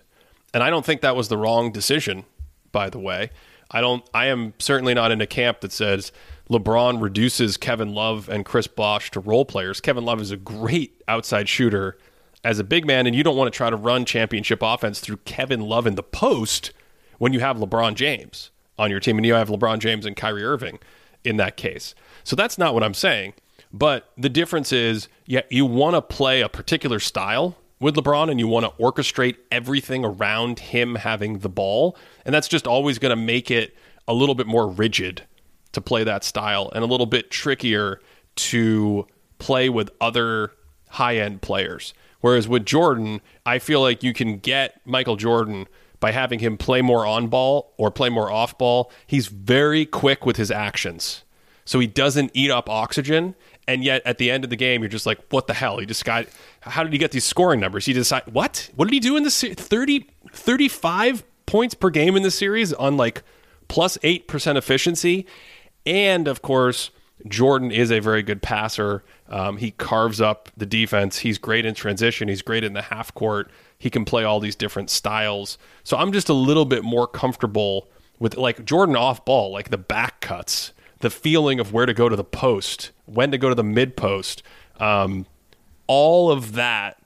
[0.53, 2.25] And I don't think that was the wrong decision,
[2.71, 3.29] by the way.
[3.71, 4.03] I don't.
[4.13, 6.11] I am certainly not in a camp that says
[6.49, 9.79] LeBron reduces Kevin Love and Chris Bosh to role players.
[9.79, 11.97] Kevin Love is a great outside shooter
[12.43, 15.17] as a big man, and you don't want to try to run championship offense through
[15.17, 16.71] Kevin Love in the post
[17.19, 18.49] when you have LeBron James
[18.79, 20.79] on your team and you have LeBron James and Kyrie Irving
[21.23, 21.93] in that case.
[22.29, 23.33] So that's not what I'm saying.
[23.73, 28.39] But the difference is, yeah, you want to play a particular style with LeBron and
[28.39, 31.97] you want to orchestrate everything around him having the ball.
[32.25, 33.75] And that's just always going to make it
[34.07, 35.23] a little bit more rigid
[35.71, 37.99] to play that style and a little bit trickier
[38.35, 39.07] to
[39.39, 40.51] play with other
[40.89, 41.95] high end players.
[42.21, 45.67] Whereas with Jordan, I feel like you can get Michael Jordan
[45.99, 48.91] by having him play more on ball or play more off ball.
[49.07, 51.23] He's very quick with his actions.
[51.69, 53.35] So he doesn't eat up oxygen.
[53.67, 55.77] And yet at the end of the game, you're just like, what the hell?
[55.77, 56.25] He just got,
[56.61, 57.85] how did he get these scoring numbers?
[57.85, 58.71] He decide, what?
[58.75, 62.97] What did he do in this 30, 35 points per game in the series on
[62.97, 63.21] like
[63.67, 65.27] plus 8% efficiency?
[65.85, 66.89] And of course,
[67.27, 69.03] Jordan is a very good passer.
[69.27, 71.19] Um, he carves up the defense.
[71.19, 72.29] He's great in transition.
[72.29, 73.51] He's great in the half court.
[73.77, 75.59] He can play all these different styles.
[75.83, 79.77] So I'm just a little bit more comfortable with like Jordan off ball, like the
[79.77, 83.55] back cuts, the feeling of where to go to the post, when to go to
[83.55, 84.43] the mid post.
[84.79, 85.25] Um,
[85.87, 87.01] all of that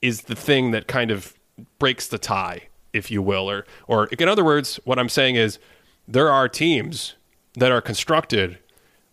[0.00, 1.34] is the thing that kind of
[1.78, 3.50] breaks the tie, if you will.
[3.50, 5.58] Or, or in other words, what I'm saying is
[6.06, 7.14] there are teams
[7.54, 8.58] that are constructed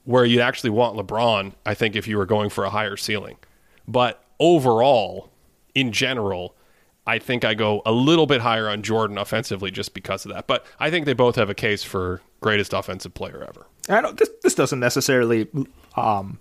[0.03, 3.37] where you'd actually want LeBron, I think, if you were going for a higher ceiling.
[3.87, 5.31] But overall,
[5.75, 6.55] in general,
[7.05, 10.47] I think I go a little bit higher on Jordan offensively just because of that.
[10.47, 13.67] But I think they both have a case for greatest offensive player ever.
[13.89, 14.17] I don't.
[14.17, 15.47] This, this doesn't necessarily
[15.95, 16.39] um,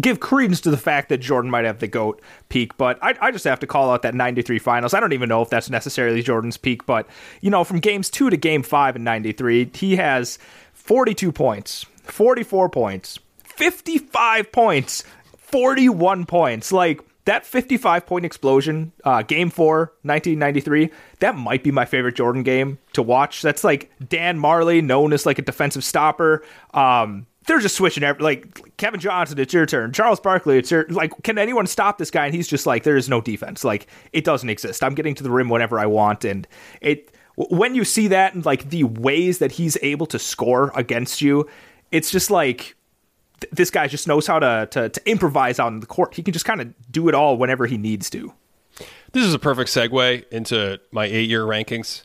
[0.00, 3.30] give credence to the fact that Jordan might have the goat peak, but I, I
[3.30, 4.94] just have to call out that '93 finals.
[4.94, 7.06] I don't even know if that's necessarily Jordan's peak, but
[7.40, 10.38] you know, from games two to game five in '93, he has
[10.74, 15.04] 42 points, 44 points, 55 points,
[15.38, 16.72] 41 points.
[16.72, 20.90] Like that 55 point explosion, uh, game four, 1993,
[21.20, 23.42] that might be my favorite Jordan game to watch.
[23.42, 26.44] That's like Dan Majerle, known as like a defensive stopper.
[26.72, 29.92] Um, they're just switching every, like Kevin Johnson, it's your turn.
[29.92, 31.12] Charles Barkley, it's your like.
[31.22, 32.26] Can anyone stop this guy?
[32.26, 33.64] And he's just like, there is no defense.
[33.64, 34.82] Like it doesn't exist.
[34.82, 36.46] I'm getting to the rim whenever I want, and
[36.80, 41.20] it when you see that and like the ways that he's able to score against
[41.20, 41.48] you,
[41.90, 42.76] it's just like
[43.40, 46.14] th- this guy just knows how to, to to improvise on the court.
[46.14, 48.32] He can just kind of do it all whenever he needs to.
[49.12, 52.02] This is a perfect segue into my eight year rankings.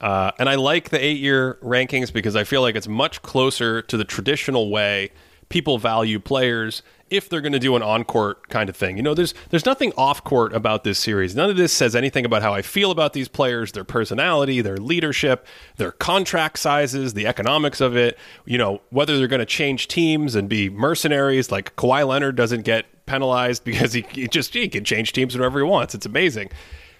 [0.00, 3.82] Uh, and I like the eight year rankings because I feel like it's much closer
[3.82, 5.10] to the traditional way
[5.52, 8.96] people value players if they're going to do an on court kind of thing.
[8.96, 11.36] You know, there's there's nothing off court about this series.
[11.36, 14.78] None of this says anything about how I feel about these players, their personality, their
[14.78, 15.46] leadership,
[15.76, 18.18] their contract sizes, the economics of it.
[18.46, 21.52] You know, whether they're going to change teams and be mercenaries.
[21.52, 25.58] Like Kawhi Leonard doesn't get penalized because he, he just he can change teams whenever
[25.58, 25.94] he wants.
[25.94, 26.50] It's amazing.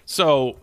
[0.05, 0.59] So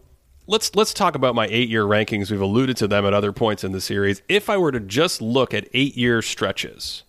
[0.46, 2.30] let's let's talk about my eight year rankings.
[2.30, 4.22] We've alluded to them at other points in the series.
[4.28, 7.02] If I were to just look at eight year stretches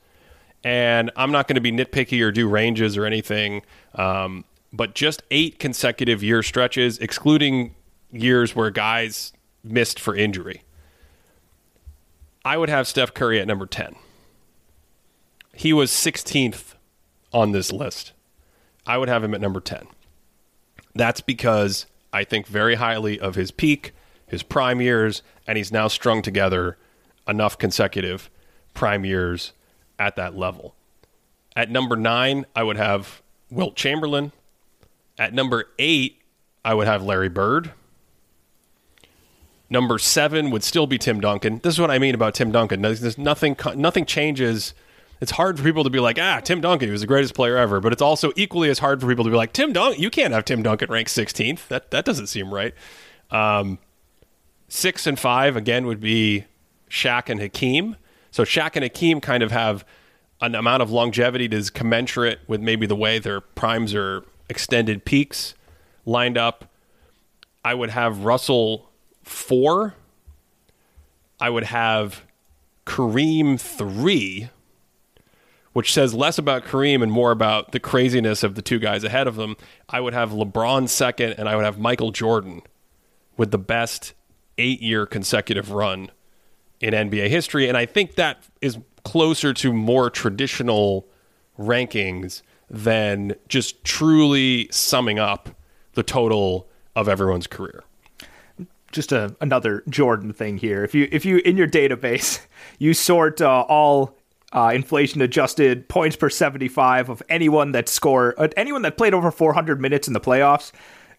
[0.64, 3.64] and I'm not going to be nitpicky or do ranges or anything,
[3.96, 7.76] um, but just eight consecutive year stretches, excluding
[8.12, 9.34] years where guys
[9.64, 10.64] missed for injury.
[12.44, 13.96] I would have Steph Curry at number 10.
[15.54, 16.74] He was 16th
[17.34, 18.14] on this list.
[18.86, 19.88] I would have him at number 10.
[20.96, 23.94] That's because I think very highly of his peak,
[24.28, 26.78] his prime years, and he's now strung together
[27.28, 28.30] enough consecutive
[28.74, 29.54] prime years
[30.02, 30.73] at that level.
[31.56, 33.22] At number nine, I would have
[33.52, 34.32] Wilt Chamberlain.
[35.19, 36.19] At number eight,
[36.65, 37.72] I would have Larry Bird.
[39.69, 41.60] Number seven would still be Tim Duncan.
[41.64, 42.82] This is what I mean about Tim Duncan.
[42.82, 44.73] There's nothing, nothing changes.
[45.22, 47.56] It's hard for people to be like, ah, Tim Duncan, he was the greatest player
[47.56, 47.80] ever.
[47.80, 50.34] But it's also equally as hard for people to be like, Tim Duncan, you can't
[50.34, 51.68] have Tim Duncan ranked 16th.
[51.68, 52.73] That that doesn't seem right.
[53.30, 53.78] Um,
[54.68, 56.45] six and five again would be
[56.90, 57.98] Shaq and Hakeem.
[58.32, 59.86] So Shaq and Hakeem kind of have
[60.40, 65.06] an amount of longevity that is commensurate with maybe the way their primes or extended
[65.06, 65.53] peaks
[66.06, 66.66] lined up.
[67.64, 68.90] I would have Russell
[69.24, 69.95] four.
[71.40, 72.24] I would have
[72.86, 74.49] Kareem three,
[75.74, 79.28] which says less about Kareem and more about the craziness of the two guys ahead
[79.28, 79.56] of them.
[79.90, 82.62] I would have LeBron second, and I would have Michael Jordan
[83.38, 84.14] with the best
[84.58, 86.12] eight year consecutive run
[86.82, 87.68] in NBA history.
[87.68, 91.08] And I think that is closer to more traditional
[91.58, 95.49] rankings than just truly summing up
[95.94, 97.84] the total of everyone's career.
[98.91, 100.84] Just a, another Jordan thing here.
[100.84, 102.41] If you if you in your database
[102.80, 104.18] you sort uh, all
[104.53, 109.32] uh, inflation adjusted points per 75 of anyone that score uh, anyone that played over
[109.32, 110.72] 400 minutes in the playoffs,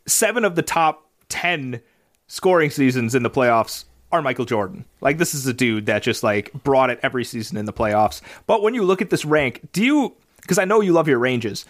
[0.07, 1.81] seven of the top 10
[2.27, 4.85] scoring seasons in the playoffs are Michael Jordan.
[5.01, 8.21] Like this is a dude that just like brought it every season in the playoffs.
[8.47, 11.19] But when you look at this rank, do you because I know you love your
[11.19, 11.65] ranges.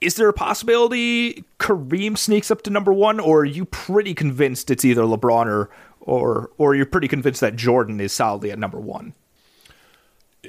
[0.00, 4.70] Is there a possibility Kareem sneaks up to number one, or are you pretty convinced
[4.70, 8.80] it's either LeBron or or or you're pretty convinced that Jordan is solidly at number
[8.80, 9.14] one?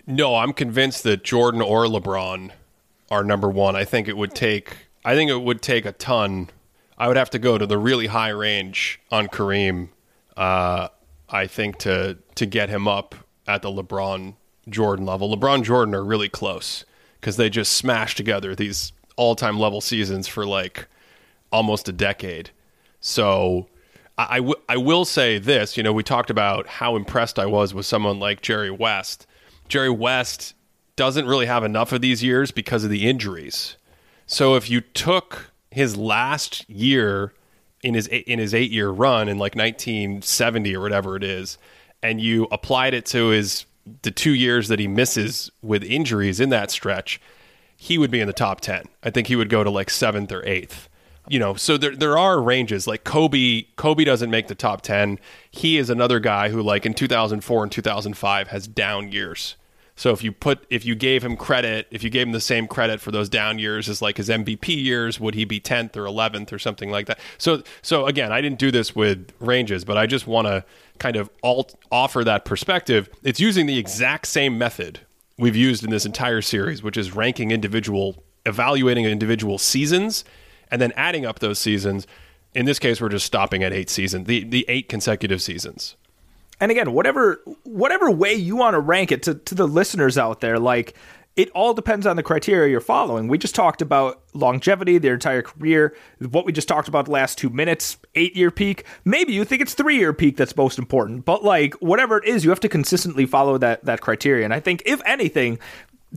[0.07, 2.51] No, I'm convinced that Jordan or LeBron
[3.09, 3.75] are number one.
[3.75, 6.49] I think it would take I think it would take a ton.
[6.97, 9.89] I would have to go to the really high range on Kareem
[10.37, 10.89] uh,
[11.29, 13.15] I think to to get him up
[13.47, 14.35] at the LeBron
[14.69, 15.35] Jordan level.
[15.35, 16.85] LeBron Jordan are really close
[17.19, 20.87] because they just smashed together these all time level seasons for like
[21.51, 22.49] almost a decade.
[22.99, 23.67] So
[24.17, 27.45] I, I, w- I will say this you know, we talked about how impressed I
[27.45, 29.27] was with someone like Jerry West.
[29.67, 30.53] Jerry West
[30.95, 33.77] doesn't really have enough of these years because of the injuries.
[34.25, 37.33] So if you took his last year
[37.85, 41.57] in his in his eight year run in like 1970 or whatever it is,
[42.01, 43.65] and you applied it to his
[44.01, 47.21] the two years that he misses with injuries in that stretch,
[47.77, 48.85] he would be in the top ten.
[49.03, 50.89] I think he would go to like seventh or eighth.
[51.29, 52.87] You know, so there there are ranges.
[52.87, 55.19] Like Kobe, Kobe doesn't make the top ten.
[55.51, 59.55] He is another guy who, like in 2004 and 2005, has down years.
[59.97, 62.67] So if you put if you gave him credit, if you gave him the same
[62.67, 66.03] credit for those down years as like his MVP years, would he be 10th or
[66.03, 67.19] 11th or something like that?
[67.37, 70.65] So so again, I didn't do this with ranges, but I just want to
[70.99, 73.09] kind of alt- offer that perspective.
[73.23, 74.99] It's using the exact same method
[75.37, 80.25] we've used in this entire series, which is ranking individual evaluating individual seasons
[80.69, 82.05] and then adding up those seasons.
[82.53, 85.95] In this case, we're just stopping at 8 seasons, the the 8 consecutive seasons
[86.59, 90.41] and again, whatever whatever way you want to rank it to, to the listeners out
[90.41, 90.95] there, like
[91.35, 93.27] it all depends on the criteria you're following.
[93.27, 95.95] We just talked about longevity, their entire career,
[96.29, 98.85] what we just talked about the last two minutes, eight year peak.
[99.03, 102.43] Maybe you think it's three year peak that's most important, but like whatever it is,
[102.43, 104.45] you have to consistently follow that that criteria.
[104.45, 105.59] And I think if anything,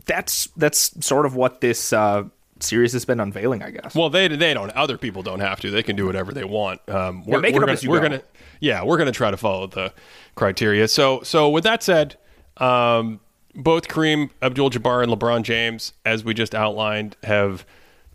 [0.05, 2.23] that's that's sort of what this uh,
[2.63, 3.63] series has been unveiling.
[3.63, 3.95] I guess.
[3.95, 4.71] Well, they they don't.
[4.71, 5.71] Other people don't have to.
[5.71, 6.87] They can do whatever they want.
[6.89, 8.09] Um, we're, make it we're up gonna, as you we're go.
[8.09, 8.23] gonna
[8.59, 9.93] yeah we're gonna try to follow the
[10.35, 10.87] criteria.
[10.87, 12.17] So so with that said,
[12.57, 13.19] um,
[13.55, 17.65] both Kareem Abdul-Jabbar and LeBron James, as we just outlined, have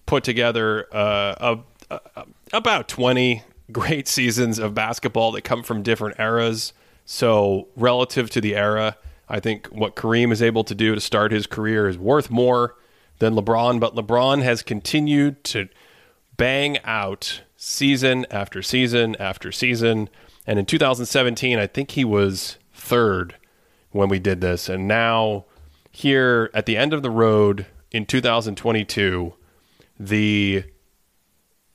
[0.06, 1.56] put together uh,
[1.90, 3.42] a, a, about twenty
[3.72, 6.72] great seasons of basketball that come from different eras.
[7.06, 8.96] So relative to the era,
[9.28, 12.76] I think what Kareem is able to do to start his career is worth more
[13.24, 13.80] than LeBron.
[13.80, 15.68] But LeBron has continued to
[16.36, 20.10] bang out season after season after season.
[20.46, 23.36] And in 2017, I think he was third
[23.90, 24.68] when we did this.
[24.68, 25.46] And now,
[25.90, 29.32] here at the end of the road in 2022,
[29.98, 30.64] the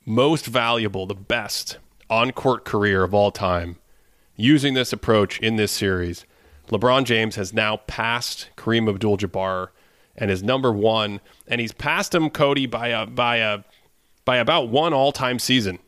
[0.06, 1.78] most valuable, the best
[2.08, 3.76] on court career of all time,
[4.36, 6.26] using this approach in this series,
[6.68, 9.68] LeBron James has now passed Kareem Abdul Jabbar
[10.20, 11.20] and is number one.
[11.48, 13.64] And he's passed him, Cody, by a, by a,
[14.24, 15.80] by about one all time season.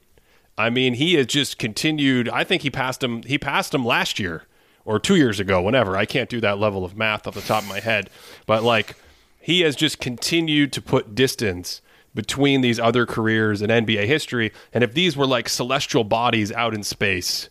[0.59, 2.29] I mean, he has just continued.
[2.29, 3.23] I think he passed him.
[3.23, 4.45] He passed him last year
[4.85, 5.97] or two years ago, whenever.
[5.97, 8.11] I can't do that level of math off the top of my head,
[8.47, 8.97] but like
[9.41, 11.81] he has just continued to put distance
[12.15, 14.53] between these other careers in NBA history.
[14.73, 17.49] And if these were like celestial bodies out in space,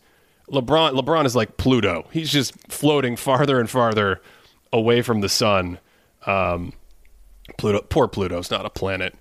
[0.50, 2.08] LeBron LeBron is like Pluto.
[2.12, 4.22] He's just floating farther and farther
[4.72, 5.80] away from the sun.
[6.26, 6.74] Um,
[7.58, 9.16] Pluto, poor Pluto's not a planet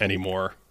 [0.00, 0.54] anymore.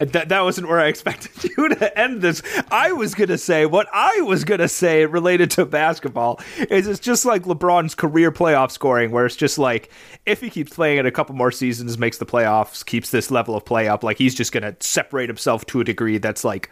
[0.00, 2.42] That that wasn't where I expected you to end this.
[2.68, 7.24] I was gonna say what I was gonna say related to basketball is it's just
[7.24, 9.90] like LeBron's career playoff scoring, where it's just like
[10.26, 13.54] if he keeps playing it a couple more seasons, makes the playoffs, keeps this level
[13.54, 16.70] of play up, like he's just gonna separate himself to a degree that's like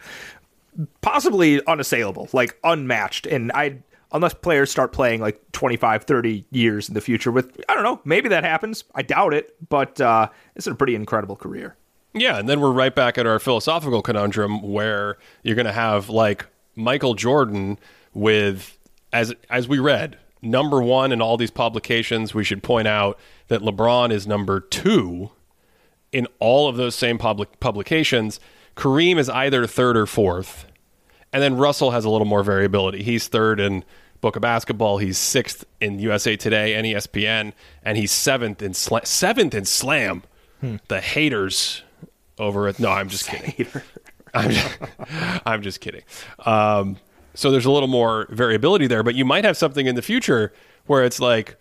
[1.01, 3.25] possibly unassailable, like unmatched.
[3.25, 3.77] And I
[4.13, 7.99] unless players start playing like 25, 30 years in the future with I don't know,
[8.05, 8.83] maybe that happens.
[8.95, 11.75] I doubt it, but uh, it's a pretty incredible career.
[12.13, 16.09] Yeah, and then we're right back at our philosophical conundrum where you're going to have
[16.09, 16.45] like
[16.75, 17.79] Michael Jordan
[18.13, 18.77] with
[19.11, 22.33] as as we read number 1 in all these publications.
[22.33, 23.17] We should point out
[23.47, 25.31] that LeBron is number 2
[26.11, 28.39] in all of those same public publications.
[28.75, 30.65] Kareem is either third or fourth.
[31.31, 33.01] And then Russell has a little more variability.
[33.01, 33.83] He's third in
[34.23, 34.99] Book of Basketball.
[34.99, 37.51] He's sixth in USA Today and ESPN,
[37.83, 40.23] and he's seventh in sla- seventh in Slam.
[40.87, 41.83] The haters
[42.39, 42.79] over it.
[42.79, 43.67] No, I'm just kidding.
[44.33, 44.77] I'm just,
[45.45, 46.03] I'm just kidding.
[46.45, 46.95] Um,
[47.33, 50.53] so there's a little more variability there, but you might have something in the future
[50.85, 51.57] where it's like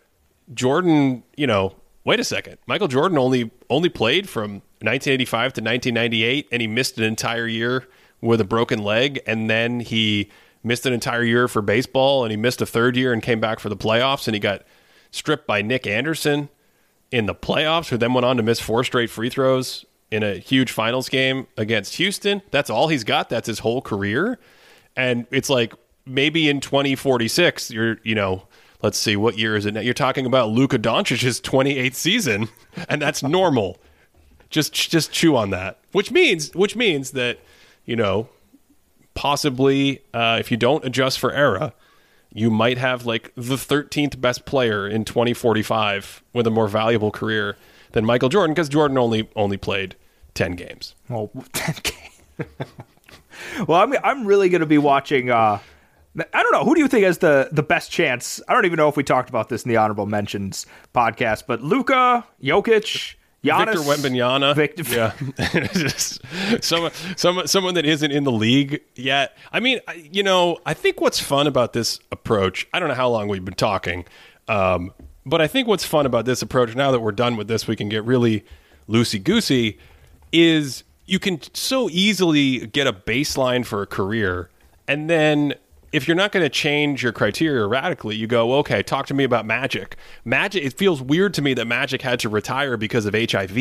[0.55, 1.25] Jordan.
[1.37, 1.75] You know,
[2.05, 2.59] wait a second.
[2.69, 7.89] Michael Jordan only only played from 1985 to 1998, and he missed an entire year
[8.21, 10.31] with a broken leg, and then he
[10.63, 13.61] missed an entire year for baseball, and he missed a third year and came back
[13.61, 14.63] for the playoffs, and he got
[15.11, 16.49] stripped by Nick Anderson
[17.11, 20.35] in the playoffs, who then went on to miss four straight free throws in a
[20.35, 22.43] huge finals game against Houston.
[22.51, 23.29] That's all he's got.
[23.29, 24.39] That's his whole career.
[24.97, 25.75] And it's like
[26.07, 28.47] maybe in 2046, you're, you know,
[28.83, 29.81] let's see, what year is it now?
[29.81, 32.49] You're talking about Luka Doncic's 28th season,
[32.89, 33.79] and that's normal.
[34.51, 35.79] Just just chew on that.
[35.93, 37.39] Which means which means that,
[37.87, 38.29] you know,
[39.15, 41.75] possibly uh, if you don't adjust for era,
[42.33, 47.57] you might have like the 13th best player in 2045 with a more valuable career
[47.93, 49.97] than Michael Jordan because Jordan only only played
[50.35, 50.95] 10 games.
[51.09, 51.95] Well, 10K.
[53.69, 55.31] well, I'm I'm really going to be watching.
[55.31, 55.59] Uh,
[56.19, 58.41] I don't know who do you think has the the best chance.
[58.49, 61.63] I don't even know if we talked about this in the honorable mentions podcast, but
[61.63, 64.55] Luka, Jokic, Giannis, Victor Wembanyama.
[64.55, 65.67] Victor, yeah.
[65.73, 66.21] Just
[66.61, 69.37] someone, someone, someone that isn't in the league yet.
[69.53, 73.09] I mean, you know, I think what's fun about this approach, I don't know how
[73.09, 74.05] long we've been talking,
[74.47, 74.93] um,
[75.27, 77.75] but I think what's fun about this approach, now that we're done with this, we
[77.75, 78.45] can get really
[78.89, 79.79] loosey goosey,
[80.33, 84.51] is you can so easily get a baseline for a career.
[84.87, 85.55] And then
[85.93, 89.25] if you're not going to change your criteria radically, you go, okay, talk to me
[89.25, 89.97] about Magic.
[90.25, 93.59] Magic, it feels weird to me that Magic had to retire because of HIV.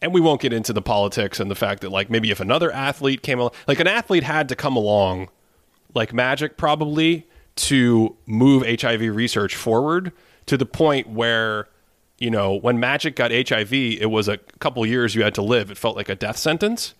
[0.00, 2.72] And we won't get into the politics and the fact that, like, maybe if another
[2.72, 5.28] athlete came along, like, an athlete had to come along,
[5.94, 7.26] like Magic probably,
[7.56, 10.12] to move HIV research forward
[10.46, 11.68] to the point where,
[12.18, 15.70] you know, when Magic got HIV, it was a couple years you had to live.
[15.70, 16.94] It felt like a death sentence.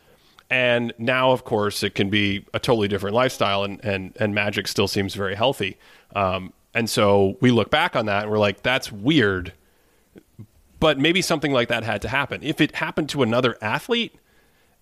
[0.50, 4.66] And now, of course, it can be a totally different lifestyle, and and and Magic
[4.66, 5.76] still seems very healthy.
[6.14, 9.52] Um, and so we look back on that and we're like, that's weird.
[10.80, 12.42] But maybe something like that had to happen.
[12.42, 14.14] If it happened to another athlete,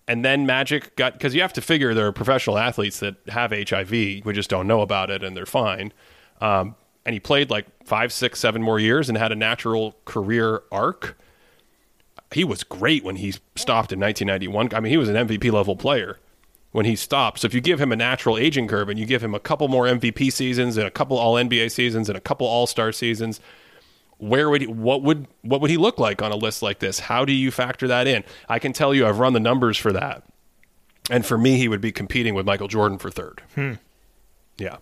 [0.07, 3.51] and then Magic got because you have to figure there are professional athletes that have
[3.51, 5.91] HIV, we just don't know about it, and they're fine.
[6.39, 6.75] Um,
[7.05, 11.17] and he played like five, six, seven more years and had a natural career arc.
[12.33, 14.73] He was great when he stopped in 1991.
[14.73, 16.19] I mean, he was an MVP level player
[16.71, 17.39] when he stopped.
[17.39, 19.67] So if you give him a natural aging curve and you give him a couple
[19.67, 23.39] more MVP seasons and a couple All NBA seasons and a couple All Star seasons,
[24.17, 26.99] where would he, what would what would he look like on a list like this?
[26.99, 28.23] How do you factor that in?
[28.49, 30.23] I can tell you, I've run the numbers for that,
[31.09, 33.41] and for me, he would be competing with Michael Jordan for third.
[33.55, 33.73] Hmm.
[34.57, 34.77] Yeah,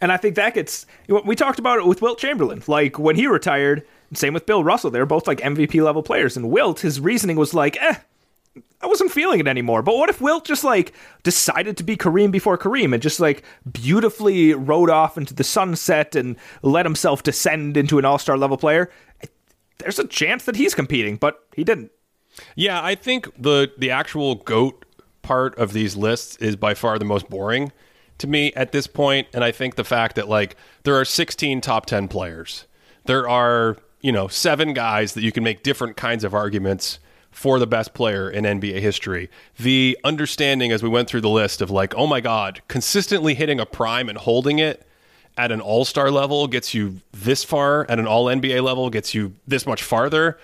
[0.00, 2.62] And I think that gets we talked about it with Wilt Chamberlain.
[2.66, 4.90] Like when he retired, same with Bill Russell.
[4.90, 6.36] They're both like MVP level players.
[6.36, 7.96] And Wilt, his reasoning was like, eh,
[8.82, 9.82] I wasn't feeling it anymore.
[9.82, 10.92] But what if Wilt just like
[11.22, 16.16] decided to be Kareem before Kareem and just like beautifully rode off into the sunset
[16.16, 18.90] and let himself descend into an all star level player?
[19.78, 21.90] There's a chance that he's competing, but he didn't.
[22.54, 22.82] yeah.
[22.82, 24.84] I think the the actual goat
[25.22, 27.72] part of these lists is by far the most boring
[28.18, 31.60] to me at this point, and I think the fact that like there are 16
[31.60, 32.66] top 10 players,
[33.06, 36.98] there are you know seven guys that you can make different kinds of arguments
[37.30, 39.30] for the best player in NBA history.
[39.58, 43.60] The understanding as we went through the list of like, oh my God, consistently hitting
[43.60, 44.84] a prime and holding it
[45.36, 49.14] at an all star level gets you this far, at an all NBA level gets
[49.14, 50.38] you this much farther,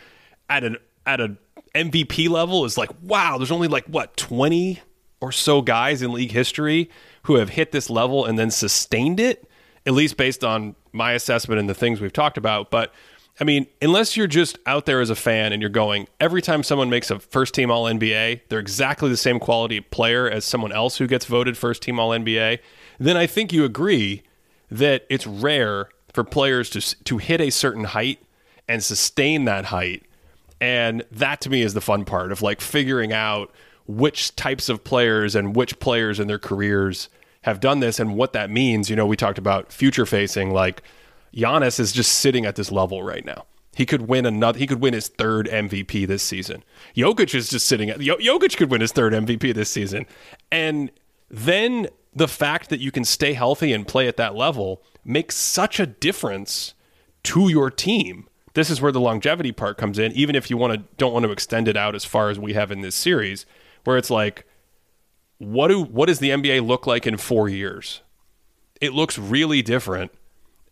[0.48, 1.38] at an at an
[1.74, 4.80] MVP level is like, wow, there's only like what, 20
[5.20, 6.90] or so guys in league history
[7.24, 9.48] who have hit this level and then sustained it,
[9.84, 12.70] at least based on my assessment and the things we've talked about.
[12.70, 12.92] But
[13.38, 16.62] I mean, unless you're just out there as a fan and you're going, every time
[16.62, 20.72] someone makes a first team All NBA, they're exactly the same quality player as someone
[20.72, 22.60] else who gets voted first team All NBA,
[22.98, 24.22] then I think you agree
[24.70, 28.20] that it's rare for players to to hit a certain height
[28.66, 30.02] and sustain that height.
[30.60, 33.52] And that to me is the fun part of like figuring out
[33.86, 37.10] which types of players and which players in their careers
[37.42, 38.88] have done this and what that means.
[38.88, 40.82] You know, we talked about future facing like
[41.36, 43.44] Giannis is just sitting at this level right now.
[43.76, 44.58] He could win another.
[44.58, 46.64] He could win his third MVP this season.
[46.96, 47.98] Jokic is just sitting at.
[47.98, 50.06] Jokic could win his third MVP this season,
[50.50, 50.90] and
[51.30, 55.78] then the fact that you can stay healthy and play at that level makes such
[55.78, 56.72] a difference
[57.24, 58.26] to your team.
[58.54, 60.12] This is where the longevity part comes in.
[60.12, 62.54] Even if you want to don't want to extend it out as far as we
[62.54, 63.44] have in this series,
[63.84, 64.46] where it's like,
[65.36, 68.00] what do what does the NBA look like in four years?
[68.80, 70.12] It looks really different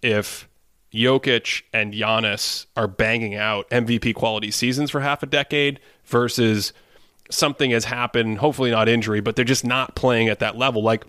[0.01, 0.49] if
[0.95, 6.73] Jokic and Giannis are banging out MVP quality seasons for half a decade versus
[7.31, 11.05] something has happened, hopefully not injury, but they're just not playing at that level like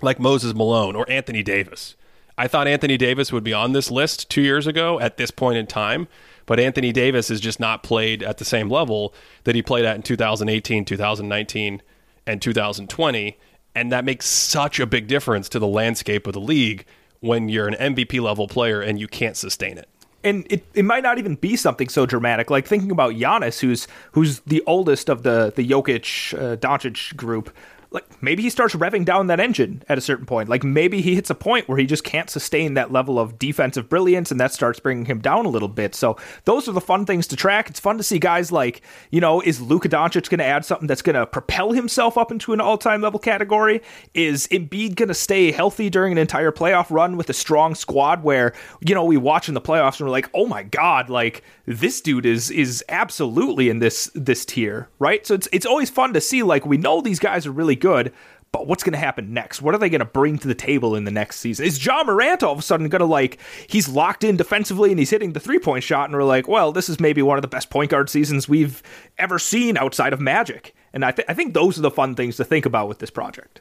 [0.00, 1.96] like Moses Malone or Anthony Davis.
[2.36, 5.58] I thought Anthony Davis would be on this list 2 years ago at this point
[5.58, 6.06] in time,
[6.46, 9.12] but Anthony Davis has just not played at the same level
[9.42, 11.82] that he played at in 2018, 2019,
[12.28, 13.38] and 2020,
[13.74, 16.84] and that makes such a big difference to the landscape of the league
[17.20, 19.88] when you're an MVP level player and you can't sustain it.
[20.24, 22.50] and it, it might not even be something so dramatic.
[22.50, 27.50] Like thinking about Giannis, who's who's the oldest of the the Jokic uh, Doncic group.
[27.90, 30.48] Like maybe he starts revving down that engine at a certain point.
[30.48, 33.88] Like maybe he hits a point where he just can't sustain that level of defensive
[33.88, 35.94] brilliance, and that starts bringing him down a little bit.
[35.94, 37.70] So those are the fun things to track.
[37.70, 40.86] It's fun to see guys like you know, is Luka Doncic going to add something
[40.86, 43.80] that's going to propel himself up into an all-time level category?
[44.14, 48.22] Is Embiid going to stay healthy during an entire playoff run with a strong squad
[48.22, 51.42] where you know we watch in the playoffs and we're like, oh my god, like
[51.68, 55.26] this dude is is absolutely in this this tier, right?
[55.26, 58.10] So it's it's always fun to see like we know these guys are really good,
[58.52, 59.60] but what's going to happen next?
[59.60, 61.66] What are they going to bring to the table in the next season?
[61.66, 63.38] Is Ja Morant all of a sudden going to like
[63.68, 66.72] he's locked in defensively and he's hitting the three point shot, and we're like, well,
[66.72, 68.82] this is maybe one of the best point guard seasons we've
[69.18, 70.74] ever seen outside of Magic.
[70.94, 73.10] And I, th- I think those are the fun things to think about with this
[73.10, 73.60] project.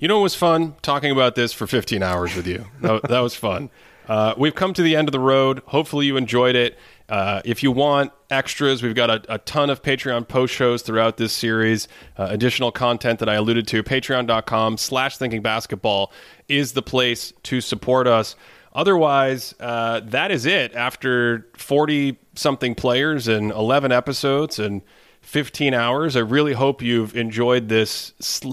[0.00, 2.66] You know, it was fun talking about this for 15 hours with you.
[2.80, 3.70] that, that was fun.
[4.08, 5.62] Uh, we've come to the end of the road.
[5.66, 6.78] Hopefully, you enjoyed it.
[7.08, 11.16] Uh, if you want extras, we've got a, a, ton of Patreon post shows throughout
[11.16, 11.88] this series.
[12.18, 13.82] Uh, additional content that I alluded to.
[13.82, 16.12] Patreon.com slash thinking basketball
[16.48, 18.36] is the place to support us.
[18.74, 20.74] Otherwise, uh, that is it.
[20.74, 24.82] After 40 something players and 11 episodes and
[25.22, 28.52] 15 hours, I really hope you've enjoyed this sl-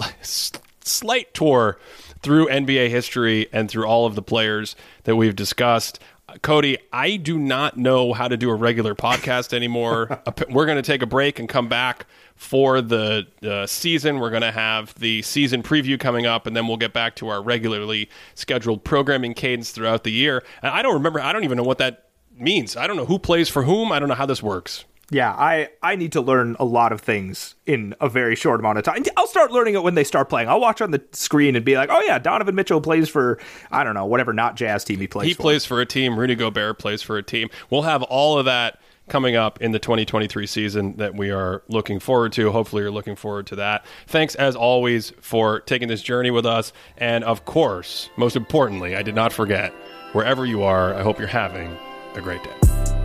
[0.80, 1.78] slight tour
[2.22, 4.74] through NBA history and through all of the players
[5.04, 6.00] that we've discussed.
[6.42, 10.20] Cody, I do not know how to do a regular podcast anymore.
[10.50, 14.18] We're going to take a break and come back for the uh, season.
[14.18, 17.28] We're going to have the season preview coming up, and then we'll get back to
[17.28, 20.44] our regularly scheduled programming cadence throughout the year.
[20.62, 22.76] And I don't remember, I don't even know what that means.
[22.76, 23.92] I don't know who plays for whom.
[23.92, 24.84] I don't know how this works.
[25.10, 28.78] Yeah, I, I need to learn a lot of things in a very short amount
[28.78, 29.04] of time.
[29.16, 30.48] I'll start learning it when they start playing.
[30.48, 33.38] I'll watch on the screen and be like, oh, yeah, Donovan Mitchell plays for,
[33.70, 35.28] I don't know, whatever not jazz team he plays for.
[35.28, 35.42] he for.
[35.42, 36.18] plays for a team.
[36.18, 37.50] Rudy Gobert plays for a team.
[37.70, 42.00] We'll have all of that coming up in the 2023 season that we are looking
[42.00, 42.50] forward to.
[42.50, 43.86] Hopefully, you're looking forward to that.
[44.08, 46.72] Thanks, as always, for taking this journey with us.
[46.98, 49.72] And of course, most importantly, I did not forget,
[50.12, 51.76] wherever you are, I hope you're having
[52.14, 52.95] a great day.